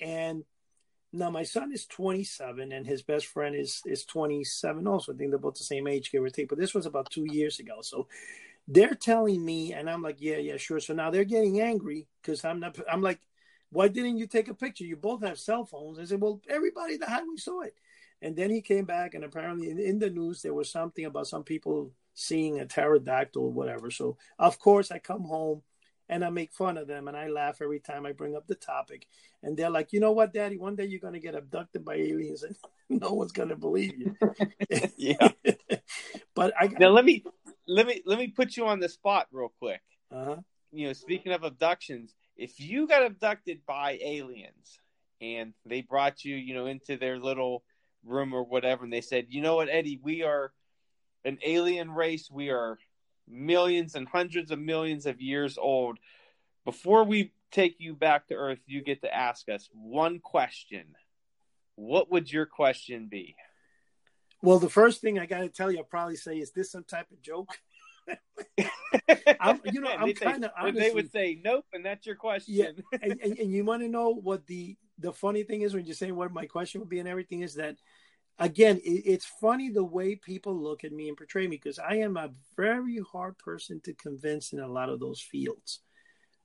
And 0.00 0.44
now 1.12 1.30
my 1.30 1.42
son 1.42 1.72
is 1.72 1.86
27, 1.86 2.72
and 2.72 2.86
his 2.86 3.02
best 3.02 3.26
friend 3.26 3.54
is 3.54 3.82
is 3.86 4.04
27 4.04 4.86
also. 4.86 5.12
I 5.12 5.16
think 5.16 5.30
they're 5.30 5.38
both 5.38 5.58
the 5.58 5.64
same 5.64 5.86
age, 5.86 6.10
give 6.10 6.22
or 6.22 6.30
take. 6.30 6.48
But 6.48 6.58
this 6.58 6.74
was 6.74 6.86
about 6.86 7.10
two 7.10 7.26
years 7.30 7.58
ago. 7.58 7.78
So 7.82 8.08
they're 8.72 8.94
telling 8.94 9.44
me, 9.44 9.72
and 9.72 9.90
I'm 9.90 10.00
like, 10.00 10.20
yeah, 10.20 10.36
yeah, 10.36 10.56
sure. 10.56 10.78
So 10.78 10.94
now 10.94 11.10
they're 11.10 11.24
getting 11.24 11.60
angry 11.60 12.06
because 12.22 12.44
I'm 12.44 12.60
not. 12.60 12.78
I'm 12.90 13.02
like, 13.02 13.18
why 13.70 13.88
didn't 13.88 14.18
you 14.18 14.28
take 14.28 14.48
a 14.48 14.54
picture? 14.54 14.84
You 14.84 14.96
both 14.96 15.22
have 15.22 15.38
cell 15.38 15.64
phones. 15.64 15.98
I 15.98 16.04
said, 16.04 16.20
well, 16.20 16.40
everybody 16.48 16.96
the 16.96 17.06
highway 17.06 17.36
saw 17.36 17.62
it. 17.62 17.74
And 18.22 18.36
then 18.36 18.50
he 18.50 18.60
came 18.60 18.84
back, 18.84 19.14
and 19.14 19.24
apparently 19.24 19.70
in, 19.70 19.78
in 19.80 19.98
the 19.98 20.10
news 20.10 20.42
there 20.42 20.54
was 20.54 20.70
something 20.70 21.04
about 21.04 21.26
some 21.26 21.42
people 21.42 21.90
seeing 22.14 22.60
a 22.60 22.66
pterodactyl 22.66 23.42
or 23.42 23.52
whatever. 23.52 23.90
So 23.90 24.16
of 24.38 24.58
course 24.58 24.92
I 24.92 24.98
come 24.98 25.24
home 25.24 25.62
and 26.08 26.24
I 26.24 26.30
make 26.30 26.52
fun 26.52 26.76
of 26.76 26.86
them 26.86 27.08
and 27.08 27.16
I 27.16 27.28
laugh 27.28 27.62
every 27.62 27.80
time 27.80 28.04
I 28.04 28.12
bring 28.12 28.36
up 28.36 28.46
the 28.46 28.56
topic. 28.56 29.06
And 29.42 29.56
they're 29.56 29.70
like, 29.70 29.92
you 29.92 30.00
know 30.00 30.12
what, 30.12 30.34
Daddy? 30.34 30.58
One 30.58 30.76
day 30.76 30.84
you're 30.84 31.00
gonna 31.00 31.20
get 31.20 31.34
abducted 31.34 31.84
by 31.84 31.94
aliens, 31.94 32.42
and 32.42 32.54
no 33.00 33.14
one's 33.14 33.32
gonna 33.32 33.56
believe 33.56 33.94
you. 33.96 34.16
yeah. 34.96 35.28
but 36.34 36.52
I 36.60 36.66
Now 36.78 36.90
let 36.90 37.04
me 37.04 37.24
let 37.66 37.86
me 37.86 38.02
let 38.06 38.18
me 38.18 38.28
put 38.28 38.56
you 38.56 38.66
on 38.66 38.80
the 38.80 38.88
spot 38.88 39.26
real 39.32 39.52
quick. 39.58 39.82
uh 40.12 40.36
you 40.72 40.86
know, 40.86 40.92
speaking 40.92 41.32
of 41.32 41.42
abductions, 41.42 42.14
if 42.36 42.60
you 42.60 42.86
got 42.86 43.04
abducted 43.04 43.60
by 43.66 43.98
aliens 44.02 44.78
and 45.20 45.52
they 45.66 45.82
brought 45.82 46.24
you, 46.24 46.36
you 46.36 46.54
know, 46.54 46.66
into 46.66 46.96
their 46.96 47.18
little 47.18 47.64
room 48.04 48.32
or 48.32 48.44
whatever, 48.44 48.84
and 48.84 48.92
they 48.92 49.00
said, 49.00 49.26
you 49.30 49.42
know 49.42 49.56
what, 49.56 49.68
Eddie, 49.68 50.00
we 50.02 50.22
are 50.22 50.52
an 51.24 51.38
alien 51.44 51.90
race. 51.90 52.30
We 52.30 52.50
are 52.50 52.78
millions 53.28 53.94
and 53.94 54.08
hundreds 54.08 54.50
of 54.50 54.58
millions 54.58 55.06
of 55.06 55.20
years 55.20 55.58
old. 55.58 55.98
Before 56.64 57.04
we 57.04 57.32
take 57.50 57.76
you 57.78 57.94
back 57.94 58.28
to 58.28 58.34
Earth, 58.34 58.60
you 58.66 58.82
get 58.82 59.02
to 59.02 59.14
ask 59.14 59.48
us 59.48 59.68
one 59.72 60.20
question. 60.20 60.94
What 61.74 62.10
would 62.10 62.32
your 62.32 62.46
question 62.46 63.08
be? 63.10 63.34
Well, 64.42 64.58
the 64.58 64.70
first 64.70 65.00
thing 65.00 65.18
I 65.18 65.26
got 65.26 65.40
to 65.40 65.48
tell 65.48 65.70
you, 65.70 65.78
I'll 65.78 65.84
probably 65.84 66.16
say, 66.16 66.36
is 66.38 66.52
this 66.52 66.70
some 66.72 66.84
type 66.84 67.10
of 67.10 67.20
joke? 67.22 67.50
I'm- 69.40 69.60
you 69.64 69.80
know, 69.80 69.90
I'm 69.98 70.06
they 70.08 70.14
say- 70.14 70.32
kinda 70.32 70.52
They 70.74 70.90
would 70.92 71.12
say, 71.12 71.40
nope, 71.42 71.64
and 71.72 71.84
that's 71.84 72.06
your 72.06 72.16
question. 72.16 72.54
Yeah. 72.54 72.70
and, 73.02 73.20
and, 73.22 73.38
and 73.38 73.52
you 73.52 73.64
want 73.64 73.82
to 73.82 73.88
know 73.88 74.10
what 74.10 74.46
the 74.46 74.76
the 74.98 75.12
funny 75.12 75.44
thing 75.44 75.62
is 75.62 75.72
when 75.74 75.86
you're 75.86 75.94
saying 75.94 76.14
what 76.14 76.32
my 76.32 76.44
question 76.46 76.80
would 76.80 76.90
be 76.90 76.98
and 76.98 77.08
everything 77.08 77.40
is 77.40 77.54
that 77.54 77.76
again 78.38 78.76
it, 78.84 79.02
it's 79.06 79.24
funny 79.40 79.70
the 79.70 79.82
way 79.82 80.14
people 80.14 80.54
look 80.54 80.84
at 80.84 80.92
me 80.92 81.08
and 81.08 81.16
portray 81.16 81.44
me 81.46 81.56
because 81.56 81.78
i 81.78 81.94
am 81.96 82.18
a 82.18 82.28
very 82.54 82.98
hard 83.10 83.38
person 83.38 83.80
to 83.80 83.94
convince 83.94 84.52
in 84.52 84.60
a 84.60 84.68
lot 84.68 84.90
of 84.90 85.00
those 85.00 85.18
fields 85.18 85.80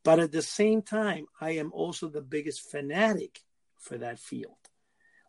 but 0.06 0.20
at 0.22 0.32
the 0.32 0.42
same 0.42 0.82
time 0.82 1.26
i 1.42 1.52
am 1.52 1.70
also 1.74 2.08
the 2.08 2.22
biggest 2.22 2.62
fanatic 2.72 3.42
for 3.78 3.98
that 3.98 4.20
field 4.20 4.56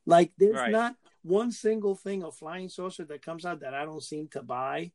like 0.07 0.31
there's 0.39 0.55
Right. 0.55 0.71
not 0.71 0.95
one 1.27 1.51
single 1.51 1.95
thing 1.95 2.23
of 2.23 2.35
flying 2.35 2.69
saucer 2.69 3.05
that 3.05 3.25
comes 3.25 3.45
out 3.45 3.61
that 3.61 3.75
i 3.75 3.85
don't 3.85 4.03
seem 4.03 4.29
to 4.29 4.43
buy 4.43 4.91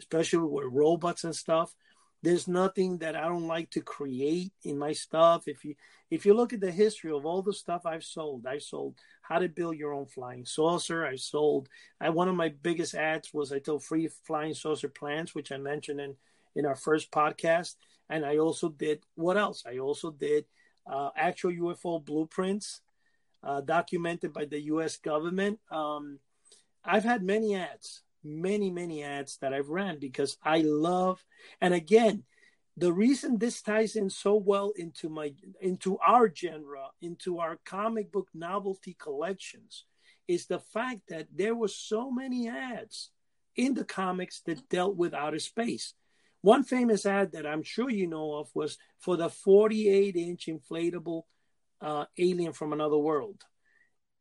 especially 0.00 0.38
with 0.40 0.66
robots 0.72 1.24
and 1.24 1.34
stuff 1.34 1.74
there's 2.22 2.46
nothing 2.46 2.98
that 2.98 3.16
I 3.16 3.22
don't 3.22 3.48
like 3.48 3.70
to 3.70 3.80
create 3.80 4.52
in 4.62 4.78
my 4.78 4.92
stuff. 4.92 5.48
If 5.48 5.64
you 5.64 5.74
if 6.10 6.24
you 6.24 6.34
look 6.34 6.52
at 6.52 6.60
the 6.60 6.70
history 6.70 7.10
of 7.10 7.26
all 7.26 7.42
the 7.42 7.52
stuff 7.52 7.84
I've 7.84 8.04
sold, 8.04 8.46
I've 8.46 8.62
sold 8.62 8.94
how 9.22 9.38
to 9.38 9.48
build 9.48 9.76
your 9.76 9.92
own 9.92 10.06
flying 10.06 10.44
saucer. 10.44 11.04
I 11.04 11.16
sold. 11.16 11.68
I 12.00 12.10
one 12.10 12.28
of 12.28 12.36
my 12.36 12.50
biggest 12.50 12.94
ads 12.94 13.34
was 13.34 13.52
I 13.52 13.58
told 13.58 13.82
free 13.82 14.08
flying 14.08 14.54
saucer 14.54 14.88
plans, 14.88 15.34
which 15.34 15.50
I 15.50 15.56
mentioned 15.56 16.00
in 16.00 16.14
in 16.54 16.64
our 16.64 16.76
first 16.76 17.10
podcast. 17.10 17.74
and 18.08 18.24
I 18.24 18.36
also 18.38 18.68
did 18.68 19.00
what 19.16 19.36
else? 19.36 19.64
I 19.66 19.78
also 19.78 20.12
did 20.12 20.44
uh, 20.86 21.10
actual 21.16 21.50
UFO 21.50 22.04
blueprints 22.04 22.82
uh, 23.42 23.60
documented 23.60 24.32
by 24.32 24.44
the 24.44 24.60
U.S. 24.62 24.96
government. 24.96 25.58
Um, 25.70 26.18
I've 26.84 27.04
had 27.04 27.22
many 27.22 27.54
ads, 27.54 28.02
many 28.24 28.70
many 28.70 29.02
ads 29.02 29.38
that 29.38 29.52
I've 29.52 29.68
ran 29.68 29.98
because 29.98 30.36
I 30.44 30.62
love, 30.62 31.24
and 31.60 31.74
again, 31.74 32.24
the 32.76 32.92
reason 32.92 33.38
this 33.38 33.60
ties 33.60 33.96
in 33.96 34.08
so 34.08 34.34
well 34.34 34.72
into 34.76 35.08
my 35.08 35.34
into 35.60 35.98
our 35.98 36.32
genre, 36.34 36.88
into 37.00 37.38
our 37.38 37.58
comic 37.64 38.10
book 38.10 38.28
novelty 38.34 38.96
collections, 38.98 39.84
is 40.26 40.46
the 40.46 40.58
fact 40.58 41.02
that 41.08 41.26
there 41.34 41.54
were 41.54 41.68
so 41.68 42.10
many 42.10 42.48
ads 42.48 43.10
in 43.56 43.74
the 43.74 43.84
comics 43.84 44.40
that 44.46 44.68
dealt 44.68 44.96
with 44.96 45.12
outer 45.12 45.38
space. 45.38 45.94
One 46.40 46.64
famous 46.64 47.06
ad 47.06 47.32
that 47.32 47.46
I'm 47.46 47.62
sure 47.62 47.90
you 47.90 48.06
know 48.06 48.34
of 48.34 48.50
was 48.54 48.78
for 48.98 49.16
the 49.16 49.28
48 49.28 50.16
inch 50.16 50.46
inflatable 50.46 51.22
uh, 51.82 52.04
alien 52.18 52.52
from 52.52 52.72
another 52.72 52.96
world. 52.96 53.42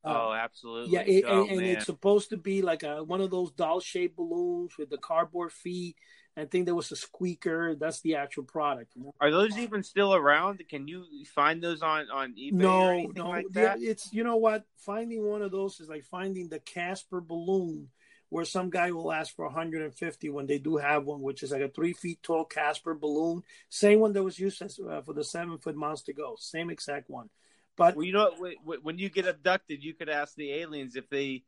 Uh, 0.03 0.18
oh, 0.18 0.34
absolutely! 0.34 0.93
Yeah, 0.93 1.01
it, 1.01 1.26
oh, 1.28 1.43
and, 1.43 1.51
and 1.51 1.62
it's 1.62 1.86
supposed 1.86 2.32
to 2.32 2.38
be 2.38 2.64
like 2.64 2.82
a 2.82 3.03
one 3.03 3.22
of 3.22 3.30
those 3.30 3.51
doll-shaped 3.51 4.16
balloons 4.16 4.78
with 4.78 4.89
the 4.89 4.97
cardboard 4.97 5.51
feet. 5.51 5.95
I 6.36 6.45
think 6.45 6.66
there 6.66 6.76
was 6.76 6.91
a 6.91 6.95
squeaker. 6.95 7.76
That's 7.76 8.01
the 8.01 8.16
actual 8.16 8.43
product. 8.43 8.93
You 8.95 9.03
know? 9.03 9.14
Are 9.20 9.30
those 9.30 9.57
even 9.57 9.84
still 9.84 10.16
around? 10.16 10.64
Can 10.70 10.88
you 10.88 11.05
find 11.36 11.62
those 11.62 11.84
on 11.84 12.09
on 12.09 12.34
eBay? 12.34 12.53
No, 12.53 13.12
no. 13.16 13.30
Like 13.30 13.45
it's 13.53 14.12
you 14.12 14.24
know 14.24 14.38
what? 14.38 14.64
Finding 14.78 15.24
one 15.24 15.43
of 15.43 15.51
those 15.51 15.80
is 15.80 15.88
like 15.88 16.05
finding 16.05 16.49
the 16.49 16.59
Casper 16.59 17.22
balloon 17.22 17.89
where 18.32 18.45
some 18.45 18.70
guy 18.70 18.91
will 18.91 19.12
ask 19.12 19.36
for 19.36 19.43
150 19.45 20.30
when 20.30 20.47
they 20.47 20.57
do 20.57 20.78
have 20.78 21.03
one, 21.03 21.22
which 21.22 21.43
is 21.43 21.51
like 21.51 21.62
a 21.62 21.68
three 21.68 21.91
feet 21.91 22.24
tall 22.24 22.45
Casper 22.45 22.95
balloon. 22.95 23.43
Same 23.68 23.99
one 23.99 24.14
that 24.14 24.24
was 24.24 24.39
used 24.39 24.62
as, 24.62 24.80
uh, 24.80 25.01
for 25.01 25.14
the 25.14 25.24
seven 25.24 25.57
foot 25.57 25.76
monster 25.76 26.14
ghost. 26.14 26.49
Same 26.49 26.70
exact 26.70 27.09
one. 27.09 27.30
But 27.78 27.95
well, 27.95 28.05
you 28.05 28.13
know, 28.13 28.32
when 28.63 28.97
you 28.97 29.09
get 29.09 29.28
abducted, 29.28 29.84
you 29.84 29.93
could 29.93 30.09
ask 30.09 30.36
the 30.36 30.51
aliens 30.53 30.95
if 30.95 31.09
they 31.09 31.43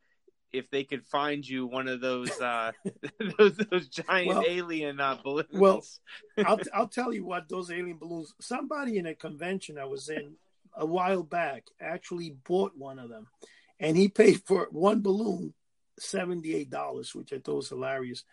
if 0.51 0.69
they 0.69 0.83
could 0.83 1.03
find 1.05 1.47
you 1.47 1.65
one 1.65 1.87
of 1.87 1.99
those 1.99 2.31
uh, 2.39 2.71
those, 3.37 3.57
those 3.69 3.87
giant 3.89 4.27
well, 4.27 4.43
alien 4.47 4.99
uh, 4.99 5.17
balloons. 5.23 5.47
Well, 5.51 5.83
I'll 6.45 6.59
I'll 6.73 6.87
tell 6.87 7.13
you 7.13 7.25
what 7.25 7.49
those 7.49 7.71
alien 7.71 7.97
balloons. 7.97 8.33
Somebody 8.39 8.97
in 8.97 9.05
a 9.05 9.15
convention 9.15 9.77
I 9.77 9.85
was 9.85 10.09
in 10.09 10.35
a 10.75 10.85
while 10.85 11.23
back 11.23 11.67
actually 11.81 12.35
bought 12.47 12.73
one 12.77 12.99
of 12.99 13.09
them, 13.09 13.27
and 13.79 13.97
he 13.97 14.07
paid 14.07 14.41
for 14.45 14.67
one 14.71 15.01
balloon 15.01 15.53
$78, 15.99 17.15
which 17.15 17.33
I 17.33 17.39
thought 17.39 17.55
was 17.55 17.69
hilarious. 17.69 18.23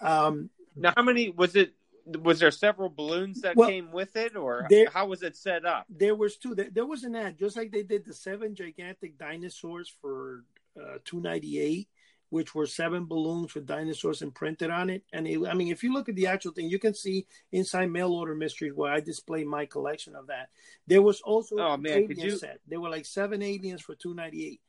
Um, 0.00 0.50
now, 0.74 0.92
how 0.96 1.02
many 1.02 1.30
was 1.30 1.56
it? 1.56 1.72
Was 2.22 2.38
there 2.38 2.52
several 2.52 2.88
balloons 2.88 3.40
that 3.40 3.56
well, 3.56 3.68
came 3.68 3.90
with 3.90 4.14
it, 4.14 4.36
or 4.36 4.66
there, 4.70 4.86
how 4.94 5.06
was 5.06 5.24
it 5.24 5.36
set 5.36 5.64
up? 5.64 5.86
There 5.90 6.14
was 6.14 6.36
two. 6.36 6.54
There, 6.54 6.70
there 6.70 6.86
was 6.86 7.02
an 7.02 7.16
ad, 7.16 7.36
just 7.36 7.56
like 7.56 7.72
they 7.72 7.82
did 7.82 8.04
the 8.04 8.14
seven 8.14 8.54
gigantic 8.54 9.18
dinosaurs 9.18 9.92
for 10.00 10.44
uh, 10.80 10.98
two 11.04 11.20
ninety 11.20 11.58
eight, 11.58 11.88
which 12.30 12.54
were 12.54 12.66
seven 12.66 13.06
balloons 13.06 13.54
with 13.54 13.66
dinosaurs 13.66 14.22
imprinted 14.22 14.70
on 14.70 14.88
it. 14.88 15.02
And 15.12 15.26
it, 15.26 15.40
I 15.48 15.54
mean, 15.54 15.72
if 15.72 15.82
you 15.82 15.92
look 15.92 16.08
at 16.08 16.14
the 16.14 16.28
actual 16.28 16.52
thing, 16.52 16.70
you 16.70 16.78
can 16.78 16.94
see 16.94 17.26
inside 17.50 17.90
mail 17.90 18.12
order 18.12 18.36
mysteries 18.36 18.72
where 18.72 18.92
I 18.92 19.00
display 19.00 19.42
my 19.42 19.66
collection 19.66 20.14
of 20.14 20.28
that. 20.28 20.50
There 20.86 21.02
was 21.02 21.20
also 21.22 21.58
oh 21.58 21.76
man, 21.76 22.04
alien 22.04 22.20
you... 22.20 22.38
set. 22.38 22.60
There 22.68 22.80
were 22.80 22.90
like 22.90 23.06
seven 23.06 23.42
aliens 23.42 23.82
for 23.82 23.96
two 23.96 24.14
ninety 24.14 24.46
eight. 24.46 24.60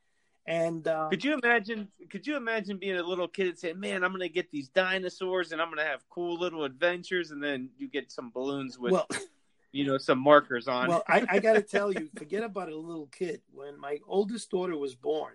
And 0.48 0.88
uh, 0.88 1.10
could 1.10 1.26
you 1.26 1.38
imagine? 1.44 1.90
Could 2.10 2.26
you 2.26 2.38
imagine 2.38 2.78
being 2.78 2.96
a 2.96 3.04
little 3.04 3.28
kid 3.28 3.48
and 3.48 3.60
saying, 3.60 3.80
"Man, 3.82 4.06
I'm 4.06 4.12
going 4.12 4.22
to 4.22 4.30
get 4.30 4.50
these 4.50 4.70
dinosaurs, 4.70 5.52
and 5.52 5.62
I'm 5.62 5.68
going 5.68 5.80
to 5.80 5.92
have 5.92 6.08
cool 6.10 6.40
little 6.40 6.64
adventures," 6.64 7.32
and 7.32 7.44
then 7.44 7.70
you 7.78 7.90
get 7.90 8.14
some 8.14 8.32
balloons 8.32 8.80
with, 8.80 8.94
well, 8.94 9.08
you 9.74 9.86
know, 9.86 9.98
some 9.98 10.20
markers 10.20 10.70
on. 10.70 10.88
Well, 10.88 11.04
I, 11.06 11.26
I 11.30 11.40
got 11.40 11.54
to 11.54 11.62
tell 11.62 11.92
you, 11.92 12.10
forget 12.18 12.44
about 12.44 12.70
a 12.72 12.78
little 12.78 13.08
kid. 13.08 13.42
When 13.52 13.78
my 13.78 14.00
oldest 14.08 14.50
daughter 14.50 14.78
was 14.78 14.96
born, 14.96 15.34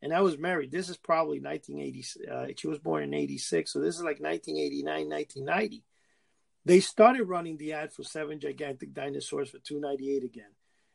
and 0.00 0.14
I 0.14 0.20
was 0.20 0.38
married, 0.38 0.70
this 0.70 0.88
is 0.88 0.96
probably 0.96 1.40
1980. 1.40 2.30
Uh, 2.30 2.54
she 2.56 2.68
was 2.68 2.78
born 2.78 3.02
in 3.02 3.14
'86, 3.14 3.72
so 3.72 3.80
this 3.80 3.96
is 3.96 4.02
like 4.02 4.20
1989, 4.20 5.08
1990. 5.08 5.82
They 6.64 6.78
started 6.78 7.24
running 7.24 7.56
the 7.56 7.72
ad 7.72 7.92
for 7.92 8.04
seven 8.04 8.38
gigantic 8.38 8.94
dinosaurs 8.94 9.50
for 9.50 9.58
298 9.58 10.22
again, 10.22 10.54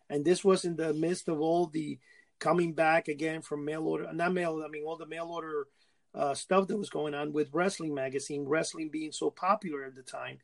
and 0.10 0.24
this 0.24 0.42
was 0.42 0.64
in 0.64 0.78
the 0.78 0.94
midst 0.94 1.28
of 1.28 1.42
all 1.42 1.66
the 1.66 2.00
coming 2.40 2.74
back 2.74 3.08
again 3.08 3.42
from 3.42 3.66
mail 3.66 3.88
order, 3.88 4.12
not 4.14 4.34
mail, 4.34 4.62
I 4.64 4.70
mean, 4.70 4.84
all 4.86 4.98
the 4.98 5.08
mail 5.08 5.28
order 5.30 5.68
uh, 6.14 6.34
stuff 6.34 6.68
that 6.68 6.78
was 6.78 6.90
going 6.90 7.14
on 7.14 7.34
with 7.34 7.54
Wrestling 7.54 7.94
Magazine, 7.94 8.46
wrestling 8.48 8.90
being 8.90 9.12
so 9.12 9.30
popular 9.30 9.84
at 9.84 9.96
the 9.96 10.04
time. 10.04 10.40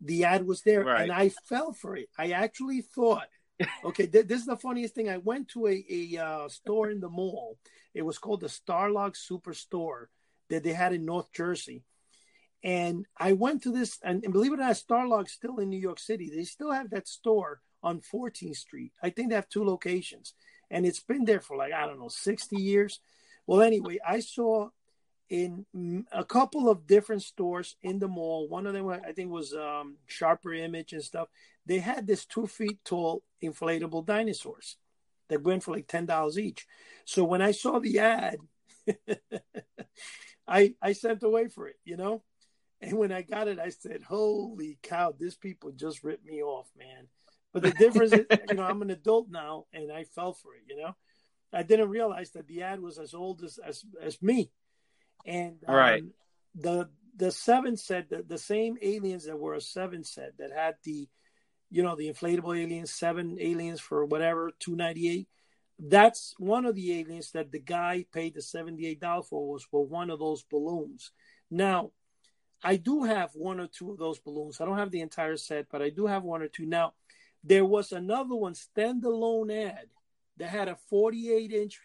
The 0.00 0.24
ad 0.24 0.46
was 0.46 0.62
there, 0.62 0.84
right. 0.84 1.02
and 1.02 1.12
I 1.12 1.30
fell 1.48 1.72
for 1.72 1.96
it. 1.96 2.08
I 2.16 2.30
actually 2.30 2.82
thought, 2.82 3.26
okay, 3.84 4.06
th- 4.06 4.26
this 4.26 4.40
is 4.40 4.46
the 4.46 4.56
funniest 4.56 4.94
thing. 4.94 5.08
I 5.08 5.18
went 5.18 5.48
to 5.48 5.66
a, 5.66 5.84
a 5.90 6.18
uh, 6.18 6.48
store 6.48 6.90
in 6.90 7.00
the 7.00 7.08
mall. 7.08 7.58
It 7.94 8.02
was 8.02 8.18
called 8.18 8.40
the 8.40 8.46
Starlog 8.46 9.16
Superstore 9.16 10.06
that 10.50 10.62
they 10.62 10.72
had 10.72 10.92
in 10.92 11.04
North 11.04 11.32
Jersey. 11.32 11.84
And 12.62 13.06
I 13.16 13.32
went 13.32 13.62
to 13.64 13.72
this, 13.72 13.98
and, 14.02 14.24
and 14.24 14.32
believe 14.32 14.52
it 14.52 14.60
or 14.60 14.62
not, 14.62 14.76
Starlog's 14.76 15.32
still 15.32 15.58
in 15.58 15.68
New 15.68 15.80
York 15.80 15.98
City. 15.98 16.30
They 16.34 16.44
still 16.44 16.72
have 16.72 16.90
that 16.90 17.06
store 17.06 17.60
on 17.82 18.00
14th 18.00 18.56
Street. 18.56 18.92
I 19.02 19.10
think 19.10 19.28
they 19.28 19.36
have 19.36 19.48
two 19.48 19.64
locations 19.64 20.34
and 20.70 20.86
it's 20.86 21.00
been 21.00 21.24
there 21.24 21.40
for 21.40 21.56
like 21.56 21.72
I 21.72 21.86
don't 21.86 21.98
know 21.98 22.08
60 22.08 22.56
years. 22.56 23.00
Well, 23.46 23.62
anyway, 23.62 23.98
I 24.06 24.20
saw 24.20 24.68
in 25.30 25.66
a 26.10 26.24
couple 26.24 26.68
of 26.68 26.86
different 26.86 27.22
stores 27.22 27.76
in 27.82 27.98
the 27.98 28.08
mall. 28.08 28.48
One 28.48 28.66
of 28.66 28.72
them, 28.72 28.88
I 28.88 29.12
think, 29.12 29.30
was 29.30 29.54
um, 29.54 29.96
Sharper 30.06 30.54
Image 30.54 30.92
and 30.92 31.02
stuff. 31.02 31.28
They 31.66 31.78
had 31.78 32.06
this 32.06 32.24
two 32.24 32.46
feet 32.46 32.78
tall 32.84 33.22
inflatable 33.42 34.06
dinosaurs 34.06 34.76
that 35.28 35.42
went 35.42 35.62
for 35.62 35.74
like 35.74 35.86
ten 35.86 36.06
dollars 36.06 36.38
each. 36.38 36.66
So 37.04 37.24
when 37.24 37.42
I 37.42 37.52
saw 37.52 37.78
the 37.78 37.98
ad, 37.98 38.38
I 40.48 40.74
I 40.80 40.92
sent 40.92 41.22
away 41.22 41.48
for 41.48 41.68
it, 41.68 41.76
you 41.84 41.96
know. 41.96 42.22
And 42.80 42.96
when 42.96 43.12
I 43.12 43.22
got 43.22 43.48
it, 43.48 43.58
I 43.58 43.70
said, 43.70 44.02
"Holy 44.02 44.78
cow! 44.82 45.14
This 45.18 45.36
people 45.36 45.72
just 45.72 46.04
ripped 46.04 46.24
me 46.24 46.42
off, 46.42 46.70
man." 46.78 47.08
But 47.60 47.72
the 47.72 47.78
difference 47.78 48.12
is, 48.12 48.26
you 48.48 48.54
know, 48.54 48.62
I'm 48.68 48.82
an 48.82 48.90
adult 48.90 49.28
now, 49.30 49.66
and 49.72 49.92
I 49.92 50.04
fell 50.04 50.32
for 50.32 50.54
it. 50.54 50.62
You 50.68 50.76
know, 50.76 50.96
I 51.52 51.62
didn't 51.62 51.88
realize 51.88 52.30
that 52.30 52.46
the 52.46 52.62
ad 52.62 52.80
was 52.80 52.98
as 52.98 53.14
old 53.14 53.42
as 53.42 53.58
as, 53.58 53.84
as 54.02 54.20
me, 54.22 54.50
and 55.26 55.56
um, 55.66 55.74
right. 55.74 56.04
the 56.54 56.88
the 57.18 57.32
seven 57.32 57.76
said 57.76 58.06
the, 58.08 58.22
the 58.22 58.38
same 58.38 58.78
aliens 58.80 59.26
that 59.26 59.38
were 59.38 59.54
a 59.54 59.60
seven 59.60 60.04
set 60.04 60.38
that 60.38 60.52
had 60.52 60.76
the 60.84 61.08
you 61.70 61.82
know 61.82 61.96
the 61.96 62.10
inflatable 62.10 62.58
aliens 62.58 62.92
seven 62.92 63.36
aliens 63.40 63.80
for 63.80 64.04
whatever 64.04 64.52
298 64.60 65.28
that's 65.80 66.34
one 66.38 66.64
of 66.64 66.74
the 66.74 66.98
aliens 66.98 67.32
that 67.32 67.52
the 67.52 67.60
guy 67.60 68.04
paid 68.12 68.34
the 68.34 68.40
$78 68.40 69.24
for 69.28 69.52
was 69.52 69.62
for 69.62 69.86
one 69.86 70.10
of 70.10 70.18
those 70.18 70.42
balloons. 70.44 71.12
Now 71.50 71.90
i 72.62 72.76
do 72.76 73.04
have 73.04 73.30
one 73.34 73.60
or 73.60 73.68
two 73.68 73.92
of 73.92 73.98
those 73.98 74.18
balloons. 74.18 74.60
I 74.60 74.64
don't 74.64 74.78
have 74.78 74.90
the 74.90 75.00
entire 75.00 75.36
set 75.36 75.66
but 75.70 75.82
i 75.82 75.90
do 75.90 76.06
have 76.06 76.22
one 76.22 76.42
or 76.42 76.48
two. 76.48 76.66
Now 76.66 76.94
there 77.44 77.64
was 77.64 77.92
another 77.92 78.34
one, 78.34 78.54
standalone 78.54 79.66
ad, 79.66 79.86
that 80.38 80.48
had 80.48 80.68
a 80.68 80.76
48 80.88 81.52
inch 81.52 81.80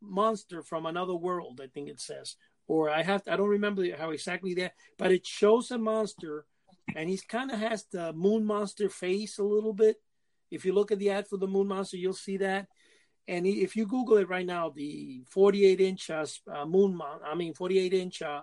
monster 0.00 0.62
from 0.62 0.86
another 0.86 1.14
world, 1.14 1.60
I 1.62 1.66
think 1.66 1.88
it 1.88 2.00
says. 2.00 2.36
Or 2.66 2.90
I 2.90 3.02
have 3.02 3.24
to, 3.24 3.32
I 3.32 3.36
don't 3.36 3.48
remember 3.48 3.84
how 3.96 4.10
exactly 4.10 4.54
that, 4.54 4.74
but 4.98 5.12
it 5.12 5.26
shows 5.26 5.70
a 5.70 5.78
monster 5.78 6.46
and 6.94 7.08
he's 7.08 7.22
kind 7.22 7.50
of 7.50 7.58
has 7.58 7.84
the 7.84 8.12
moon 8.12 8.44
monster 8.44 8.88
face 8.88 9.38
a 9.38 9.42
little 9.42 9.72
bit. 9.72 9.96
If 10.50 10.64
you 10.64 10.72
look 10.72 10.92
at 10.92 10.98
the 10.98 11.10
ad 11.10 11.26
for 11.28 11.36
the 11.36 11.46
moon 11.46 11.68
monster, 11.68 11.96
you'll 11.96 12.12
see 12.12 12.36
that. 12.38 12.68
And 13.26 13.46
if 13.46 13.74
you 13.74 13.86
Google 13.86 14.18
it 14.18 14.28
right 14.28 14.44
now, 14.44 14.68
the 14.68 15.24
48 15.30 15.80
inch 15.80 16.10
uh, 16.10 16.26
uh, 16.52 16.66
moon, 16.66 16.94
mon- 16.94 17.20
I 17.24 17.34
mean 17.34 17.54
48 17.54 17.94
inch 17.94 18.22
uh, 18.22 18.42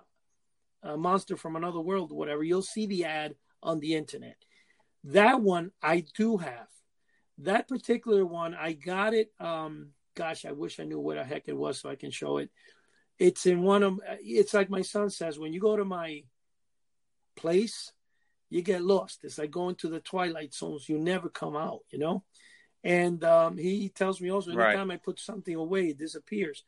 uh, 0.82 0.96
monster 0.96 1.36
from 1.36 1.54
another 1.54 1.80
world, 1.80 2.10
or 2.10 2.18
whatever, 2.18 2.42
you'll 2.42 2.62
see 2.62 2.86
the 2.86 3.04
ad 3.04 3.36
on 3.62 3.78
the 3.78 3.94
internet. 3.94 4.36
That 5.04 5.40
one 5.40 5.72
I 5.82 6.04
do 6.16 6.36
have. 6.36 6.68
That 7.38 7.68
particular 7.68 8.24
one, 8.24 8.54
I 8.54 8.72
got 8.72 9.14
it. 9.14 9.32
Um, 9.40 9.90
gosh, 10.14 10.44
I 10.44 10.52
wish 10.52 10.78
I 10.78 10.84
knew 10.84 11.00
what 11.00 11.16
the 11.16 11.24
heck 11.24 11.48
it 11.48 11.56
was 11.56 11.80
so 11.80 11.90
I 11.90 11.96
can 11.96 12.10
show 12.10 12.38
it. 12.38 12.50
It's 13.18 13.46
in 13.46 13.62
one 13.62 13.82
of. 13.82 14.00
It's 14.20 14.54
like 14.54 14.70
my 14.70 14.82
son 14.82 15.10
says 15.10 15.38
when 15.38 15.52
you 15.52 15.60
go 15.60 15.76
to 15.76 15.84
my 15.84 16.22
place, 17.36 17.92
you 18.50 18.62
get 18.62 18.82
lost. 18.82 19.20
It's 19.24 19.38
like 19.38 19.50
going 19.50 19.76
to 19.76 19.88
the 19.88 20.00
twilight 20.00 20.54
zones. 20.54 20.88
You 20.88 20.98
never 20.98 21.28
come 21.28 21.56
out. 21.56 21.80
You 21.90 21.98
know. 21.98 22.24
And 22.84 23.22
um, 23.24 23.56
he 23.58 23.88
tells 23.90 24.20
me 24.20 24.30
also 24.30 24.50
anytime 24.50 24.88
right. 24.88 24.94
I 24.94 24.96
put 24.96 25.20
something 25.20 25.54
away, 25.54 25.88
it 25.88 25.98
disappears. 25.98 26.64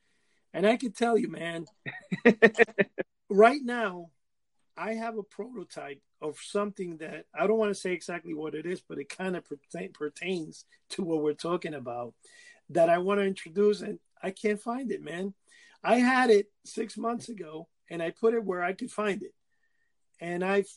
And 0.52 0.66
I 0.66 0.76
can 0.76 0.92
tell 0.92 1.18
you, 1.18 1.28
man, 1.28 1.66
right 3.28 3.60
now, 3.60 4.10
I 4.76 4.94
have 4.94 5.18
a 5.18 5.24
prototype 5.24 6.00
of 6.24 6.38
something 6.40 6.96
that 6.96 7.26
I 7.38 7.46
don't 7.46 7.58
want 7.58 7.70
to 7.70 7.80
say 7.80 7.92
exactly 7.92 8.34
what 8.34 8.54
it 8.54 8.64
is, 8.64 8.80
but 8.80 8.98
it 8.98 9.08
kind 9.08 9.36
of 9.36 9.44
pertains 9.92 10.64
to 10.90 11.02
what 11.02 11.22
we're 11.22 11.34
talking 11.34 11.74
about 11.74 12.14
that 12.70 12.88
I 12.88 12.98
want 12.98 13.20
to 13.20 13.26
introduce, 13.26 13.82
and 13.82 13.98
I 14.22 14.30
can't 14.30 14.60
find 14.60 14.90
it, 14.90 15.02
man. 15.02 15.34
I 15.82 15.96
had 15.96 16.30
it 16.30 16.50
six 16.64 16.96
months 16.96 17.28
ago, 17.28 17.68
and 17.90 18.02
I 18.02 18.10
put 18.10 18.32
it 18.32 18.42
where 18.42 18.62
I 18.62 18.72
could 18.72 18.90
find 18.90 19.22
it, 19.22 19.34
and 20.18 20.42
I've 20.42 20.68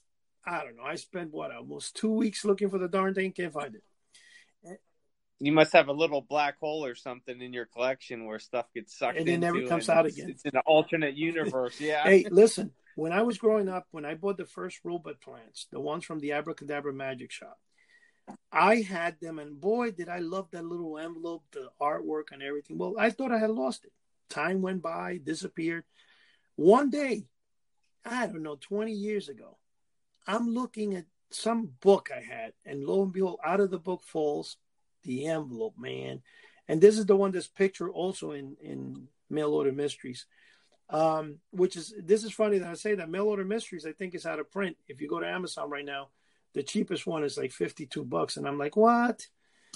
I 0.46 0.64
don't 0.64 0.78
know. 0.78 0.84
I 0.84 0.96
spent 0.96 1.34
what 1.34 1.52
almost 1.52 1.96
two 1.96 2.12
weeks 2.12 2.46
looking 2.46 2.70
for 2.70 2.78
the 2.78 2.88
darn 2.88 3.14
thing. 3.14 3.32
Can't 3.32 3.54
find 3.54 3.76
it. 3.76 3.84
You 5.40 5.52
must 5.52 5.74
have 5.74 5.88
a 5.88 5.94
little 5.94 6.22
black 6.22 6.58
hole 6.60 6.84
or 6.84 6.96
something 6.96 7.40
in 7.42 7.54
your 7.54 7.66
collection 7.66 8.26
where 8.26 8.40
stuff 8.40 8.66
gets 8.74 8.98
sucked 8.98 9.18
in. 9.18 9.28
And 9.28 9.30
it 9.30 9.38
never 9.40 9.68
comes 9.68 9.88
out 9.88 10.06
it's- 10.08 10.18
again. 10.18 10.32
It's 10.32 10.44
in 10.46 10.56
an 10.56 10.64
alternate 10.66 11.16
universe. 11.16 11.80
Yeah. 11.80 12.04
Hey, 12.06 12.26
listen. 12.30 12.72
When 12.98 13.12
I 13.12 13.22
was 13.22 13.38
growing 13.38 13.70
up, 13.70 13.86
when 13.92 14.06
I 14.06 14.16
bought 14.16 14.38
the 14.38 14.48
first 14.48 14.80
robot 14.84 15.22
plants, 15.22 15.68
the 15.72 15.80
ones 15.80 16.04
from 16.04 16.18
the 16.18 16.32
Abracadabra 16.32 16.92
Magic 16.92 17.32
Shop, 17.32 17.60
I 18.52 18.78
had 18.78 19.20
them, 19.22 19.38
and 19.38 19.62
boy, 19.62 19.92
did 19.92 20.10
I 20.10 20.18
love 20.18 20.48
that 20.50 20.66
little 20.66 20.98
envelope, 20.98 21.44
the 21.52 21.70
artwork, 21.80 22.32
and 22.32 22.42
everything. 22.42 22.80
Well, 22.80 22.96
I 22.98 23.12
thought 23.12 23.32
I 23.32 23.38
had 23.38 23.52
lost 23.52 23.86
it. 23.86 23.92
Time 24.32 24.64
went 24.64 24.82
by, 24.82 25.20
disappeared. 25.24 25.84
One 26.56 26.90
day, 26.90 27.28
I 28.04 28.26
don't 28.26 28.42
know, 28.42 28.56
20 28.60 28.94
years 28.94 29.30
ago, 29.30 29.60
I'm 30.26 30.50
looking 30.50 30.96
at 30.96 31.06
some 31.30 31.70
book 31.82 32.10
I 32.12 32.22
had, 32.22 32.54
and 32.66 32.84
lo 32.84 33.04
and 33.04 33.14
behold, 33.14 33.38
out 33.46 33.60
of 33.60 33.70
the 33.70 33.78
book 33.78 34.02
falls 34.06 34.58
the 35.04 35.28
envelope, 35.28 35.76
man. 35.78 36.24
And 36.68 36.82
this 36.82 36.98
is 36.98 37.06
the 37.06 37.16
one 37.16 37.30
that's 37.30 37.48
pictured 37.48 37.92
also 37.92 38.32
in 38.32 38.58
in 38.60 39.08
Mail 39.30 39.54
Order 39.54 39.72
Mysteries. 39.72 40.26
Um, 40.90 41.40
which 41.52 41.76
is 41.76 41.94
this 42.02 42.24
is 42.24 42.32
funny 42.32 42.60
that 42.60 42.70
I 42.70 42.74
say 42.76 42.96
that 42.96 43.10
Mail 43.10 43.28
Order 43.28 43.44
Mysteries 43.44 43.86
I 43.86 43.92
think 43.92 44.16
is 44.16 44.26
out 44.26 44.40
of 44.40 44.50
print. 44.52 44.78
If 44.88 45.02
you 45.02 45.10
go 45.10 45.20
to 45.20 45.28
Amazon 45.28 45.70
right 45.70 45.84
now, 45.84 46.10
the 46.54 46.64
cheapest 46.64 47.06
one 47.06 47.24
is 47.24 47.38
like 47.38 47.52
fifty 47.52 47.86
two 47.86 48.06
bucks, 48.06 48.38
and 48.38 48.48
I'm 48.48 48.58
like, 48.58 48.78
what? 48.78 49.28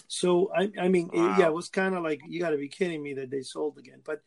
So 0.08 0.52
I 0.56 0.72
I 0.80 0.88
mean, 0.88 1.10
Wow. 1.12 1.36
yeah, 1.38 1.48
it 1.48 1.54
was 1.54 1.68
kind 1.70 1.96
of 1.96 2.04
like 2.04 2.22
you 2.28 2.40
got 2.40 2.52
to 2.52 2.58
be 2.58 2.70
kidding 2.70 3.04
me 3.04 3.16
that 3.16 3.30
they 3.30 3.42
sold 3.42 3.78
again, 3.78 4.00
but 4.06 4.22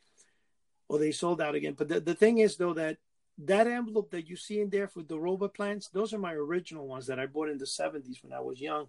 or 0.89 0.99
they 0.99 1.13
sold 1.13 1.41
out 1.41 1.55
again. 1.55 1.75
But 1.77 1.89
the, 1.89 2.01
the 2.01 2.15
thing 2.15 2.39
is 2.39 2.57
though 2.57 2.75
that 2.75 2.99
that 3.39 3.67
envelope 3.67 4.11
that 4.11 4.29
you 4.29 4.37
see 4.37 4.61
in 4.61 4.71
there 4.71 4.87
for 4.87 5.03
the 5.03 5.19
robot 5.19 5.55
plants, 5.55 5.89
those 5.89 6.13
are 6.13 6.19
my 6.19 6.35
original 6.35 6.87
ones 6.87 7.07
that 7.07 7.19
I 7.19 7.27
bought 7.27 7.49
in 7.49 7.59
the 7.59 7.65
70s 7.65 8.23
when 8.23 8.33
I 8.33 8.41
was 8.41 8.61
young. 8.61 8.87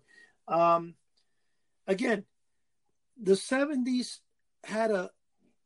Um, 0.47 0.95
again, 1.87 2.25
the 3.21 3.33
70s 3.33 4.19
had 4.63 4.91
a 4.91 5.09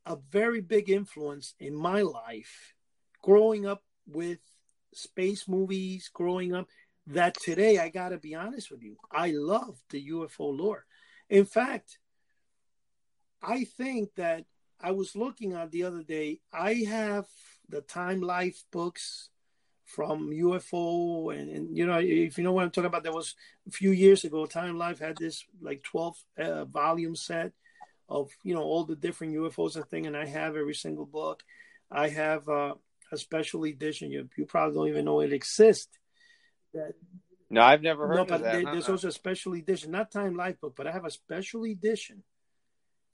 a 0.09 0.17
very 0.31 0.59
big 0.59 0.89
influence 0.89 1.53
in 1.59 1.75
my 1.75 2.01
life 2.01 2.73
growing 3.21 3.67
up 3.67 3.83
with 4.07 4.39
space 4.91 5.47
movies, 5.47 6.09
growing 6.11 6.53
up 6.55 6.67
that 7.05 7.35
today 7.39 7.77
I 7.77 7.89
got 7.89 8.09
to 8.09 8.17
be 8.17 8.33
honest 8.33 8.71
with 8.71 8.81
you, 8.81 8.97
I 9.11 9.31
love 9.31 9.79
the 9.91 10.09
UFO 10.09 10.57
lore. 10.57 10.85
In 11.29 11.45
fact, 11.45 11.99
I 13.41 13.63
think 13.63 14.15
that 14.15 14.45
I 14.81 14.91
was 14.91 15.15
looking 15.15 15.53
at 15.53 15.71
the 15.71 15.83
other 15.83 16.03
day. 16.03 16.39
I 16.51 16.73
have 16.87 17.25
the 17.67 17.81
Time 17.81 18.21
Life 18.21 18.63
books 18.71 19.29
from 19.85 20.31
UFO, 20.31 21.35
and, 21.35 21.49
and 21.49 21.77
you 21.77 21.85
know, 21.85 21.99
if 21.99 22.37
you 22.37 22.43
know 22.43 22.53
what 22.53 22.63
I'm 22.63 22.71
talking 22.71 22.87
about, 22.87 23.03
there 23.03 23.13
was 23.13 23.35
a 23.67 23.71
few 23.71 23.91
years 23.91 24.23
ago. 24.23 24.45
Time 24.45 24.77
Life 24.77 24.99
had 24.99 25.17
this 25.17 25.43
like 25.61 25.83
12 25.83 26.17
uh, 26.37 26.65
volume 26.65 27.15
set 27.15 27.53
of 28.09 28.31
you 28.43 28.53
know 28.55 28.63
all 28.63 28.83
the 28.83 28.95
different 28.95 29.35
UFOs 29.35 29.75
and 29.75 29.87
thing, 29.87 30.07
and 30.07 30.17
I 30.17 30.25
have 30.25 30.55
every 30.57 30.73
single 30.75 31.05
book. 31.05 31.43
I 31.91 32.09
have 32.09 32.49
uh, 32.49 32.73
a 33.11 33.17
special 33.17 33.63
edition. 33.65 34.11
You 34.11 34.27
you 34.35 34.45
probably 34.45 34.75
don't 34.75 34.87
even 34.89 35.05
know 35.05 35.21
it 35.21 35.31
exists. 35.33 35.97
That 36.73 36.93
No, 37.49 37.61
I've 37.61 37.81
never 37.81 38.07
heard 38.07 38.15
no, 38.15 38.21
of 38.23 38.27
but 38.27 38.41
that. 38.43 38.51
there- 38.53 38.71
there's 38.73 38.89
also 38.89 39.07
a 39.07 39.11
special 39.11 39.53
edition, 39.53 39.91
not 39.91 40.11
Time 40.11 40.35
Life 40.35 40.59
book, 40.59 40.75
but 40.75 40.87
I 40.87 40.91
have 40.91 41.05
a 41.05 41.11
special 41.11 41.63
edition, 41.65 42.23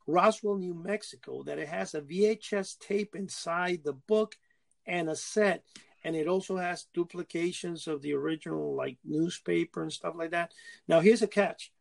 Roswell, 0.08 0.58
New 0.58 0.74
Mexico, 0.74 1.44
that 1.44 1.60
it 1.60 1.68
has 1.68 1.94
a 1.94 2.02
VHS 2.02 2.76
tape 2.80 3.16
inside 3.16 3.84
the 3.84 3.94
book 3.94 4.38
and 4.86 5.10
a 5.10 5.16
set, 5.16 5.64
and 6.04 6.16
it 6.16 6.28
also 6.28 6.58
has 6.58 6.88
duplications 6.94 7.88
of 7.88 8.02
the 8.02 8.14
original 8.14 8.76
like 8.76 8.98
newspaper 9.04 9.82
and 9.82 9.92
stuff 9.92 10.16
like 10.16 10.32
that. 10.32 10.54
Now 10.88 11.00
here's 11.00 11.22
a 11.24 11.28
catch: 11.28 11.72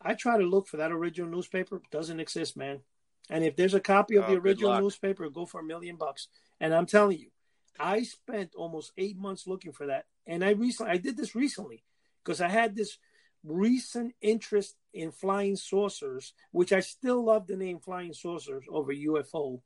I 0.00 0.14
try 0.14 0.38
to 0.38 0.44
look 0.44 0.68
for 0.68 0.78
that 0.78 0.92
original 0.92 1.30
newspaper, 1.30 1.80
doesn't 1.90 2.20
exist, 2.20 2.56
man. 2.56 2.80
And 3.28 3.44
if 3.44 3.56
there's 3.56 3.74
a 3.74 3.80
copy 3.80 4.16
of 4.16 4.24
Oh, 4.24 4.28
the 4.28 4.40
original 4.40 4.80
newspaper, 4.80 5.28
go 5.30 5.46
for 5.46 5.60
a 5.60 5.64
million 5.64 5.96
bucks. 5.96 6.28
And 6.60 6.74
I'm 6.74 6.86
telling 6.86 7.18
you, 7.18 7.30
I 7.78 8.02
spent 8.02 8.54
almost 8.54 8.92
eight 8.96 9.16
months 9.18 9.46
looking 9.46 9.72
for 9.72 9.86
that. 9.86 10.04
And 10.26 10.44
I 10.44 10.50
recently 10.50 10.92
I 10.92 10.96
did 10.96 11.16
this 11.16 11.34
recently 11.34 11.84
because 12.24 12.40
I 12.40 12.48
had 12.48 12.74
this 12.74 12.98
recent 13.44 14.14
interest 14.20 14.76
in 14.92 15.10
flying 15.10 15.56
saucers, 15.56 16.32
which 16.52 16.72
I 16.72 16.80
still 16.80 17.24
love 17.24 17.46
the 17.46 17.56
name 17.56 17.78
flying 17.78 18.12
saucers 18.12 18.64
over 18.70 18.92
UFO 18.92 19.60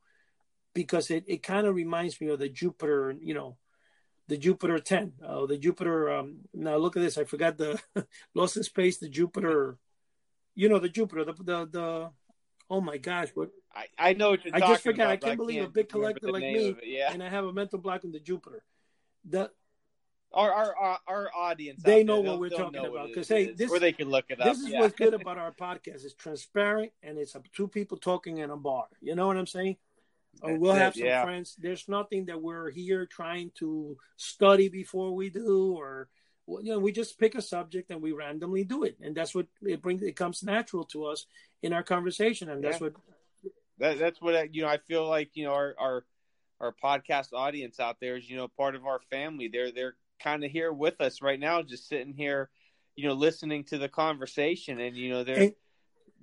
because 0.75 1.11
it, 1.11 1.25
it 1.27 1.43
kind 1.43 1.67
of 1.67 1.75
reminds 1.75 2.21
me 2.21 2.29
of 2.29 2.39
the 2.39 2.49
Jupiter, 2.49 3.15
you 3.21 3.35
know, 3.35 3.57
the 4.29 4.37
Jupiter 4.37 4.79
10, 4.79 5.13
uh, 5.27 5.47
the 5.47 5.59
Jupiter. 5.59 6.11
Um, 6.11 6.39
now 6.55 6.77
look 6.77 6.97
at 6.97 7.03
this. 7.03 7.19
I 7.19 7.25
forgot 7.25 7.59
the 7.59 7.81
Lost 8.35 8.57
in 8.57 8.63
Space, 8.63 8.99
the 8.99 9.09
Jupiter, 9.09 9.77
you 10.61 10.69
know, 10.69 10.79
the 10.79 10.91
Jupiter, 10.91 11.25
the, 11.25 11.33
the, 11.33 11.69
the, 11.71 12.11
oh 12.69 12.81
my 12.83 12.99
gosh, 12.99 13.29
what, 13.33 13.49
I, 13.75 13.87
I 13.99 14.13
know 14.13 14.33
what 14.33 14.45
you're 14.45 14.55
I 14.55 14.61
just 14.61 14.83
forgot. 14.83 15.05
about. 15.05 15.13
I 15.13 15.17
can't 15.17 15.39
believe 15.39 15.61
a 15.61 15.63
can't 15.63 15.75
big 15.75 15.89
collector 15.89 16.31
like 16.31 16.43
me. 16.43 16.77
Yeah, 16.85 17.11
and 17.13 17.23
I 17.23 17.31
have 17.31 17.47
a 17.47 17.53
mental 17.53 17.79
block 17.79 18.05
on 18.05 18.13
the 18.13 18.21
Jupiter. 18.21 18.63
The, 19.25 19.51
our, 20.35 20.53
our 20.53 20.77
our 20.77 20.99
our 21.07 21.31
audience. 21.35 21.83
They 21.83 22.05
know 22.05 22.21
there, 22.21 22.33
what 22.33 22.41
we're 22.41 22.51
talking 22.51 22.85
about, 22.85 23.09
because 23.09 23.29
hey, 23.29 23.47
is, 23.47 23.57
this- 23.57 23.71
or 23.71 23.79
they 23.79 23.93
can 23.93 24.11
look 24.11 24.27
it 24.29 24.39
up. 24.39 24.49
this 24.49 24.59
is 24.59 24.69
yeah. 24.69 24.81
what's 24.81 24.95
good 24.95 25.15
about 25.15 25.39
our 25.39 25.51
podcast. 25.51 26.05
It's 26.05 26.13
transparent 26.13 26.93
and 27.03 27.17
it's 27.17 27.35
two 27.55 27.67
people 27.67 27.97
talking 27.97 28.39
in 28.39 28.51
a 28.51 28.57
bar. 28.57 28.87
You 29.01 29.15
know 29.15 29.29
what 29.29 29.39
I'm 29.39 29.47
saying? 29.47 29.77
Uh, 30.45 30.49
or 30.49 30.59
we'll 30.59 30.77
it, 30.77 30.79
have 30.79 30.95
some 30.95 31.07
yeah. 31.07 31.25
friends. 31.25 31.57
There's 31.59 31.89
nothing 31.89 32.27
that 32.27 32.41
we're 32.41 32.71
here 32.71 33.07
trying 33.07 33.51
to 33.57 33.97
study 34.17 34.69
before 34.69 35.15
we 35.15 35.31
do, 35.31 35.75
or 35.77 35.87
well, 36.01 36.09
you 36.63 36.73
know, 36.73 36.79
we 36.79 36.93
just 36.93 37.19
pick 37.19 37.35
a 37.35 37.43
subject 37.43 37.91
and 37.91 38.03
we 38.03 38.13
randomly 38.13 38.65
do 38.65 38.83
it, 38.85 38.97
and 39.01 39.15
that's 39.15 39.35
what 39.35 39.47
it 39.63 39.81
brings. 39.83 40.03
It 40.03 40.17
comes 40.17 40.43
natural 40.43 40.85
to 40.87 41.07
us 41.07 41.27
in 41.63 41.73
our 41.73 41.83
conversation, 41.83 42.49
and 42.51 42.63
that's 42.65 42.81
Yeah. 42.81 42.89
what. 42.89 42.95
that, 43.79 43.99
that's 43.99 44.21
what 44.21 44.35
I, 44.37 44.49
you 44.53 44.63
know. 44.63 44.69
I 44.69 44.79
feel 44.79 45.09
like 45.09 45.31
you 45.35 45.45
know 45.45 45.53
our 45.53 45.75
our 45.79 46.05
our 46.61 46.75
podcast 46.83 47.33
audience 47.33 47.81
out 47.81 47.97
there 48.01 48.17
is 48.17 48.29
you 48.29 48.37
know 48.37 48.49
part 48.49 48.75
of 48.75 48.85
our 48.87 49.01
family. 49.11 49.49
They're 49.49 49.71
they're 49.73 49.97
kind 50.23 50.45
of 50.45 50.51
here 50.51 50.73
with 50.73 51.01
us 51.01 51.23
right 51.23 51.41
now, 51.41 51.63
just 51.63 51.89
sitting 51.89 52.13
here, 52.13 52.51
you 52.97 53.09
know, 53.09 53.15
listening 53.15 53.65
to 53.65 53.79
the 53.79 53.89
conversation, 53.89 54.81
and 54.81 54.97
you 54.97 55.11
know 55.11 55.25
they're 55.25 55.43
And- 55.45 55.55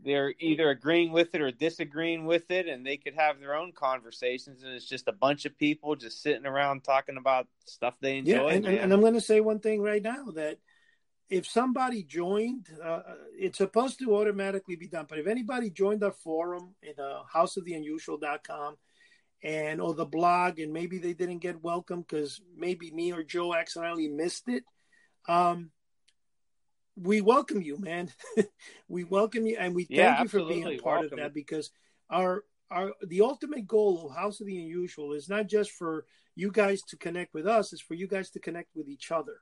they're 0.04 0.34
either 0.40 0.70
agreeing 0.70 1.12
with 1.12 1.34
it 1.34 1.42
or 1.42 1.52
disagreeing 1.52 2.26
with 2.26 2.52
it, 2.52 2.68
and 2.68 2.86
they 2.86 2.98
could 2.98 3.16
have 3.16 3.40
their 3.40 3.56
own 3.56 3.72
conversations, 3.72 4.64
and 4.64 4.74
it's 4.74 4.88
just 4.88 5.08
a 5.08 5.14
bunch 5.14 5.46
of 5.46 5.58
people 5.58 5.96
just 5.96 6.22
sitting 6.22 6.46
around 6.46 6.84
talking 6.84 7.18
about 7.18 7.48
stuff 7.66 7.96
they 8.00 8.18
enjoy. 8.18 8.50
yeah, 8.50 8.56
and, 8.56 8.66
and, 8.66 8.78
and 8.78 8.94
I'm 8.94 9.02
going 9.02 9.14
to 9.14 9.22
say 9.22 9.40
one 9.40 9.60
thing 9.60 9.82
right 9.82 10.02
now 10.02 10.26
that 10.36 10.60
if 11.30 11.48
somebody 11.48 12.04
joined, 12.04 12.68
uh, 12.84 13.02
it's 13.38 13.58
supposed 13.58 14.00
to 14.00 14.16
automatically 14.16 14.76
be 14.76 14.88
done. 14.88 15.08
But 15.10 15.20
if 15.20 15.28
anybody 15.28 15.70
joined 15.70 16.04
our 16.04 16.12
forum 16.12 16.76
in 16.82 16.94
uh, 17.04 17.24
houseoftheunusual.com 17.34 18.78
and 19.44 19.82
or 19.82 19.94
the 19.94 20.06
blog, 20.06 20.60
and 20.60 20.72
maybe 20.72 21.00
they 21.00 21.14
didn't 21.14 21.40
get 21.40 21.62
welcome 21.62 22.02
because 22.02 22.40
maybe 22.56 22.92
me 22.92 23.12
or 23.12 23.24
Joe 23.24 23.54
accidentally 23.54 24.08
missed 24.08 24.48
it, 24.48 24.64
um, 25.28 25.72
we 27.00 27.22
welcome 27.22 27.62
you, 27.62 27.78
man. 27.78 28.12
we 28.88 29.04
welcome 29.04 29.46
you, 29.46 29.58
and 29.60 29.76
we 29.76 29.86
thank 29.86 29.98
Yeah, 29.98 30.24
you 30.24 30.28
for 30.28 30.40
being 30.46 30.66
a 30.66 30.78
part 30.78 31.02
Welcome. 31.02 31.20
of 31.20 31.24
that 31.24 31.34
because 31.34 31.72
our 32.10 32.44
our 32.72 32.94
the 33.06 33.22
ultimate 33.22 33.68
goal 33.68 34.08
of 34.08 34.16
House 34.16 34.42
of 34.42 34.48
the 34.48 34.58
Unusual 34.58 35.14
is 35.14 35.30
not 35.30 35.48
just 35.48 35.72
for 35.72 36.06
you 36.36 36.52
guys 36.52 36.82
to 36.84 36.98
connect 36.98 37.34
with 37.34 37.48
us; 37.48 37.72
it's 37.72 37.82
for 37.82 37.94
you 37.94 38.08
guys 38.08 38.30
to 38.32 38.40
connect 38.40 38.76
with 38.76 38.88
each 38.88 39.12
other, 39.12 39.42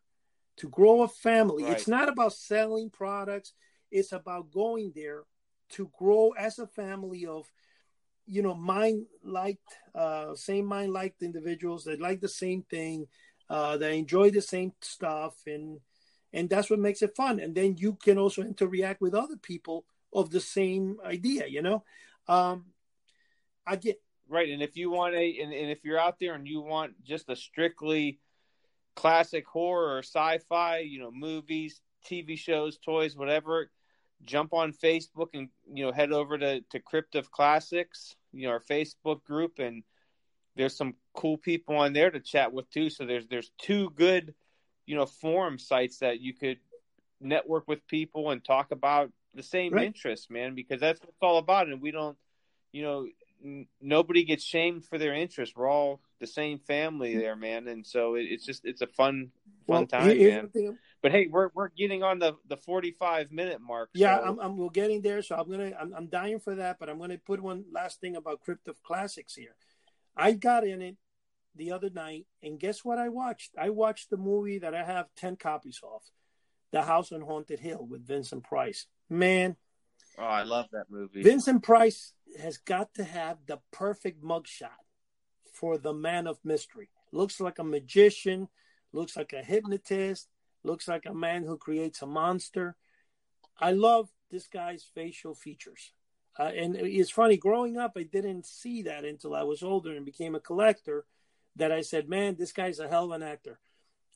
to 0.58 0.70
grow 0.70 1.04
a 1.04 1.08
family. 1.08 1.64
Right. 1.64 1.74
It's 1.78 1.88
not 1.88 2.10
about 2.10 2.34
selling 2.34 2.90
products; 2.90 3.54
it's 3.92 4.12
about 4.12 4.52
going 4.52 4.92
there 4.96 5.24
to 5.70 5.90
grow 5.98 6.32
as 6.32 6.60
a 6.60 6.68
family 6.68 7.26
of 7.26 7.46
you 8.28 8.42
know 8.42 8.56
mind 8.56 9.06
liked 9.24 9.78
uh 9.94 10.36
same 10.36 10.66
mind 10.66 10.92
liked 10.92 11.22
individuals 11.22 11.84
that 11.84 12.02
like 12.02 12.22
the 12.22 12.28
same 12.28 12.64
thing 12.64 13.08
uh 13.50 13.78
that 13.78 13.92
enjoy 13.92 14.32
the 14.32 14.42
same 14.42 14.72
stuff 14.82 15.36
and 15.46 15.80
and 16.36 16.50
that's 16.50 16.70
what 16.70 16.80
makes 16.80 17.02
it 17.02 17.16
fun. 17.16 17.40
And 17.40 17.56
then 17.56 17.78
you 17.78 17.94
can 17.94 18.18
also 18.18 18.42
interact 18.44 19.02
with 19.02 19.16
other 19.16 19.38
people 19.38 19.86
of 20.14 20.30
the 20.30 20.40
same 20.40 20.98
idea 21.04 21.48
you 21.48 21.62
know? 21.62 21.84
Um 22.28 22.66
i 23.68 23.76
get 23.76 24.00
Right, 24.28 24.50
and 24.50 24.64
if 24.64 24.76
you 24.76 24.90
want 24.90 25.14
a, 25.14 25.40
and, 25.40 25.54
and 25.54 25.70
if 25.70 25.86
you're 25.86 26.00
out 26.00 26.20
there 26.20 26.34
and 26.34 26.48
you 26.48 26.60
want 26.60 27.04
just 27.04 27.30
a 27.30 27.36
strictly 27.36 28.20
classic 28.96 29.46
horror 29.46 29.98
or 29.98 30.00
sci-fi, 30.00 30.80
you 30.80 31.00
know, 31.00 31.12
movies, 31.12 31.82
TV 32.10 32.38
shows, 32.38 32.78
toys, 32.78 33.16
whatever, 33.16 33.70
jump 34.24 34.54
on 34.54 34.74
Facebook 34.74 35.30
and 35.36 35.50
you 35.72 35.86
know 35.86 35.92
head 35.92 36.12
over 36.12 36.38
to 36.40 36.62
to 36.72 36.80
Crypt 36.80 37.14
of 37.14 37.32
Classics, 37.32 38.16
you 38.34 38.48
know, 38.48 38.54
our 38.54 38.60
Facebook 38.60 39.24
group, 39.24 39.60
and 39.60 39.84
there's 40.56 40.76
some 40.76 40.96
cool 41.14 41.38
people 41.38 41.76
on 41.78 41.94
there 41.94 42.10
to 42.10 42.20
chat 42.20 42.52
with 42.52 42.68
too. 42.72 42.90
So 42.90 43.06
there's 43.06 43.28
there's 43.28 43.52
two 43.60 43.92
good, 43.92 44.34
you 44.86 44.96
know, 44.96 45.06
forum 45.06 45.58
sites 45.58 46.00
that 46.00 46.20
you 46.20 46.34
could 46.34 46.60
network 47.20 47.68
with 47.68 47.86
people 47.88 48.32
and 48.32 48.44
talk 48.44 48.72
about 48.72 49.12
the 49.34 49.44
same 49.44 49.74
Right. 49.74 49.86
interests, 49.86 50.30
man, 50.30 50.56
because 50.56 50.80
that's 50.80 51.00
what 51.02 51.10
it's 51.10 51.18
all 51.22 51.38
about. 51.38 51.68
And 51.68 51.82
we 51.82 51.92
don't, 51.92 52.18
you 52.72 52.84
know, 52.84 53.08
n- 53.44 53.68
nobody 53.82 54.24
gets 54.24 54.44
shamed 54.44 54.86
for 54.86 54.98
their 54.98 55.14
interests. 55.14 55.56
We're 55.56 55.70
all 55.70 56.02
the 56.20 56.28
same 56.28 56.60
family 56.60 57.16
mm. 57.16 57.20
there, 57.20 57.36
man, 57.36 57.68
and 57.68 57.86
so 57.86 58.16
it, 58.16 58.24
it's 58.24 58.46
just 58.46 58.66
it's 58.66 58.82
a 58.82 58.88
fun 58.88 59.32
fun 59.68 59.82
Well, 59.82 59.88
time, 59.88 60.18
man. 60.18 60.78
But 61.02 61.12
hey, 61.12 61.28
we're 61.28 61.50
we're 61.54 61.70
getting 61.70 62.04
on 62.04 62.20
the 62.20 62.36
the 62.48 62.58
forty 62.58 62.92
five 62.92 63.32
minute 63.32 63.62
mark. 63.62 63.90
Yeah, 63.94 64.18
so- 64.18 64.26
I'm, 64.26 64.40
I'm 64.40 64.58
we're 64.58 64.70
getting 64.70 65.02
there, 65.02 65.22
so 65.22 65.36
I'm 65.36 65.50
gonna 65.50 65.72
I'm, 65.80 65.94
I'm 65.94 66.08
dying 66.08 66.40
for 66.40 66.56
that, 66.56 66.78
but 66.80 66.90
I'm 66.90 67.00
gonna 67.00 67.18
put 67.18 67.42
one 67.42 67.66
last 67.72 68.00
thing 68.00 68.16
about 68.16 68.42
Crypt 68.42 68.68
of 68.68 68.82
Classics 68.84 69.36
here. 69.36 69.56
I 70.16 70.32
got 70.32 70.66
in 70.66 70.82
it 70.82 70.96
the 71.56 71.72
other 71.72 71.90
night, 71.90 72.26
and 72.44 72.60
guess 72.60 72.84
what 72.84 72.98
I 72.98 73.10
watched? 73.10 73.52
I 73.58 73.70
watched 73.70 74.10
the 74.10 74.18
movie 74.18 74.60
that 74.60 74.76
I 74.76 74.84
have 74.84 75.08
ten 75.16 75.36
copies 75.36 75.80
of, 75.84 76.02
The 76.72 76.82
House 76.82 77.12
on 77.12 77.22
Haunted 77.22 77.60
Hill 77.60 77.86
with 77.90 78.06
Vincent 78.06 78.44
Price. 78.44 78.88
Man, 79.10 79.56
oh, 80.18 80.24
I 80.24 80.44
love 80.44 80.68
that 80.72 80.90
movie. 80.90 81.24
Vincent 81.24 81.64
Price 81.64 82.14
has 82.42 82.58
got 82.58 82.94
to 82.96 83.04
have 83.04 83.38
the 83.48 83.60
perfect 83.72 84.24
mugshot 84.24 84.70
for 85.54 85.78
the 85.78 85.94
man 85.94 86.28
of 86.28 86.38
mystery. 86.44 86.90
Looks 87.12 87.40
like 87.40 87.60
a 87.60 87.64
magician, 87.64 88.50
looks 88.92 89.16
like 89.16 89.32
a 89.32 89.42
hypnotist, 89.42 90.28
looks 90.64 90.88
like 90.88 91.06
a 91.06 91.14
man 91.14 91.44
who 91.44 91.58
creates 91.58 92.02
a 92.02 92.08
monster. 92.08 92.76
I 93.58 93.72
love 93.72 94.10
this 94.32 94.48
guy's 94.48 94.84
facial 94.84 95.34
features. 95.34 95.94
Uh, 96.38 96.52
and 96.54 96.76
it's 96.76 97.12
funny, 97.12 97.38
growing 97.38 97.78
up, 97.78 97.94
I 97.96 98.04
didn't 98.04 98.46
see 98.46 98.82
that 98.82 99.06
until 99.06 99.34
I 99.34 99.44
was 99.44 99.64
older 99.64 99.96
and 99.96 100.06
became 100.06 100.36
a 100.36 100.42
collector. 100.42 101.06
That 101.58 101.72
I 101.72 101.82
said, 101.82 102.10
man, 102.10 102.36
this 102.38 102.52
guy's 102.52 102.80
a 102.80 102.88
hell 102.88 103.06
of 103.06 103.12
an 103.12 103.24
actor. 103.24 103.60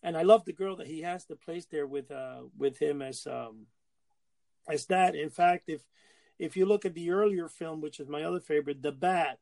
And 0.04 0.18
I 0.18 0.24
love 0.24 0.46
the 0.46 0.54
girl 0.54 0.78
that 0.78 0.88
he 0.88 1.02
has 1.02 1.26
to 1.26 1.36
place 1.36 1.66
there 1.66 1.88
with 1.88 2.12
uh, 2.12 2.42
with 2.58 2.80
him 2.80 3.02
as 3.02 3.28
um, 3.28 3.68
as 4.68 4.86
that. 4.88 5.16
In 5.16 5.30
fact, 5.30 5.68
if 5.68 5.82
if 6.38 6.56
you 6.56 6.66
look 6.66 6.86
at 6.86 6.94
the 6.94 7.12
earlier 7.12 7.48
film, 7.50 7.82
which 7.82 8.00
is 8.00 8.08
my 8.08 8.24
other 8.24 8.40
favorite, 8.40 8.82
The 8.82 8.94
Bat, 8.94 9.40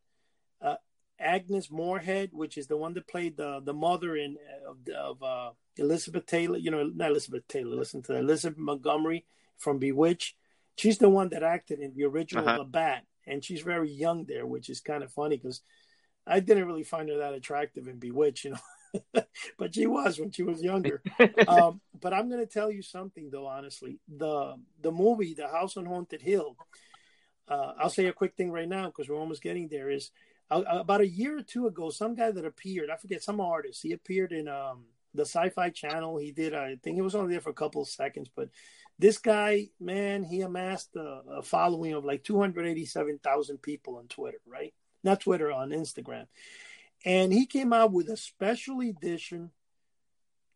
uh, 0.62 0.76
Agnes 1.20 1.70
Moorehead, 1.70 2.30
which 2.34 2.58
is 2.58 2.68
the 2.68 2.78
one 2.78 2.94
that 2.96 3.08
played 3.08 3.38
the 3.38 3.62
the 3.64 3.74
mother 3.74 4.16
in 4.16 4.38
of, 4.68 4.78
of 4.96 5.24
uh, 5.24 5.52
Elizabeth 5.78 6.26
Taylor, 6.26 6.58
you 6.58 6.72
know, 6.72 6.84
not 6.84 7.12
Elizabeth 7.12 7.48
Taylor, 7.48 7.76
listen 7.76 8.02
to 8.04 8.14
that, 8.14 8.20
Elizabeth 8.20 8.58
Montgomery 8.58 9.26
from 9.58 9.78
Bewitched. 9.78 10.36
She's 10.76 10.98
the 10.98 11.10
one 11.10 11.30
that 11.30 11.44
acted 11.44 11.80
in 11.80 11.94
the 11.96 12.06
original 12.06 12.48
Uh-huh. 12.48 12.58
The 12.60 12.64
Bat, 12.64 13.06
and 13.28 13.44
she's 13.44 13.62
very 13.62 13.92
young 13.92 14.26
there, 14.26 14.46
which 14.46 14.70
is 14.70 14.82
kind 14.82 15.04
of 15.04 15.12
funny 15.12 15.38
because 15.38 15.62
I 16.28 16.40
didn't 16.40 16.68
really 16.68 16.84
find 16.84 17.10
her 17.10 17.18
that 17.18 17.34
attractive 17.34 17.88
in 17.88 18.00
Bewitched, 18.00 18.46
you 18.46 18.52
know, 18.52 19.24
but 19.58 19.74
she 19.74 19.88
was 19.88 20.20
when 20.20 20.32
she 20.32 20.44
was 20.44 20.62
younger 20.62 21.02
um, 21.48 21.82
but 22.00 22.14
I'm 22.14 22.30
going 22.30 22.46
to 22.46 22.52
tell 22.52 22.72
you 22.72 22.82
something, 22.82 23.30
though. 23.32 23.48
Honestly, 23.48 24.00
the 24.08 24.56
the 24.82 24.92
movie, 24.92 25.34
The 25.34 25.48
House 25.48 25.78
on 25.78 25.86
Haunted 25.86 26.22
Hill. 26.22 26.56
Uh, 27.48 27.74
I'll 27.80 27.90
say 27.90 28.08
a 28.08 28.14
quick 28.14 28.36
thing 28.36 28.52
right 28.52 28.68
now 28.68 28.88
because 28.88 29.08
we're 29.08 29.18
almost 29.18 29.42
getting 29.42 29.68
there. 29.68 29.90
Is 29.90 30.12
uh, 30.52 30.64
about 30.68 31.02
a 31.02 31.08
year 31.08 31.38
or 31.38 31.44
two 31.44 31.68
ago, 31.68 31.90
some 31.90 32.16
guy 32.16 32.32
that 32.32 32.46
appeared, 32.46 32.90
I 32.90 32.98
forget, 32.98 33.24
some 33.24 33.40
artist. 33.40 33.84
He 33.84 33.94
appeared 33.94 34.32
in 34.32 34.48
um, 34.48 34.86
the 35.14 35.24
Sci-Fi 35.24 35.70
Channel. 35.70 36.18
He 36.18 36.32
did, 36.32 36.54
I 36.54 36.76
think, 36.84 36.96
he 36.96 37.02
was 37.02 37.16
only 37.16 37.32
there 37.32 37.42
for 37.42 37.50
a 37.50 37.54
couple 37.54 37.82
of 37.82 37.88
seconds, 37.88 38.30
but 38.34 38.50
this 39.00 39.18
guy, 39.18 39.70
man, 39.80 40.24
he 40.24 40.42
amassed 40.42 40.96
a, 40.96 41.22
a 41.30 41.42
following 41.44 41.94
of 41.94 42.04
like 42.04 42.24
287,000 42.24 43.62
people 43.62 43.98
on 43.98 44.08
Twitter, 44.08 44.40
right? 44.48 44.74
Not 45.08 45.22
Twitter, 45.22 45.54
on 45.54 45.70
Instagram. 45.70 46.26
And 47.06 47.32
he 47.32 47.46
came 47.46 47.72
out 47.72 47.94
with 47.94 48.10
a 48.10 48.18
special 48.18 48.82
edition 48.82 49.52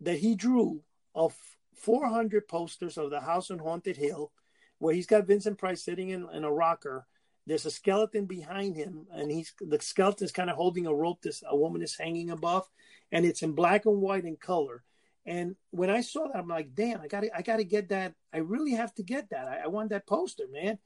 that 0.01 0.17
he 0.17 0.35
drew 0.35 0.81
of 1.15 1.33
400 1.75 2.49
posters 2.49 2.97
of 2.97 3.11
the 3.11 3.21
house 3.21 3.49
on 3.49 3.59
Haunted 3.59 3.95
Hill, 3.95 4.33
where 4.77 4.93
he's 4.93 5.05
got 5.05 5.25
Vincent 5.25 5.57
Price 5.57 5.81
sitting 5.81 6.09
in, 6.09 6.27
in 6.33 6.43
a 6.43 6.51
rocker. 6.51 7.07
There's 7.47 7.65
a 7.65 7.71
skeleton 7.71 8.25
behind 8.25 8.75
him, 8.75 9.07
and 9.13 9.31
he's 9.31 9.53
the 9.61 9.79
skeleton 9.79 10.25
is 10.25 10.33
kind 10.33 10.49
of 10.49 10.57
holding 10.57 10.85
a 10.85 10.93
rope. 10.93 11.21
This 11.21 11.43
a 11.47 11.55
woman 11.55 11.81
is 11.81 11.97
hanging 11.97 12.29
above, 12.29 12.67
and 13.09 13.25
it's 13.25 13.43
in 13.43 13.53
black 13.53 13.85
and 13.85 14.01
white 14.01 14.25
in 14.25 14.35
color. 14.35 14.83
And 15.25 15.55
when 15.69 15.89
I 15.89 16.01
saw 16.01 16.27
that, 16.27 16.35
I'm 16.35 16.49
like, 16.49 16.75
damn, 16.75 16.99
I 16.99 17.07
got 17.07 17.21
to, 17.21 17.33
I 17.33 17.41
got 17.41 17.57
to 17.57 17.63
get 17.63 17.87
that. 17.89 18.15
I 18.33 18.39
really 18.39 18.71
have 18.71 18.93
to 18.95 19.03
get 19.03 19.29
that. 19.29 19.47
I, 19.47 19.61
I 19.63 19.67
want 19.67 19.91
that 19.91 20.07
poster, 20.07 20.43
man. 20.51 20.77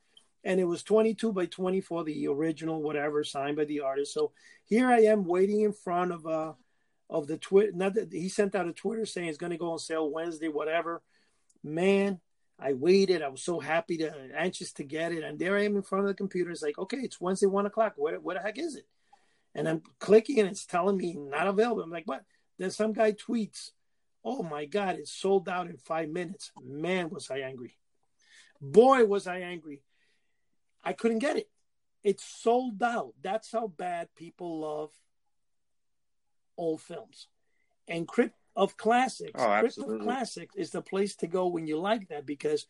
And 0.45 0.59
it 0.59 0.65
was 0.65 0.83
22 0.83 1.33
by 1.33 1.47
24, 1.47 2.03
the 2.03 2.27
original, 2.27 2.81
whatever, 2.81 3.23
signed 3.23 3.57
by 3.57 3.65
the 3.65 3.81
artist. 3.81 4.13
So 4.13 4.31
here 4.63 4.87
I 4.87 4.99
am 5.01 5.25
waiting 5.25 5.61
in 5.61 5.73
front 5.73 6.11
of 6.11 6.25
uh 6.25 6.53
of 7.09 7.27
the 7.27 7.37
Twitter. 7.37 7.71
Not 7.73 7.95
that 7.95 8.13
he 8.13 8.29
sent 8.29 8.55
out 8.55 8.67
a 8.67 8.73
Twitter 8.73 9.05
saying 9.05 9.27
it's 9.27 9.37
going 9.37 9.51
to 9.51 9.57
go 9.57 9.71
on 9.71 9.79
sale 9.79 10.09
Wednesday, 10.09 10.47
whatever. 10.47 11.01
Man, 11.63 12.19
I 12.59 12.73
waited. 12.73 13.21
I 13.21 13.27
was 13.27 13.43
so 13.43 13.59
happy 13.59 13.97
to, 13.97 14.13
anxious 14.35 14.71
to 14.73 14.83
get 14.83 15.11
it, 15.11 15.23
and 15.23 15.37
there 15.37 15.57
I 15.57 15.65
am 15.65 15.75
in 15.75 15.81
front 15.81 16.05
of 16.05 16.07
the 16.07 16.15
computer. 16.15 16.51
It's 16.51 16.61
like, 16.61 16.77
okay, 16.77 16.97
it's 16.97 17.19
Wednesday, 17.19 17.47
one 17.47 17.65
o'clock. 17.65 17.93
What, 17.97 18.21
what 18.23 18.37
the 18.37 18.41
heck 18.41 18.57
is 18.57 18.75
it? 18.75 18.87
And 19.53 19.67
I'm 19.67 19.81
clicking, 19.99 20.39
and 20.39 20.49
it's 20.49 20.65
telling 20.65 20.97
me 20.97 21.15
not 21.17 21.47
available. 21.47 21.83
I'm 21.83 21.91
like, 21.91 22.07
what? 22.07 22.23
Then 22.57 22.71
some 22.71 22.93
guy 22.93 23.11
tweets, 23.11 23.71
"Oh 24.23 24.43
my 24.43 24.65
God, 24.65 24.95
it's 24.95 25.11
sold 25.11 25.49
out 25.49 25.67
in 25.67 25.77
five 25.77 26.09
minutes." 26.09 26.51
Man, 26.63 27.09
was 27.09 27.29
I 27.29 27.39
angry. 27.39 27.77
Boy, 28.61 29.05
was 29.05 29.27
I 29.27 29.39
angry. 29.39 29.81
I 30.85 30.93
couldn't 30.93 31.19
get 31.19 31.37
it. 31.37 31.49
It's 32.03 32.23
sold 32.23 32.81
out. 32.83 33.13
That's 33.21 33.51
how 33.51 33.67
bad 33.67 34.09
people 34.15 34.59
love 34.61 34.91
old 36.57 36.81
films. 36.81 37.27
And 37.87 38.07
Crypt 38.07 38.35
of 38.55 38.77
Classics, 38.77 39.31
Oh, 39.35 39.59
Crypt 39.59 39.77
of. 39.79 40.01
Classics 40.01 40.55
is 40.55 40.71
the 40.71 40.81
place 40.81 41.15
to 41.17 41.27
go 41.27 41.47
when 41.47 41.67
you 41.67 41.79
like 41.79 42.07
that 42.09 42.25
because 42.25 42.67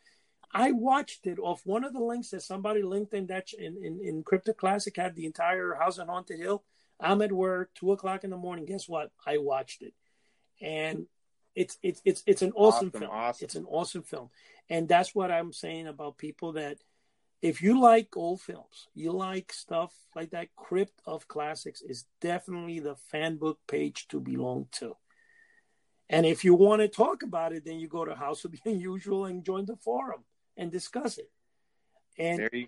I 0.51 0.71
watched 0.71 1.27
it 1.27 1.37
off 1.39 1.61
one 1.65 1.83
of 1.83 1.93
the 1.93 1.99
links 1.99 2.29
that 2.29 2.41
somebody 2.41 2.81
linked 2.81 3.13
in 3.13 3.27
that 3.27 3.49
in, 3.57 3.77
in, 3.83 3.99
in 4.01 4.23
Crypt 4.23 4.47
of 4.47 4.57
Classic 4.57 4.95
had 4.95 5.15
the 5.15 5.25
entire 5.25 5.73
House 5.75 5.99
on 5.99 6.07
Haunted 6.07 6.39
Hill. 6.39 6.63
I'm 6.99 7.21
at 7.21 7.31
work, 7.31 7.71
two 7.75 7.91
o'clock 7.91 8.23
in 8.23 8.29
the 8.29 8.37
morning. 8.37 8.65
Guess 8.65 8.87
what? 8.87 9.11
I 9.27 9.37
watched 9.37 9.81
it, 9.81 9.93
and 10.61 11.07
it's 11.53 11.77
it's 11.83 12.01
it's 12.05 12.23
it's 12.25 12.41
an 12.41 12.53
awesome, 12.55 12.87
Awesome, 12.87 12.99
film. 13.01 13.11
awesome. 13.11 13.43
It's 13.45 13.55
an 13.55 13.65
awesome 13.67 14.03
film, 14.03 14.29
and 14.69 14.87
that's 14.87 15.13
what 15.13 15.29
I'm 15.29 15.51
saying 15.51 15.87
about 15.87 16.17
people 16.17 16.53
that 16.53 16.77
if 17.45 17.61
you 17.61 17.79
like 17.79 18.17
old 18.17 18.41
films, 18.41 18.87
you 18.95 19.11
like 19.11 19.53
stuff 19.53 19.93
like 20.15 20.31
that. 20.31 20.55
Crypt 20.55 20.99
of 21.05 21.27
Classics 21.27 21.81
is 21.81 22.05
definitely 22.19 22.79
the 22.79 22.95
fan 23.11 23.37
book 23.37 23.59
page 23.67 24.07
to 24.07 24.19
belong 24.19 24.67
to. 24.79 24.95
And 26.09 26.25
if 26.25 26.43
you 26.43 26.55
want 26.55 26.81
to 26.81 26.87
talk 26.87 27.21
about 27.23 27.53
it, 27.53 27.63
then 27.65 27.79
you 27.79 27.87
go 27.87 28.03
to 28.05 28.15
House 28.15 28.45
of 28.45 28.51
the 28.51 28.59
Unusual 28.65 29.25
and 29.25 29.43
join 29.45 29.65
the 29.65 29.75
forum 29.75 30.23
and 30.57 30.71
discuss 30.71 31.17
it. 31.19 31.29
And 32.17 32.39
There 32.39 32.49
you, 32.53 32.67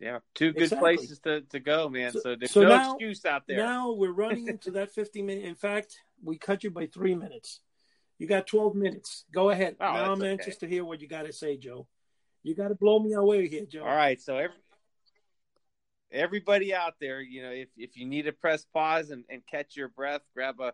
yeah, 0.00 0.18
two 0.34 0.52
good 0.52 0.62
Exactly. 0.62 0.96
places 0.96 1.18
to, 1.20 1.40
to 1.42 1.60
go, 1.60 1.88
man. 1.90 2.12
So- 2.12 2.20
So, 2.20 2.36
there's 2.36 2.50
so 2.50 2.62
no 2.62 2.68
now- 2.68 2.90
excuse 2.94 3.24
out 3.26 3.42
there. 3.46 3.58
now 3.58 3.92
we're 3.92 4.12
running 4.12 4.48
into 4.54 4.70
that 4.72 4.90
50 4.92 5.20
minute. 5.22 5.44
In 5.44 5.54
fact, 5.54 5.98
we 6.22 6.38
cut 6.38 6.64
you 6.64 6.70
by 6.70 6.86
three 6.86 7.14
minutes. 7.14 7.60
You 8.18 8.26
got 8.26 8.46
12 8.46 8.74
minutes. 8.74 9.24
Go 9.32 9.50
ahead. 9.50 9.76
Oh, 9.80 9.92
now 9.92 10.12
I'm 10.12 10.20
okay. 10.22 10.30
anxious 10.30 10.56
to 10.58 10.66
hear 10.66 10.84
what 10.84 11.00
you 11.00 11.08
got 11.08 11.26
to 11.26 11.32
say, 11.32 11.56
Joe. 11.56 11.86
You 12.42 12.54
got 12.54 12.68
to 12.68 12.74
blow 12.74 12.98
me 12.98 13.12
away 13.12 13.48
here, 13.48 13.66
Joe. 13.66 13.82
All 13.82 13.96
right, 13.96 14.20
so 14.20 14.36
every, 14.36 14.56
everybody 16.12 16.74
out 16.74 16.94
there, 17.00 17.20
you 17.20 17.42
know, 17.42 17.50
if 17.50 17.68
if 17.76 17.96
you 17.96 18.06
need 18.06 18.22
to 18.22 18.32
press 18.32 18.64
pause 18.64 19.10
and, 19.10 19.24
and 19.28 19.42
catch 19.46 19.76
your 19.76 19.88
breath, 19.88 20.22
grab 20.34 20.60
a 20.60 20.72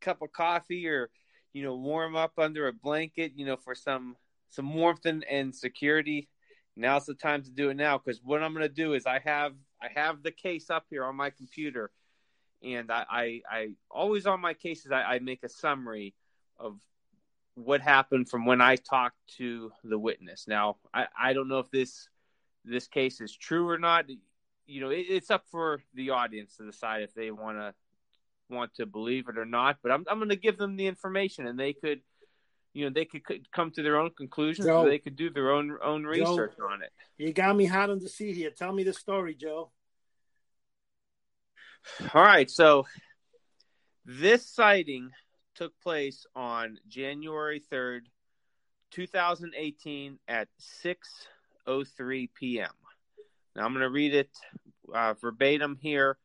cup 0.00 0.22
of 0.22 0.32
coffee 0.32 0.86
or 0.88 1.10
you 1.52 1.62
know 1.62 1.74
warm 1.74 2.16
up 2.16 2.32
under 2.38 2.68
a 2.68 2.72
blanket, 2.72 3.32
you 3.36 3.46
know, 3.46 3.56
for 3.56 3.74
some 3.74 4.16
some 4.50 4.74
warmth 4.74 5.04
and, 5.06 5.24
and 5.24 5.54
security. 5.54 6.28
Now's 6.76 7.06
the 7.06 7.14
time 7.14 7.42
to 7.42 7.50
do 7.50 7.70
it 7.70 7.76
now 7.76 7.98
because 7.98 8.20
what 8.22 8.42
I'm 8.42 8.52
going 8.52 8.66
to 8.66 8.74
do 8.74 8.94
is 8.94 9.06
I 9.06 9.20
have 9.20 9.52
I 9.80 9.88
have 9.94 10.22
the 10.22 10.32
case 10.32 10.70
up 10.70 10.86
here 10.90 11.04
on 11.04 11.16
my 11.16 11.30
computer, 11.30 11.90
and 12.62 12.90
I 12.90 13.04
I, 13.10 13.40
I 13.50 13.68
always 13.90 14.26
on 14.26 14.40
my 14.40 14.54
cases 14.54 14.90
I, 14.90 15.02
I 15.02 15.18
make 15.20 15.44
a 15.44 15.48
summary 15.48 16.14
of 16.58 16.80
what 17.54 17.80
happened 17.80 18.28
from 18.28 18.46
when 18.46 18.60
I 18.60 18.76
talked 18.76 19.16
to 19.38 19.72
the 19.84 19.98
witness. 19.98 20.46
Now, 20.48 20.76
I, 20.92 21.06
I 21.18 21.32
don't 21.32 21.48
know 21.48 21.60
if 21.60 21.70
this 21.70 22.08
this 22.64 22.86
case 22.88 23.20
is 23.20 23.36
true 23.36 23.68
or 23.68 23.78
not. 23.78 24.06
You 24.66 24.80
know, 24.80 24.90
it, 24.90 25.06
it's 25.08 25.30
up 25.30 25.44
for 25.50 25.82
the 25.94 26.10
audience 26.10 26.56
to 26.56 26.66
decide 26.66 27.02
if 27.02 27.14
they 27.14 27.30
want 27.30 27.58
to 27.58 27.74
want 28.50 28.74
to 28.76 28.86
believe 28.86 29.28
it 29.28 29.38
or 29.38 29.44
not. 29.44 29.78
But 29.82 29.92
I'm 29.92 30.04
I'm 30.08 30.18
going 30.18 30.30
to 30.30 30.36
give 30.36 30.58
them 30.58 30.76
the 30.76 30.86
information, 30.86 31.46
and 31.46 31.58
they 31.58 31.72
could, 31.72 32.00
you 32.72 32.84
know, 32.84 32.92
they 32.92 33.04
could, 33.04 33.24
could 33.24 33.50
come 33.52 33.70
to 33.72 33.82
their 33.82 33.98
own 33.98 34.10
conclusions, 34.16 34.66
Joe. 34.66 34.82
or 34.82 34.88
they 34.88 34.98
could 34.98 35.16
do 35.16 35.30
their 35.30 35.50
own 35.50 35.76
own 35.82 36.04
research 36.04 36.54
on 36.70 36.82
it. 36.82 36.90
You 37.18 37.32
got 37.32 37.56
me 37.56 37.66
hot 37.66 37.90
on 37.90 38.00
the 38.00 38.08
seat 38.08 38.36
here. 38.36 38.50
Tell 38.50 38.72
me 38.72 38.82
the 38.82 38.92
story, 38.92 39.34
Joe. 39.34 39.70
All 42.14 42.22
right, 42.22 42.50
so 42.50 42.86
this 44.06 44.46
sighting 44.46 45.10
took 45.54 45.78
place 45.80 46.26
on 46.34 46.78
January 46.88 47.62
3rd, 47.72 48.02
2018 48.90 50.18
at 50.28 50.48
6:03 51.66 52.28
p.m. 52.34 52.70
Now 53.56 53.64
I'm 53.64 53.72
going 53.72 53.82
to 53.82 53.90
read 53.90 54.14
it 54.14 54.30
uh, 54.92 55.14
verbatim 55.14 55.76
here 55.80 56.18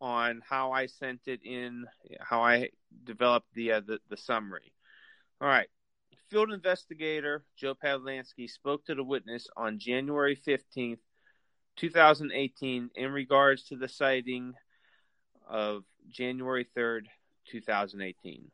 on 0.00 0.42
how 0.48 0.72
I 0.72 0.86
sent 0.86 1.20
it 1.26 1.40
in, 1.44 1.86
how 2.20 2.42
I 2.42 2.70
developed 3.04 3.52
the 3.54 3.72
uh, 3.72 3.80
the, 3.80 3.98
the 4.08 4.16
summary. 4.16 4.72
All 5.40 5.48
right. 5.48 5.68
Field 6.30 6.50
investigator 6.50 7.44
Joe 7.56 7.74
Pavlansky 7.74 8.50
spoke 8.50 8.84
to 8.86 8.96
the 8.96 9.04
witness 9.04 9.46
on 9.56 9.78
January 9.78 10.36
15th 10.36 10.98
2018 11.76 12.90
in 12.94 13.12
regards 13.12 13.64
to 13.64 13.76
the 13.76 13.88
sighting 13.88 14.54
of 15.48 15.84
January 16.08 16.66
3rd, 16.76 17.02
2018. 17.50 18.50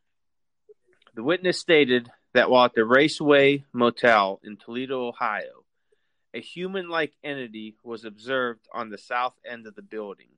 The 1.14 1.22
witness 1.22 1.58
stated 1.58 2.10
that 2.32 2.50
while 2.50 2.64
at 2.64 2.74
the 2.74 2.84
Raceway 2.84 3.64
Motel 3.72 4.40
in 4.42 4.56
Toledo, 4.56 5.08
Ohio, 5.08 5.64
a 6.34 6.40
human 6.40 6.88
like 6.88 7.12
entity 7.22 7.76
was 7.82 8.04
observed 8.04 8.66
on 8.72 8.88
the 8.88 8.98
south 8.98 9.34
end 9.44 9.66
of 9.66 9.74
the 9.74 9.82
building. 9.82 10.30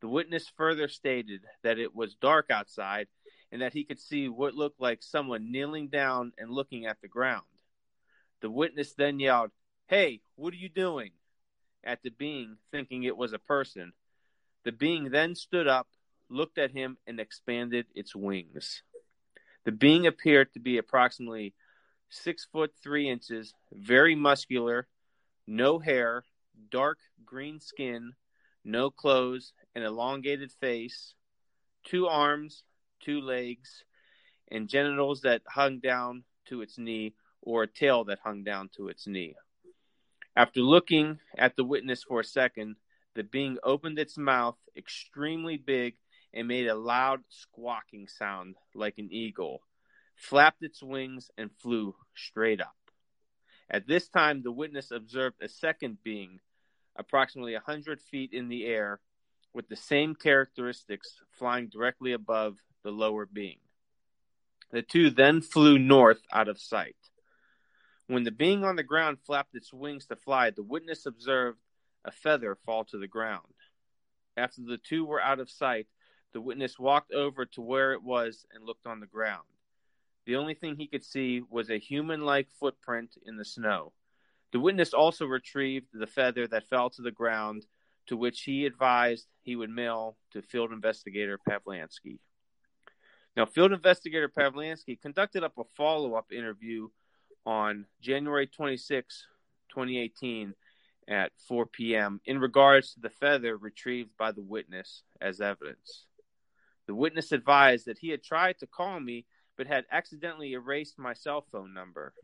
The 0.00 0.08
witness 0.08 0.46
further 0.56 0.88
stated 0.88 1.44
that 1.62 1.78
it 1.78 1.94
was 1.94 2.14
dark 2.14 2.50
outside 2.50 3.08
and 3.50 3.62
that 3.62 3.72
he 3.72 3.84
could 3.84 3.98
see 3.98 4.28
what 4.28 4.54
looked 4.54 4.80
like 4.80 5.02
someone 5.02 5.50
kneeling 5.50 5.88
down 5.88 6.32
and 6.36 6.50
looking 6.50 6.84
at 6.86 7.00
the 7.00 7.08
ground. 7.08 7.46
The 8.40 8.50
witness 8.50 8.92
then 8.92 9.18
yelled, 9.18 9.50
Hey, 9.86 10.20
what 10.36 10.52
are 10.52 10.58
you 10.58 10.68
doing? 10.68 11.12
at 11.84 12.02
the 12.02 12.10
being, 12.10 12.56
thinking 12.70 13.04
it 13.04 13.16
was 13.16 13.32
a 13.32 13.38
person. 13.38 13.92
The 14.64 14.72
being 14.72 15.10
then 15.10 15.34
stood 15.34 15.66
up, 15.66 15.88
looked 16.28 16.58
at 16.58 16.72
him, 16.72 16.98
and 17.06 17.18
expanded 17.18 17.86
its 17.94 18.14
wings. 18.14 18.82
The 19.68 19.72
being 19.72 20.06
appeared 20.06 20.54
to 20.54 20.60
be 20.60 20.78
approximately 20.78 21.52
six 22.08 22.46
foot 22.50 22.72
three 22.82 23.06
inches, 23.06 23.52
very 23.70 24.14
muscular, 24.14 24.88
no 25.46 25.78
hair, 25.78 26.24
dark 26.70 27.00
green 27.26 27.60
skin, 27.60 28.14
no 28.64 28.90
clothes, 28.90 29.52
an 29.74 29.82
elongated 29.82 30.52
face, 30.52 31.12
two 31.84 32.06
arms, 32.06 32.64
two 33.00 33.20
legs, 33.20 33.84
and 34.50 34.70
genitals 34.70 35.20
that 35.20 35.42
hung 35.46 35.80
down 35.80 36.24
to 36.46 36.62
its 36.62 36.78
knee, 36.78 37.12
or 37.42 37.64
a 37.64 37.66
tail 37.66 38.04
that 38.04 38.20
hung 38.24 38.44
down 38.44 38.70
to 38.78 38.88
its 38.88 39.06
knee. 39.06 39.34
After 40.34 40.60
looking 40.60 41.18
at 41.36 41.56
the 41.56 41.64
witness 41.64 42.02
for 42.02 42.20
a 42.20 42.24
second, 42.24 42.76
the 43.14 43.22
being 43.22 43.58
opened 43.62 43.98
its 43.98 44.16
mouth 44.16 44.56
extremely 44.74 45.58
big 45.58 45.96
and 46.34 46.48
made 46.48 46.66
a 46.66 46.74
loud 46.74 47.20
squawking 47.28 48.06
sound 48.08 48.56
like 48.74 48.98
an 48.98 49.08
eagle, 49.10 49.62
flapped 50.16 50.62
its 50.62 50.82
wings, 50.82 51.30
and 51.38 51.50
flew 51.60 51.94
straight 52.14 52.60
up. 52.60 52.76
At 53.70 53.86
this 53.86 54.08
time, 54.08 54.42
the 54.42 54.52
witness 54.52 54.90
observed 54.90 55.36
a 55.42 55.48
second 55.48 55.98
being, 56.02 56.40
approximately 56.96 57.54
a 57.54 57.62
100 57.64 58.00
feet 58.00 58.32
in 58.32 58.48
the 58.48 58.66
air, 58.66 59.00
with 59.52 59.68
the 59.68 59.76
same 59.76 60.14
characteristics 60.14 61.20
flying 61.38 61.68
directly 61.68 62.12
above 62.12 62.56
the 62.82 62.90
lower 62.90 63.26
being. 63.26 63.58
The 64.70 64.82
two 64.82 65.10
then 65.10 65.40
flew 65.40 65.78
north 65.78 66.20
out 66.32 66.48
of 66.48 66.60
sight. 66.60 66.96
When 68.06 68.24
the 68.24 68.30
being 68.30 68.64
on 68.64 68.76
the 68.76 68.82
ground 68.82 69.18
flapped 69.24 69.54
its 69.54 69.72
wings 69.72 70.06
to 70.06 70.16
fly, 70.16 70.50
the 70.50 70.62
witness 70.62 71.06
observed 71.06 71.58
a 72.04 72.12
feather 72.12 72.56
fall 72.64 72.84
to 72.86 72.98
the 72.98 73.06
ground. 73.06 73.54
After 74.36 74.62
the 74.62 74.78
two 74.78 75.04
were 75.04 75.20
out 75.20 75.40
of 75.40 75.50
sight, 75.50 75.86
the 76.32 76.40
witness 76.40 76.78
walked 76.78 77.12
over 77.12 77.46
to 77.46 77.60
where 77.60 77.92
it 77.92 78.02
was 78.02 78.46
and 78.52 78.64
looked 78.64 78.86
on 78.86 79.00
the 79.00 79.06
ground. 79.06 79.46
The 80.26 80.36
only 80.36 80.54
thing 80.54 80.76
he 80.76 80.86
could 80.86 81.04
see 81.04 81.42
was 81.48 81.70
a 81.70 81.78
human 81.78 82.20
like 82.20 82.48
footprint 82.60 83.16
in 83.24 83.36
the 83.36 83.44
snow. 83.44 83.92
The 84.52 84.60
witness 84.60 84.92
also 84.92 85.26
retrieved 85.26 85.86
the 85.92 86.06
feather 86.06 86.46
that 86.48 86.68
fell 86.68 86.90
to 86.90 87.02
the 87.02 87.10
ground, 87.10 87.66
to 88.08 88.16
which 88.16 88.42
he 88.42 88.66
advised 88.66 89.26
he 89.42 89.56
would 89.56 89.70
mail 89.70 90.16
to 90.32 90.42
field 90.42 90.72
investigator 90.72 91.38
Pavlansky. 91.48 92.18
Now, 93.36 93.46
field 93.46 93.72
investigator 93.72 94.28
Pavlansky 94.28 95.00
conducted 95.00 95.44
up 95.44 95.56
a 95.58 95.64
follow 95.76 96.14
up 96.14 96.32
interview 96.32 96.88
on 97.46 97.86
January 98.00 98.46
26, 98.46 99.26
2018, 99.70 100.54
at 101.08 101.32
4 101.46 101.66
p.m., 101.66 102.20
in 102.26 102.38
regards 102.38 102.92
to 102.92 103.00
the 103.00 103.10
feather 103.10 103.56
retrieved 103.56 104.10
by 104.18 104.32
the 104.32 104.42
witness 104.42 105.04
as 105.20 105.40
evidence. 105.40 106.07
The 106.88 106.94
witness 106.94 107.32
advised 107.32 107.86
that 107.86 107.98
he 107.98 108.08
had 108.08 108.24
tried 108.24 108.58
to 108.58 108.66
call 108.66 108.98
me 108.98 109.26
but 109.56 109.66
had 109.66 109.84
accidentally 109.92 110.54
erased 110.54 110.98
my 110.98 111.12
cell 111.12 111.44
phone 111.52 111.74
number. 111.74 112.14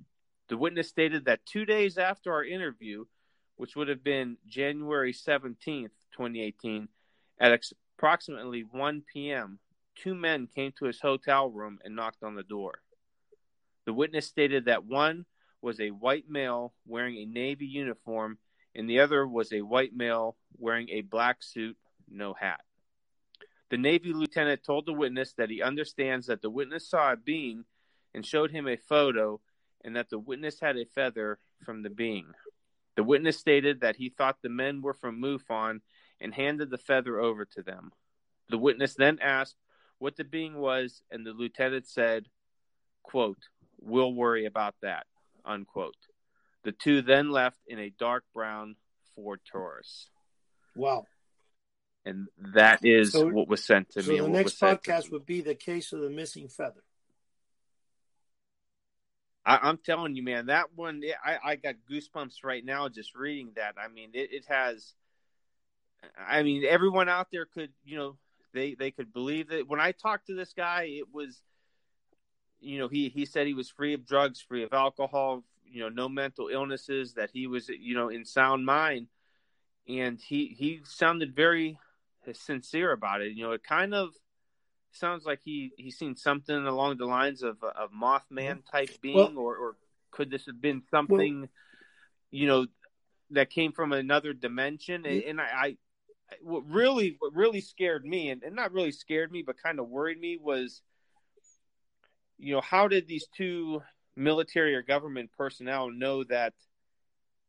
The 0.49 0.57
witness 0.57 0.89
stated 0.89 1.27
that 1.27 1.45
two 1.45 1.67
days 1.67 1.99
after 1.99 2.33
our 2.33 2.45
interview, 2.45 3.05
which 3.57 3.77
would 3.77 3.89
have 3.89 4.03
been 4.03 4.39
January 4.47 5.13
17th, 5.13 5.91
2018, 6.13 6.89
at 7.39 7.61
approximately 7.99 8.63
1 8.63 9.03
p.m., 9.13 9.59
two 9.97 10.15
men 10.15 10.49
came 10.55 10.73
to 10.79 10.87
his 10.87 11.01
hotel 11.01 11.51
room 11.51 11.79
and 11.85 11.95
knocked 11.95 12.23
on 12.23 12.35
the 12.35 12.43
door. 12.43 12.81
The 13.85 13.93
witness 13.93 14.27
stated 14.27 14.65
that 14.65 14.87
one 14.87 15.27
was 15.61 15.79
a 15.79 15.91
white 15.91 16.31
male 16.31 16.73
wearing 16.87 17.17
a 17.17 17.27
Navy 17.27 17.67
uniform 17.67 18.39
and 18.75 18.89
the 18.89 19.01
other 19.01 19.27
was 19.27 19.53
a 19.53 19.61
white 19.61 19.95
male 19.95 20.37
wearing 20.57 20.89
a 20.89 21.03
black 21.03 21.43
suit, 21.43 21.77
no 22.09 22.33
hat. 22.33 22.63
The 23.71 23.79
Navy 23.79 24.13
lieutenant 24.13 24.63
told 24.63 24.87
the 24.87 24.93
witness 24.93 25.33
that 25.35 25.51
he 25.51 25.63
understands 25.63 26.27
that 26.27 26.43
the 26.43 26.51
witness 26.51 26.89
saw 26.89 27.13
a 27.13 27.17
being 27.17 27.65
and 28.15 28.25
showed 28.25 28.51
him 28.51 28.69
a 28.69 28.77
photo 28.77 29.41
and 29.85 29.97
that 29.97 30.11
the 30.11 30.19
witness 30.19 30.61
had 30.61 30.77
a 30.77 30.85
feather 30.85 31.39
from 31.65 31.83
the 31.83 31.91
being. 31.91 32.33
The 32.97 33.05
witness 33.05 33.39
stated 33.39 33.81
that 33.81 33.97
he 33.97 34.09
thought 34.09 34.39
the 34.43 34.49
men 34.49 34.83
were 34.83 34.95
from 34.95 35.21
MUFON 35.21 35.81
and 36.21 36.35
handed 36.35 36.71
the 36.71 36.79
feather 36.79 37.19
over 37.19 37.45
to 37.45 37.63
them. 37.63 37.91
The 38.51 38.59
witness 38.59 38.95
then 38.95 39.19
asked 39.21 39.57
what 39.99 40.17
the 40.17 40.25
being 40.25 40.59
was, 40.59 41.03
and 41.11 41.27
the 41.27 41.33
lieutenant 41.33 41.89
said, 41.89 42.27
quote, 43.03 43.39
We'll 43.81 44.15
worry 44.15 44.47
about 44.47 44.75
that. 44.83 45.07
Unquote. 45.45 45.97
The 46.63 46.73
two 46.73 47.03
then 47.03 47.31
left 47.31 47.59
in 47.67 47.79
a 47.79 47.91
dark 47.91 48.25
brown 48.33 48.77
Ford 49.15 49.41
Taurus. 49.51 50.09
Wow. 50.75 51.07
And 52.07 52.29
that 52.55 52.85
is 52.85 53.13
so, 53.13 53.27
what 53.27 53.49
was 53.49 53.65
sent 53.65 53.91
to 53.91 54.03
so 54.03 54.11
me. 54.11 54.19
So 54.19 54.25
the 54.25 54.31
next 54.31 54.61
podcast 54.61 55.11
would 55.11 55.25
be 55.25 55.41
the 55.41 55.55
case 55.55 55.93
of 55.93 56.01
the 56.01 56.11
missing 56.11 56.49
feather. 56.49 56.83
I, 59.47 59.69
am 59.69 59.79
telling 59.79 60.15
you, 60.15 60.23
man, 60.23 60.47
that 60.47 60.75
one, 60.75 61.03
I, 61.25 61.39
I 61.45 61.57
got 61.57 61.75
goosebumps 61.91 62.45
right 62.45 62.65
now 62.65 62.89
just 62.89 63.15
reading 63.15 63.53
that. 63.57 63.75
I 63.79 63.89
mean, 63.89 64.11
it, 64.15 64.33
it 64.33 64.45
has, 64.49 64.95
I 66.19 66.43
mean, 66.43 66.65
everyone 66.67 67.09
out 67.09 67.29
there 67.31 67.45
could, 67.45 67.71
you 67.85 67.97
know, 67.97 68.17
they, 68.55 68.75
they 68.75 68.91
could 68.91 69.13
believe 69.13 69.49
that. 69.49 69.69
When 69.69 69.81
I 69.81 69.93
talked 69.93 70.29
to 70.29 70.35
this 70.35 70.55
guy, 70.55 70.85
it 70.85 71.13
was, 71.13 71.43
you 72.61 72.79
know, 72.79 72.89
he 72.89 73.11
he 73.11 73.27
said 73.27 73.47
he 73.47 73.53
was 73.53 73.69
free 73.69 73.93
of 73.93 74.07
drugs, 74.07 74.41
free 74.41 74.63
of 74.63 74.73
alcohol, 74.73 75.45
you 75.67 75.81
know, 75.81 75.91
no 75.91 76.09
mental 76.09 76.49
illnesses, 76.49 77.15
that 77.15 77.31
he 77.31 77.47
was, 77.47 77.69
you 77.69 77.95
know, 77.95 78.09
in 78.09 78.25
sound 78.25 78.65
mind, 78.65 79.09
and 79.87 80.19
he 80.19 80.55
he 80.59 80.81
sounded 80.85 81.35
very 81.37 81.79
sincere 82.33 82.93
about 82.93 83.21
it. 83.21 83.33
You 83.33 83.45
know, 83.45 83.53
it 83.53 83.63
kind 83.63 83.95
of 83.95 84.11
sounds 84.93 85.27
like 85.27 85.41
he 85.45 85.73
he's 85.77 85.99
seen 85.99 86.17
something 86.17 86.55
along 86.55 86.97
the 86.97 87.07
lines 87.07 87.43
of 87.43 87.63
of 87.63 87.91
Mothman 87.91 88.23
mm-hmm. 88.31 88.77
type 88.77 88.91
being, 89.03 89.17
well, 89.17 89.39
or 89.39 89.57
or 89.57 89.77
could 90.11 90.31
this 90.31 90.47
have 90.47 90.61
been 90.61 90.83
something, 90.91 91.41
well, 91.41 91.51
you 92.31 92.47
know, 92.47 92.67
that 93.31 93.51
came 93.51 93.73
from 93.73 93.93
another 93.93 94.33
dimension? 94.33 95.03
Mm-hmm. 95.03 95.29
And, 95.29 95.41
and 95.41 95.41
I, 95.41 95.45
I, 95.45 95.77
what 96.41 96.65
really 96.67 97.17
what 97.19 97.35
really 97.35 97.61
scared 97.61 98.05
me, 98.05 98.31
and, 98.31 98.43
and 98.43 98.55
not 98.55 98.73
really 98.73 98.93
scared 98.93 99.31
me, 99.31 99.43
but 99.43 99.63
kind 99.63 99.79
of 99.79 99.89
worried 99.89 100.19
me 100.19 100.39
was 100.41 100.81
you 102.39 102.55
know, 102.55 102.61
how 102.61 102.89
did 102.89 103.07
these 103.07 103.27
two 103.37 103.83
military 104.17 104.75
or 104.75 104.83
government 104.83 105.31
personnel 105.37 105.91
know 105.91 106.25
that 106.25 106.53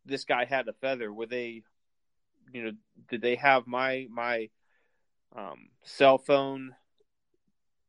this 0.05 0.23
guy 0.23 0.45
had 0.45 0.67
a 0.67 0.73
feather? 0.73 1.11
Were 1.11 1.25
they, 1.25 1.63
you 2.53 2.63
know, 2.63 2.71
did 3.09 3.21
they 3.21 3.35
have 3.35 3.67
my 3.67 4.07
my 4.09 4.49
um, 5.35 5.69
cell 5.83 6.17
phone, 6.17 6.75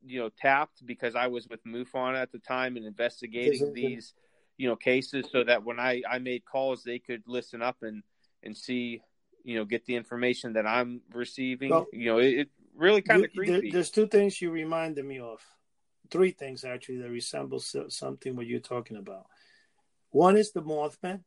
you 0.04 0.20
know, 0.20 0.28
tapped 0.28 0.84
because 0.84 1.14
I 1.14 1.28
was 1.28 1.48
with 1.48 1.64
MUFON 1.64 2.14
at 2.14 2.32
the 2.32 2.38
time 2.38 2.76
and 2.76 2.86
investigating 2.86 3.72
these, 3.72 4.14
you 4.56 4.68
know, 4.68 4.76
cases, 4.76 5.26
so 5.30 5.44
that 5.44 5.64
when 5.64 5.78
I 5.78 6.02
I 6.08 6.18
made 6.18 6.44
calls, 6.44 6.82
they 6.82 6.98
could 6.98 7.22
listen 7.26 7.62
up 7.62 7.78
and 7.82 8.02
and 8.42 8.56
see, 8.56 9.02
you 9.44 9.56
know, 9.56 9.64
get 9.64 9.86
the 9.86 9.96
information 9.96 10.54
that 10.54 10.66
I'm 10.66 11.00
receiving. 11.12 11.70
Well, 11.70 11.86
you 11.92 12.06
know, 12.06 12.18
it, 12.18 12.38
it 12.38 12.48
really 12.74 13.02
kind 13.02 13.24
of 13.24 13.32
creepy. 13.32 13.70
There's 13.70 13.90
two 13.90 14.06
things 14.06 14.40
you 14.40 14.50
reminded 14.50 15.04
me 15.04 15.18
of 15.18 15.40
three 16.10 16.30
things 16.30 16.64
actually 16.64 16.98
that 16.98 17.10
resemble 17.10 17.60
something 17.60 18.36
what 18.36 18.46
you're 18.46 18.60
talking 18.60 18.96
about. 18.96 19.26
One 20.10 20.36
is 20.36 20.52
the 20.52 20.62
Mothman. 20.62 21.24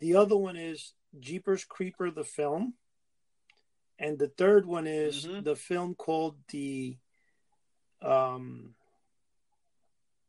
The 0.00 0.16
other 0.16 0.36
one 0.36 0.56
is 0.56 0.92
Jeepers 1.18 1.64
Creeper 1.64 2.10
the 2.10 2.24
film. 2.24 2.74
And 4.00 4.18
the 4.18 4.28
third 4.28 4.66
one 4.66 4.86
is 4.86 5.26
mm-hmm. 5.26 5.42
the 5.42 5.54
film 5.54 5.94
called 5.94 6.36
the 6.48 6.96
um 8.02 8.74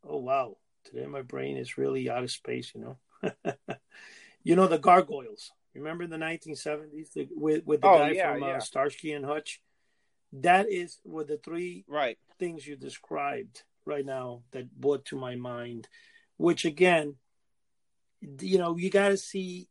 oh 0.06 0.18
wow. 0.18 0.56
Today 0.84 1.06
my 1.06 1.22
brain 1.22 1.56
is 1.56 1.78
really 1.78 2.08
out 2.10 2.22
of 2.22 2.30
space 2.30 2.72
you 2.74 2.96
know? 3.22 3.54
You 4.44 4.56
know 4.56 4.66
the 4.66 4.78
gargoyles. 4.78 5.52
Remember 5.72 6.06
the 6.06 6.16
1970s 6.16 7.12
the, 7.14 7.28
with 7.30 7.64
with 7.64 7.80
the 7.80 7.86
oh, 7.86 7.98
guy 7.98 8.10
yeah, 8.10 8.32
from 8.32 8.42
uh, 8.42 8.58
starsky 8.58 9.12
and 9.12 9.24
hutch? 9.24 9.60
That 10.32 10.70
is 10.70 10.98
what 11.04 11.28
the 11.28 11.36
three 11.36 11.84
right. 11.86 12.18
things 12.38 12.66
you 12.66 12.76
described 12.76 13.62
right 13.84 14.04
now 14.04 14.42
that 14.50 14.74
brought 14.80 15.04
to 15.06 15.16
my 15.16 15.34
mind 15.34 15.88
which 16.36 16.64
again 16.64 17.16
you 18.40 18.58
know 18.58 18.76
you 18.76 18.90
got 18.90 19.08
to 19.08 19.16
see 19.16 19.68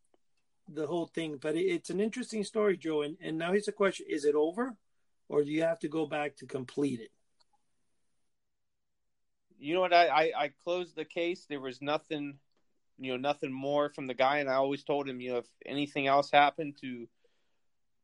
the 0.68 0.88
whole 0.88 1.08
thing. 1.08 1.38
But 1.42 1.56
it, 1.56 1.66
it's 1.66 1.90
an 1.90 2.00
interesting 2.00 2.44
story, 2.44 2.78
Joe. 2.78 3.02
And, 3.02 3.18
and 3.22 3.38
now 3.38 3.52
here's 3.52 3.66
the 3.66 3.72
question: 3.72 4.06
Is 4.10 4.26
it 4.26 4.36
over, 4.36 4.76
or 5.30 5.44
do 5.44 5.52
you 5.52 5.64
have 5.64 5.80
to 5.80 5.88
go 5.88 6.06
back 6.06 6.38
to 6.38 6.46
complete 6.46 7.00
it? 7.00 7.12
You 9.60 9.76
know 9.76 9.82
what? 9.82 9.94
I, 9.94 10.08
I, 10.08 10.32
I 10.36 10.52
closed 10.64 10.96
the 10.96 11.06
case. 11.06 11.46
There 11.48 11.60
was 11.60 11.82
nothing, 11.82 12.40
you 12.98 13.12
know, 13.12 13.18
nothing 13.18 13.52
more 13.52 13.90
from 13.90 14.08
the 14.08 14.16
guy. 14.16 14.40
And 14.40 14.50
I 14.50 14.56
always 14.56 14.84
told 14.84 15.08
him, 15.08 15.22
you 15.22 15.34
know, 15.34 15.38
if 15.38 15.48
anything 15.66 16.08
else 16.08 16.32
happened 16.32 16.78
to, 16.82 17.08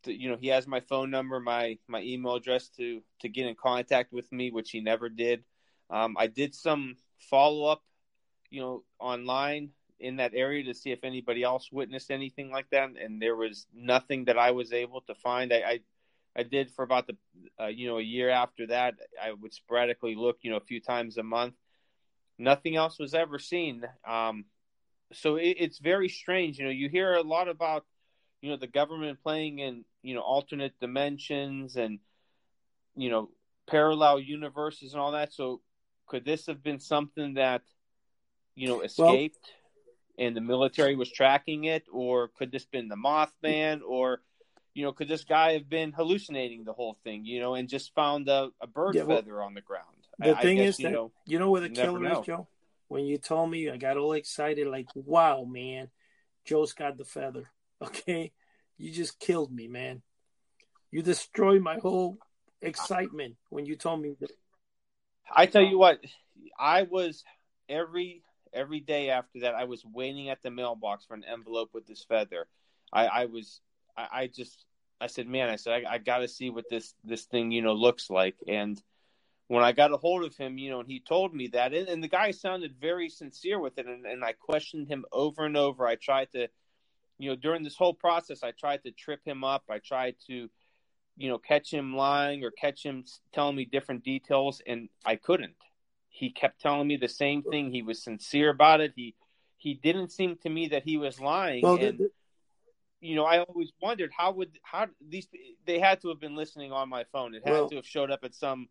to 0.04 0.14
you 0.14 0.30
know, 0.30 0.38
he 0.40 0.50
has 0.50 0.68
my 0.68 0.82
phone 0.82 1.10
number, 1.10 1.40
my 1.40 1.80
my 1.88 2.02
email 2.02 2.36
address 2.36 2.70
to 2.78 3.02
to 3.22 3.30
get 3.30 3.48
in 3.48 3.56
contact 3.56 4.14
with 4.14 4.32
me, 4.32 4.52
which 4.52 4.70
he 4.70 4.82
never 4.82 5.10
did. 5.10 5.44
Um, 5.90 6.16
I 6.20 6.28
did 6.28 6.54
some 6.54 6.98
follow 7.18 7.66
up, 7.66 7.82
you 8.50 8.62
know, 8.62 8.84
online 9.00 9.72
in 10.00 10.18
that 10.18 10.34
area 10.34 10.64
to 10.66 10.74
see 10.74 10.92
if 10.92 11.04
anybody 11.04 11.44
else 11.44 11.70
witnessed 11.72 12.12
anything 12.12 12.52
like 12.52 12.70
that, 12.72 12.90
and 13.02 13.22
there 13.22 13.36
was 13.36 13.68
nothing 13.74 14.26
that 14.26 14.38
I 14.38 14.52
was 14.52 14.74
able 14.74 15.02
to 15.02 15.16
find. 15.16 15.52
I 15.54 15.58
I, 15.58 15.80
I 16.36 16.44
did 16.44 16.72
for 16.72 16.84
about 16.84 17.08
the 17.08 17.18
uh, 17.60 17.68
you 17.68 17.88
know 17.88 17.98
a 17.98 18.04
year 18.04 18.30
after 18.30 18.68
that. 18.68 18.96
I 19.22 19.32
would 19.32 19.54
sporadically 19.54 20.16
look, 20.16 20.38
you 20.42 20.52
know, 20.52 20.58
a 20.58 20.62
few 20.62 20.82
times 20.82 21.18
a 21.18 21.24
month. 21.24 21.56
Nothing 22.38 22.76
else 22.76 23.00
was 23.00 23.14
ever 23.14 23.40
seen. 23.40 23.84
Um, 24.08 24.46
so 25.14 25.38
it, 25.38 25.58
it's 25.60 25.80
very 25.80 26.10
strange. 26.10 26.60
You 26.60 26.66
know, 26.66 26.72
you 26.72 26.90
hear 26.90 27.14
a 27.14 27.24
lot 27.24 27.48
about 27.48 27.86
you 28.42 28.52
know 28.52 28.58
the 28.58 28.68
government 28.68 29.20
playing 29.24 29.60
in 29.60 29.86
you 30.04 30.14
know 30.14 30.22
alternate 30.22 30.80
dimensions 30.80 31.76
and 31.76 32.00
you 32.96 33.10
know 33.10 33.30
parallel 33.68 34.20
universes 34.20 34.94
and 34.94 35.02
all 35.02 35.12
that. 35.12 35.34
So 35.34 35.62
could 36.08 36.26
this 36.26 36.46
have 36.46 36.64
been 36.64 36.80
something 36.80 37.36
that 37.36 37.62
you 38.56 38.68
know 38.68 38.82
escaped? 38.82 39.54
And 40.18 40.36
the 40.36 40.42
military 40.42 40.96
was 40.96 41.12
tracking 41.12 41.66
it, 41.66 41.86
or 41.92 42.30
could 42.30 42.52
this 42.52 42.66
been 42.66 42.88
the 42.88 42.96
Mothman, 42.96 43.82
or 43.88 44.22
you 44.74 44.84
know, 44.84 44.92
could 44.92 45.08
this 45.08 45.24
guy 45.24 45.54
have 45.54 45.68
been 45.68 45.92
hallucinating 45.92 46.64
the 46.64 46.74
whole 46.74 46.98
thing, 47.04 47.26
you 47.26 47.40
know, 47.40 47.56
and 47.56 47.68
just 47.68 47.96
found 47.96 48.30
a, 48.30 48.50
a 48.62 48.68
bird 48.68 48.96
yeah, 48.96 49.04
well, 49.04 49.18
feather 49.18 49.42
on 49.42 49.54
the 49.56 49.62
ground? 49.62 49.86
The 50.20 50.38
I, 50.38 50.42
thing 50.42 50.60
I 50.60 50.66
guess, 50.66 50.76
is 50.76 50.78
that 50.78 50.84
you 50.84 50.92
know, 50.92 51.12
you 51.26 51.40
know 51.40 51.52
where 51.52 51.62
the 51.62 51.70
killer 51.70 52.12
is, 52.12 52.20
Joe. 52.26 52.48
When 52.88 53.06
you 53.06 53.18
told 53.18 53.52
me, 53.52 53.70
I 53.70 53.78
got 53.78 53.98
all 53.98 54.14
excited, 54.14 54.68
like, 54.68 54.88
"Wow, 54.96 55.46
man, 55.46 55.90
Joe's 56.46 56.74
got 56.74 56.98
the 56.98 57.06
feather." 57.06 57.50
Okay, 57.80 58.32
you 58.80 58.92
just 58.92 59.20
killed 59.20 59.54
me, 59.54 59.68
man. 59.68 60.02
You 60.90 61.04
destroyed 61.04 61.62
my 61.62 61.78
whole 61.78 62.18
excitement 62.60 63.36
when 63.50 63.68
you 63.68 63.76
told 63.76 64.02
me 64.02 64.16
that. 64.20 64.32
I 65.32 65.46
tell 65.46 65.62
you 65.62 65.78
what, 65.78 66.00
I 66.58 66.84
was 66.90 67.24
every 67.70 68.24
every 68.54 68.80
day 68.80 69.10
after 69.10 69.42
that, 69.42 69.56
I 69.56 69.66
was 69.66 69.84
waiting 69.86 70.30
at 70.30 70.42
the 70.42 70.52
mailbox 70.52 71.06
for 71.06 71.14
an 71.14 71.24
envelope 71.24 71.70
with 71.74 71.88
this 71.88 72.04
feather. 72.04 72.48
I, 72.92 73.08
I 73.08 73.26
was, 73.26 73.62
I, 73.98 74.08
I, 74.12 74.28
just, 74.28 74.66
I 75.00 75.08
said, 75.08 75.28
man, 75.28 75.50
I 75.50 75.56
said, 75.56 75.86
I, 75.86 75.94
I 75.94 75.98
got 75.98 76.20
to 76.20 76.28
see 76.28 76.50
what 76.50 76.70
this 76.70 76.94
this 77.04 77.26
thing, 77.26 77.52
you 77.52 77.62
know, 77.62 77.74
looks 77.74 78.10
like. 78.10 78.36
And 78.48 78.82
when 79.48 79.64
I 79.64 79.72
got 79.72 79.94
a 79.94 79.98
hold 79.98 80.24
of 80.24 80.36
him, 80.36 80.58
you 80.58 80.70
know, 80.70 80.80
and 80.80 80.90
he 80.90 81.00
told 81.00 81.34
me 81.34 81.48
that, 81.50 81.74
and, 81.74 81.88
and 81.88 82.04
the 82.04 82.08
guy 82.08 82.32
sounded 82.32 82.76
very 82.80 83.10
sincere 83.10 83.60
with 83.60 83.78
it, 83.78 83.86
and, 83.86 84.06
and 84.06 84.24
I 84.24 84.34
questioned 84.34 84.88
him 84.88 85.06
over 85.12 85.46
and 85.46 85.58
over. 85.58 85.88
I 85.88 85.96
tried 85.96 86.32
to, 86.34 86.48
you 87.18 87.30
know, 87.30 87.36
during 87.36 87.64
this 87.64 87.78
whole 87.78 87.94
process, 87.94 88.44
I 88.44 88.52
tried 88.52 88.84
to 88.84 88.92
trip 88.92 89.22
him 89.26 89.44
up. 89.44 89.64
I 89.70 89.80
tried 89.80 90.16
to, 90.28 90.50
you 91.16 91.30
know, 91.30 91.38
catch 91.38 91.74
him 91.74 91.96
lying 91.96 92.44
or 92.44 92.52
catch 92.52 92.84
him 92.84 93.06
telling 93.34 93.56
me 93.56 93.66
different 93.66 94.04
details, 94.04 94.62
and 94.68 94.90
I 95.06 95.16
couldn't 95.16 95.56
he 96.18 96.32
kept 96.32 96.60
telling 96.60 96.88
me 96.88 96.98
the 96.98 97.08
same 97.08 97.44
thing. 97.44 97.72
He 97.72 97.84
was 97.84 98.02
sincere 98.02 98.50
about 98.50 98.82
it. 98.82 98.94
He 98.96 99.16
he 99.58 99.76
didn't 99.76 100.12
seem 100.12 100.36
to 100.38 100.50
me 100.50 100.70
that 100.70 100.84
he 100.84 100.98
was 100.98 101.20
lying. 101.20 101.62
Well, 101.62 101.76
and 101.76 102.00
the, 102.00 102.12
you 103.02 103.16
know, 103.16 103.24
I 103.24 103.40
always 103.40 103.72
wondered 103.80 104.12
how 104.18 104.32
would 104.32 104.58
how 104.64 104.88
these 105.08 105.28
they 105.66 105.80
had 105.80 106.02
to 106.02 106.10
have 106.10 106.20
been 106.20 106.36
listening 106.36 106.72
on 106.72 106.90
my 106.90 107.04
phone. 107.12 107.36
It 107.36 107.44
had 107.46 107.54
well, 107.54 107.70
to 107.70 107.76
have 107.76 107.86
showed 107.86 108.10
up 108.10 108.22
at 108.24 108.34
some 108.34 108.68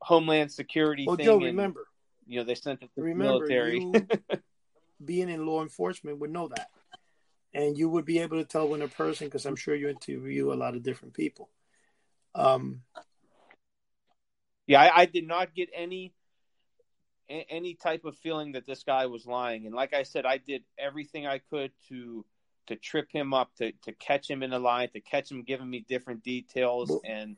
Homeland 0.00 0.50
Security 0.50 1.04
well, 1.06 1.16
thing. 1.16 1.26
Joe, 1.26 1.36
and, 1.36 1.44
remember, 1.44 1.86
you 2.26 2.38
know, 2.38 2.44
they 2.44 2.54
sent 2.54 2.82
it 2.82 2.90
to 2.94 3.02
remember, 3.02 3.46
the 3.46 3.54
military. 3.54 3.80
You, 3.80 4.06
being 5.04 5.28
in 5.28 5.44
law 5.44 5.60
enforcement 5.62 6.20
would 6.20 6.30
know 6.30 6.48
that, 6.48 6.70
and 7.52 7.76
you 7.76 7.90
would 7.90 8.06
be 8.06 8.20
able 8.20 8.38
to 8.38 8.44
tell 8.44 8.66
when 8.66 8.80
a 8.80 8.88
person, 8.88 9.26
because 9.26 9.44
I'm 9.44 9.56
sure 9.56 9.74
you 9.74 9.90
interview 9.90 10.52
a 10.52 10.54
lot 10.54 10.74
of 10.74 10.82
different 10.82 11.12
people. 11.12 11.50
Um, 12.34 12.80
yeah, 14.66 14.80
I, 14.80 15.02
I 15.02 15.04
did 15.04 15.26
not 15.26 15.54
get 15.54 15.68
any 15.74 16.12
any 17.28 17.74
type 17.74 18.04
of 18.04 18.16
feeling 18.18 18.52
that 18.52 18.66
this 18.66 18.82
guy 18.82 19.06
was 19.06 19.26
lying. 19.26 19.66
And 19.66 19.74
like 19.74 19.94
I 19.94 20.02
said, 20.02 20.26
I 20.26 20.38
did 20.38 20.62
everything 20.78 21.26
I 21.26 21.38
could 21.38 21.72
to 21.88 22.24
to 22.66 22.76
trip 22.76 23.08
him 23.12 23.32
up, 23.32 23.54
to 23.56 23.72
to 23.82 23.92
catch 23.92 24.28
him 24.28 24.42
in 24.42 24.52
a 24.52 24.58
lie, 24.58 24.86
to 24.86 25.00
catch 25.00 25.30
him 25.30 25.42
giving 25.42 25.68
me 25.68 25.84
different 25.88 26.22
details. 26.22 26.98
And 27.04 27.36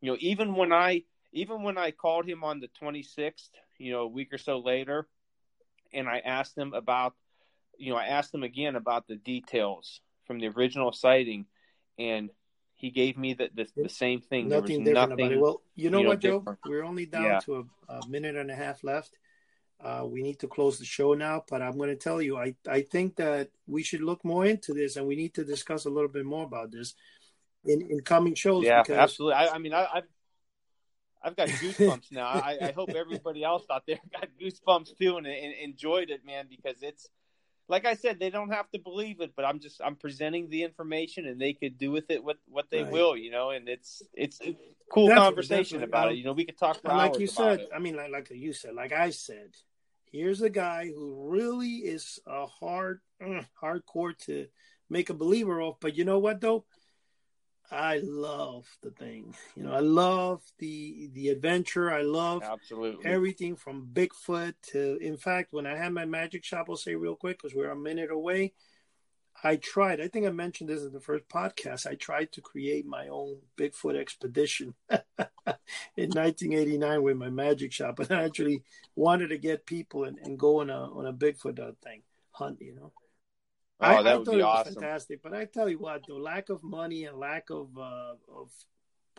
you 0.00 0.10
know, 0.10 0.16
even 0.20 0.54
when 0.54 0.72
I 0.72 1.04
even 1.32 1.62
when 1.62 1.78
I 1.78 1.90
called 1.90 2.26
him 2.26 2.44
on 2.44 2.60
the 2.60 2.68
26th, 2.80 3.50
you 3.78 3.92
know, 3.92 4.02
a 4.02 4.08
week 4.08 4.32
or 4.32 4.38
so 4.38 4.58
later, 4.58 5.08
and 5.92 6.08
I 6.08 6.18
asked 6.18 6.56
him 6.56 6.74
about, 6.74 7.14
you 7.78 7.92
know, 7.92 7.98
I 7.98 8.06
asked 8.06 8.34
him 8.34 8.42
again 8.42 8.76
about 8.76 9.06
the 9.06 9.16
details 9.16 10.00
from 10.26 10.38
the 10.38 10.48
original 10.48 10.92
sighting, 10.92 11.46
and 11.98 12.30
he 12.82 12.90
gave 12.90 13.16
me 13.16 13.32
the 13.32 13.48
the, 13.54 13.66
the 13.76 13.88
same 13.88 14.20
thing. 14.20 14.48
Nothing 14.48 14.82
different 14.84 15.10
nothing, 15.10 15.26
about 15.26 15.32
it. 15.32 15.40
Well, 15.40 15.62
you 15.76 15.88
know, 15.88 15.98
you 15.98 16.04
know 16.04 16.08
what, 16.10 16.18
Joe? 16.18 16.38
Different. 16.40 16.58
We're 16.66 16.84
only 16.84 17.06
down 17.06 17.24
yeah. 17.24 17.38
to 17.40 17.68
a, 17.88 17.94
a, 17.94 18.08
minute 18.08 18.36
and 18.36 18.50
a 18.50 18.56
half 18.56 18.82
left. 18.82 19.16
Uh, 19.82 20.04
we 20.04 20.20
need 20.22 20.40
to 20.40 20.48
close 20.48 20.78
the 20.80 20.84
show 20.84 21.14
now, 21.14 21.44
but 21.48 21.62
I'm 21.62 21.76
going 21.78 21.90
to 21.90 21.96
tell 21.96 22.20
you, 22.20 22.36
I, 22.36 22.54
I 22.68 22.82
think 22.82 23.16
that 23.16 23.50
we 23.66 23.82
should 23.82 24.00
look 24.00 24.24
more 24.24 24.44
into 24.44 24.74
this 24.74 24.96
and 24.96 25.06
we 25.06 25.16
need 25.16 25.34
to 25.34 25.44
discuss 25.44 25.86
a 25.86 25.90
little 25.90 26.08
bit 26.08 26.24
more 26.24 26.44
about 26.44 26.70
this 26.70 26.94
in, 27.64 27.80
in 27.90 28.00
coming 28.00 28.34
shows. 28.34 28.64
Yeah, 28.64 28.82
because... 28.82 28.98
absolutely. 28.98 29.34
I, 29.34 29.54
I 29.54 29.58
mean, 29.58 29.74
I, 29.74 29.86
have 29.94 30.04
I've 31.24 31.36
got 31.36 31.48
goosebumps 31.48 32.12
now. 32.12 32.26
I, 32.26 32.58
I, 32.62 32.72
hope 32.72 32.90
everybody 32.90 33.44
else 33.44 33.64
out 33.72 33.84
there 33.86 33.98
got 34.12 34.28
goosebumps 34.40 34.96
too 34.98 35.16
and, 35.16 35.26
and 35.26 35.54
enjoyed 35.62 36.10
it, 36.10 36.24
man, 36.24 36.46
because 36.48 36.82
it's 36.82 37.08
like 37.72 37.86
I 37.86 37.94
said, 37.94 38.20
they 38.20 38.28
don't 38.28 38.50
have 38.50 38.70
to 38.72 38.78
believe 38.78 39.22
it, 39.22 39.32
but 39.34 39.46
I'm 39.46 39.58
just 39.58 39.80
I'm 39.82 39.96
presenting 39.96 40.50
the 40.50 40.62
information 40.62 41.26
and 41.26 41.40
they 41.40 41.54
could 41.54 41.78
do 41.78 41.90
with 41.90 42.10
it 42.10 42.22
what 42.22 42.36
what 42.46 42.66
they 42.70 42.82
right. 42.82 42.92
will, 42.92 43.16
you 43.16 43.30
know. 43.30 43.48
And 43.48 43.66
it's 43.66 44.02
it's, 44.12 44.38
it's 44.42 44.60
cool 44.92 45.08
conversation 45.08 45.82
about 45.82 46.12
it. 46.12 46.18
You 46.18 46.24
know, 46.24 46.34
we 46.34 46.44
could 46.44 46.58
talk 46.58 46.82
for 46.82 46.88
like 46.88 47.18
you 47.18 47.26
said. 47.26 47.60
It. 47.60 47.70
I 47.74 47.78
mean, 47.78 47.96
like 47.96 48.12
like 48.12 48.30
you 48.30 48.52
said, 48.52 48.74
like 48.74 48.92
I 48.92 49.08
said, 49.08 49.54
here's 50.12 50.42
a 50.42 50.50
guy 50.50 50.88
who 50.94 51.30
really 51.30 51.76
is 51.76 52.20
a 52.26 52.44
hard, 52.44 53.00
uh, 53.24 53.40
hardcore 53.60 54.18
to 54.26 54.48
make 54.90 55.08
a 55.08 55.14
believer 55.14 55.62
of. 55.62 55.76
But 55.80 55.96
you 55.96 56.04
know 56.04 56.18
what 56.18 56.42
though? 56.42 56.66
I 57.72 58.00
love 58.04 58.66
the 58.82 58.90
thing. 58.90 59.34
You 59.56 59.64
know, 59.64 59.72
I 59.72 59.80
love 59.80 60.42
the 60.58 61.08
the 61.14 61.30
adventure. 61.30 61.90
I 61.90 62.02
love 62.02 62.42
absolutely 62.42 63.10
everything 63.10 63.56
from 63.56 63.88
Bigfoot 63.92 64.54
to. 64.72 64.98
In 65.00 65.16
fact, 65.16 65.52
when 65.52 65.66
I 65.66 65.76
had 65.76 65.92
my 65.92 66.04
magic 66.04 66.44
shop, 66.44 66.66
I'll 66.68 66.76
say 66.76 66.94
real 66.94 67.16
quick 67.16 67.38
because 67.40 67.56
we're 67.56 67.70
a 67.70 67.76
minute 67.76 68.10
away. 68.10 68.52
I 69.44 69.56
tried. 69.56 70.00
I 70.00 70.08
think 70.08 70.26
I 70.26 70.30
mentioned 70.30 70.68
this 70.68 70.82
in 70.82 70.92
the 70.92 71.00
first 71.00 71.28
podcast. 71.28 71.86
I 71.86 71.94
tried 71.94 72.30
to 72.32 72.40
create 72.40 72.86
my 72.86 73.08
own 73.08 73.38
Bigfoot 73.56 73.96
expedition 73.96 74.74
in 74.90 76.10
1989 76.10 77.02
with 77.02 77.16
my 77.16 77.30
magic 77.30 77.72
shop, 77.72 77.98
and 78.00 78.12
I 78.12 78.24
actually 78.24 78.62
wanted 78.94 79.28
to 79.28 79.38
get 79.38 79.66
people 79.66 80.04
and, 80.04 80.18
and 80.18 80.38
go 80.38 80.60
on 80.60 80.70
a 80.70 80.90
on 80.92 81.06
a 81.06 81.12
Bigfoot 81.12 81.58
uh, 81.58 81.72
thing 81.82 82.02
hunt. 82.32 82.58
You 82.60 82.74
know, 82.74 82.92
oh, 83.82 83.86
I, 83.86 84.02
that 84.02 84.14
I 84.14 84.16
would 84.18 84.30
be 84.30 84.42
awesome. 84.42 84.74
fantastic. 84.74 85.22
But 85.22 85.34
I 85.34 85.44
tell 85.44 85.68
you 85.68 85.78
what, 85.78 86.06
the 86.06 86.14
lack 86.14 86.48
of 86.48 86.62
money 86.62 87.04
and 87.04 87.18
lack 87.18 87.50
of 87.50 87.68
uh, 87.76 88.14
of 88.34 88.50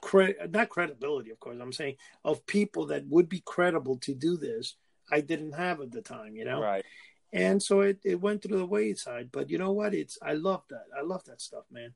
cre- 0.02 0.40
not 0.50 0.70
credibility, 0.70 1.32
of 1.32 1.40
course, 1.40 1.58
I'm 1.62 1.74
saying 1.74 1.96
of 2.24 2.46
people 2.46 2.88
that 2.88 3.08
would 3.08 3.30
be 3.30 3.42
credible 3.46 3.98
to 4.00 4.14
do 4.14 4.38
this, 4.38 4.76
I 5.12 5.22
didn't 5.22 5.54
have 5.54 5.82
at 5.82 5.92
the 5.92 6.02
time. 6.02 6.36
You 6.36 6.46
know, 6.46 6.62
right 6.62 6.86
and 7.34 7.62
so 7.62 7.82
it, 7.82 7.98
it 8.06 8.22
went 8.22 8.44
to 8.44 8.48
the 8.48 8.66
wayside 8.66 9.30
but 9.32 9.50
you 9.50 9.58
know 9.58 9.72
what 9.72 9.94
it's 9.94 10.18
i 10.22 10.34
love 10.34 10.62
that 10.70 10.86
i 10.98 11.02
love 11.02 11.24
that 11.26 11.42
stuff 11.42 11.66
man 11.72 11.94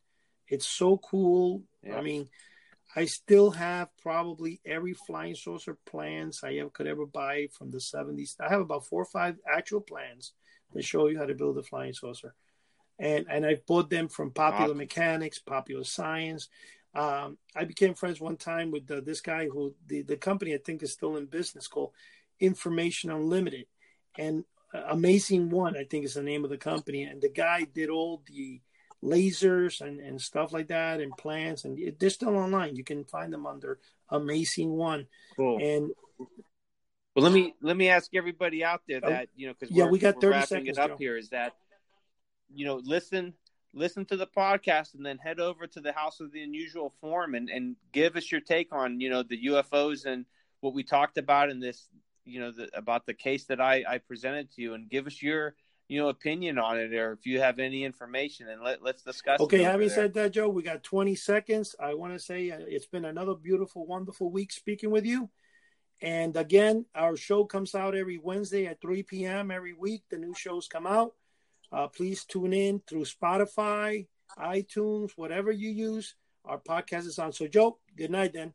it's 0.49 0.65
so 0.65 0.97
cool 0.97 1.63
yeah. 1.83 1.95
i 1.95 2.01
mean 2.01 2.27
i 2.95 3.05
still 3.05 3.51
have 3.51 3.87
probably 4.01 4.59
every 4.65 4.93
flying 4.93 5.35
saucer 5.35 5.77
plans 5.85 6.41
i 6.43 6.55
ever, 6.55 6.69
could 6.71 6.87
ever 6.87 7.05
buy 7.05 7.47
from 7.53 7.69
the 7.69 7.77
70s 7.77 8.35
i 8.41 8.49
have 8.49 8.61
about 8.61 8.85
four 8.85 9.03
or 9.03 9.05
five 9.05 9.37
actual 9.49 9.81
plans 9.81 10.33
that 10.73 10.83
show 10.83 11.07
you 11.07 11.17
how 11.17 11.25
to 11.25 11.35
build 11.35 11.57
a 11.57 11.63
flying 11.63 11.93
saucer 11.93 12.33
and 12.99 13.25
and 13.29 13.45
i 13.45 13.57
bought 13.67 13.89
them 13.89 14.07
from 14.07 14.31
popular 14.31 14.73
wow. 14.73 14.77
mechanics 14.77 15.39
popular 15.39 15.83
science 15.83 16.49
um, 16.95 17.37
i 17.55 17.63
became 17.63 17.93
friends 17.93 18.19
one 18.19 18.37
time 18.37 18.71
with 18.71 18.87
the, 18.87 19.01
this 19.01 19.21
guy 19.21 19.47
who 19.47 19.73
the, 19.87 20.01
the 20.01 20.17
company 20.17 20.53
i 20.53 20.57
think 20.57 20.81
is 20.83 20.91
still 20.91 21.17
in 21.17 21.25
business 21.25 21.67
called 21.67 21.91
information 22.39 23.11
unlimited 23.11 23.65
and 24.17 24.43
Amazing 24.73 25.49
One, 25.49 25.77
I 25.77 25.85
think 25.85 26.05
is 26.05 26.15
the 26.15 26.21
name 26.21 26.43
of 26.43 26.49
the 26.49 26.57
company, 26.57 27.03
and 27.03 27.21
the 27.21 27.29
guy 27.29 27.63
did 27.63 27.89
all 27.89 28.21
the 28.27 28.61
lasers 29.03 29.81
and, 29.81 29.99
and 29.99 30.21
stuff 30.21 30.51
like 30.51 30.67
that 30.67 30.99
and 30.99 31.15
plants, 31.15 31.63
and 31.63 31.79
they're 31.99 32.09
still 32.09 32.35
online. 32.35 32.75
You 32.75 32.83
can 32.83 33.05
find 33.05 33.31
them 33.31 33.45
under 33.45 33.79
Amazing 34.09 34.71
One. 34.71 35.07
Cool. 35.35 35.59
And 35.61 35.91
well, 37.15 37.23
let 37.23 37.31
me 37.31 37.55
let 37.61 37.77
me 37.77 37.89
ask 37.89 38.13
everybody 38.13 38.63
out 38.63 38.81
there 38.87 38.99
oh, 39.01 39.09
that 39.09 39.29
you 39.35 39.47
know 39.47 39.53
because 39.57 39.75
yeah, 39.75 39.85
we 39.85 39.99
got 39.99 40.19
thirty 40.19 40.45
seconds 40.45 40.77
it 40.77 40.81
up 40.81 40.91
Joe. 40.91 40.97
here 40.99 41.17
is 41.17 41.29
that 41.29 41.53
you 42.53 42.65
know 42.65 42.81
listen 42.83 43.33
listen 43.77 44.05
to 44.05 44.17
the 44.17 44.27
podcast 44.27 44.95
and 44.95 45.05
then 45.05 45.17
head 45.17 45.39
over 45.39 45.67
to 45.67 45.79
the 45.79 45.93
House 45.93 46.19
of 46.19 46.31
the 46.31 46.41
Unusual 46.41 46.93
Forum 46.99 47.35
and, 47.35 47.49
and 47.49 47.75
give 47.91 48.15
us 48.15 48.31
your 48.31 48.41
take 48.41 48.73
on, 48.73 48.99
you 48.99 49.09
know, 49.09 49.23
the 49.23 49.45
UFOs 49.47 50.05
and 50.05 50.25
what 50.61 50.73
we 50.73 50.83
talked 50.83 51.17
about 51.17 51.49
in 51.49 51.59
this, 51.59 51.87
you 52.25 52.39
know, 52.39 52.51
the, 52.51 52.69
about 52.75 53.05
the 53.05 53.13
case 53.13 53.45
that 53.45 53.61
I, 53.61 53.83
I 53.87 53.97
presented 53.99 54.51
to 54.53 54.61
you 54.61 54.73
and 54.73 54.89
give 54.89 55.07
us 55.07 55.21
your, 55.21 55.55
you 55.87 55.99
know, 55.99 56.09
opinion 56.09 56.57
on 56.57 56.77
it 56.77 56.93
or 56.93 57.13
if 57.13 57.25
you 57.25 57.39
have 57.39 57.59
any 57.59 57.83
information 57.83 58.49
and 58.49 58.61
let, 58.61 58.81
let's 58.81 59.03
discuss. 59.03 59.39
Okay. 59.39 59.63
Having 59.63 59.87
there. 59.87 59.95
said 59.95 60.13
that, 60.15 60.33
Joe, 60.33 60.49
we 60.49 60.63
got 60.63 60.83
20 60.83 61.15
seconds. 61.15 61.75
I 61.79 61.93
want 61.93 62.13
to 62.13 62.19
say 62.19 62.51
uh, 62.51 62.57
it's 62.59 62.87
been 62.87 63.05
another 63.05 63.35
beautiful, 63.35 63.85
wonderful 63.85 64.31
week 64.31 64.51
speaking 64.51 64.91
with 64.91 65.05
you. 65.05 65.29
And 66.01 66.35
again, 66.35 66.85
our 66.93 67.17
show 67.17 67.43
comes 67.43 67.73
out 67.73 67.95
every 67.95 68.17
Wednesday 68.17 68.67
at 68.67 68.81
3 68.81 69.03
p.m. 69.03 69.49
every 69.49 69.73
week. 69.73 70.03
The 70.09 70.17
new 70.17 70.33
shows 70.35 70.67
come 70.67 70.85
out. 70.85 71.13
Uh, 71.71 71.87
please 71.87 72.25
tune 72.25 72.53
in 72.53 72.81
through 72.87 73.03
Spotify, 73.03 74.07
iTunes, 74.39 75.11
whatever 75.15 75.51
you 75.51 75.69
use. 75.69 76.15
Our 76.45 76.59
podcast 76.59 77.07
is 77.07 77.19
on. 77.19 77.33
So, 77.33 77.47
Joe, 77.47 77.77
good 77.95 78.11
night 78.11 78.33
then. 78.33 78.53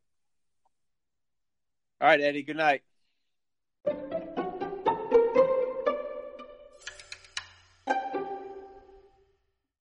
All 2.01 2.09
right, 2.09 2.21
Eddie, 2.21 2.43
good 2.43 2.57
night. 2.57 2.83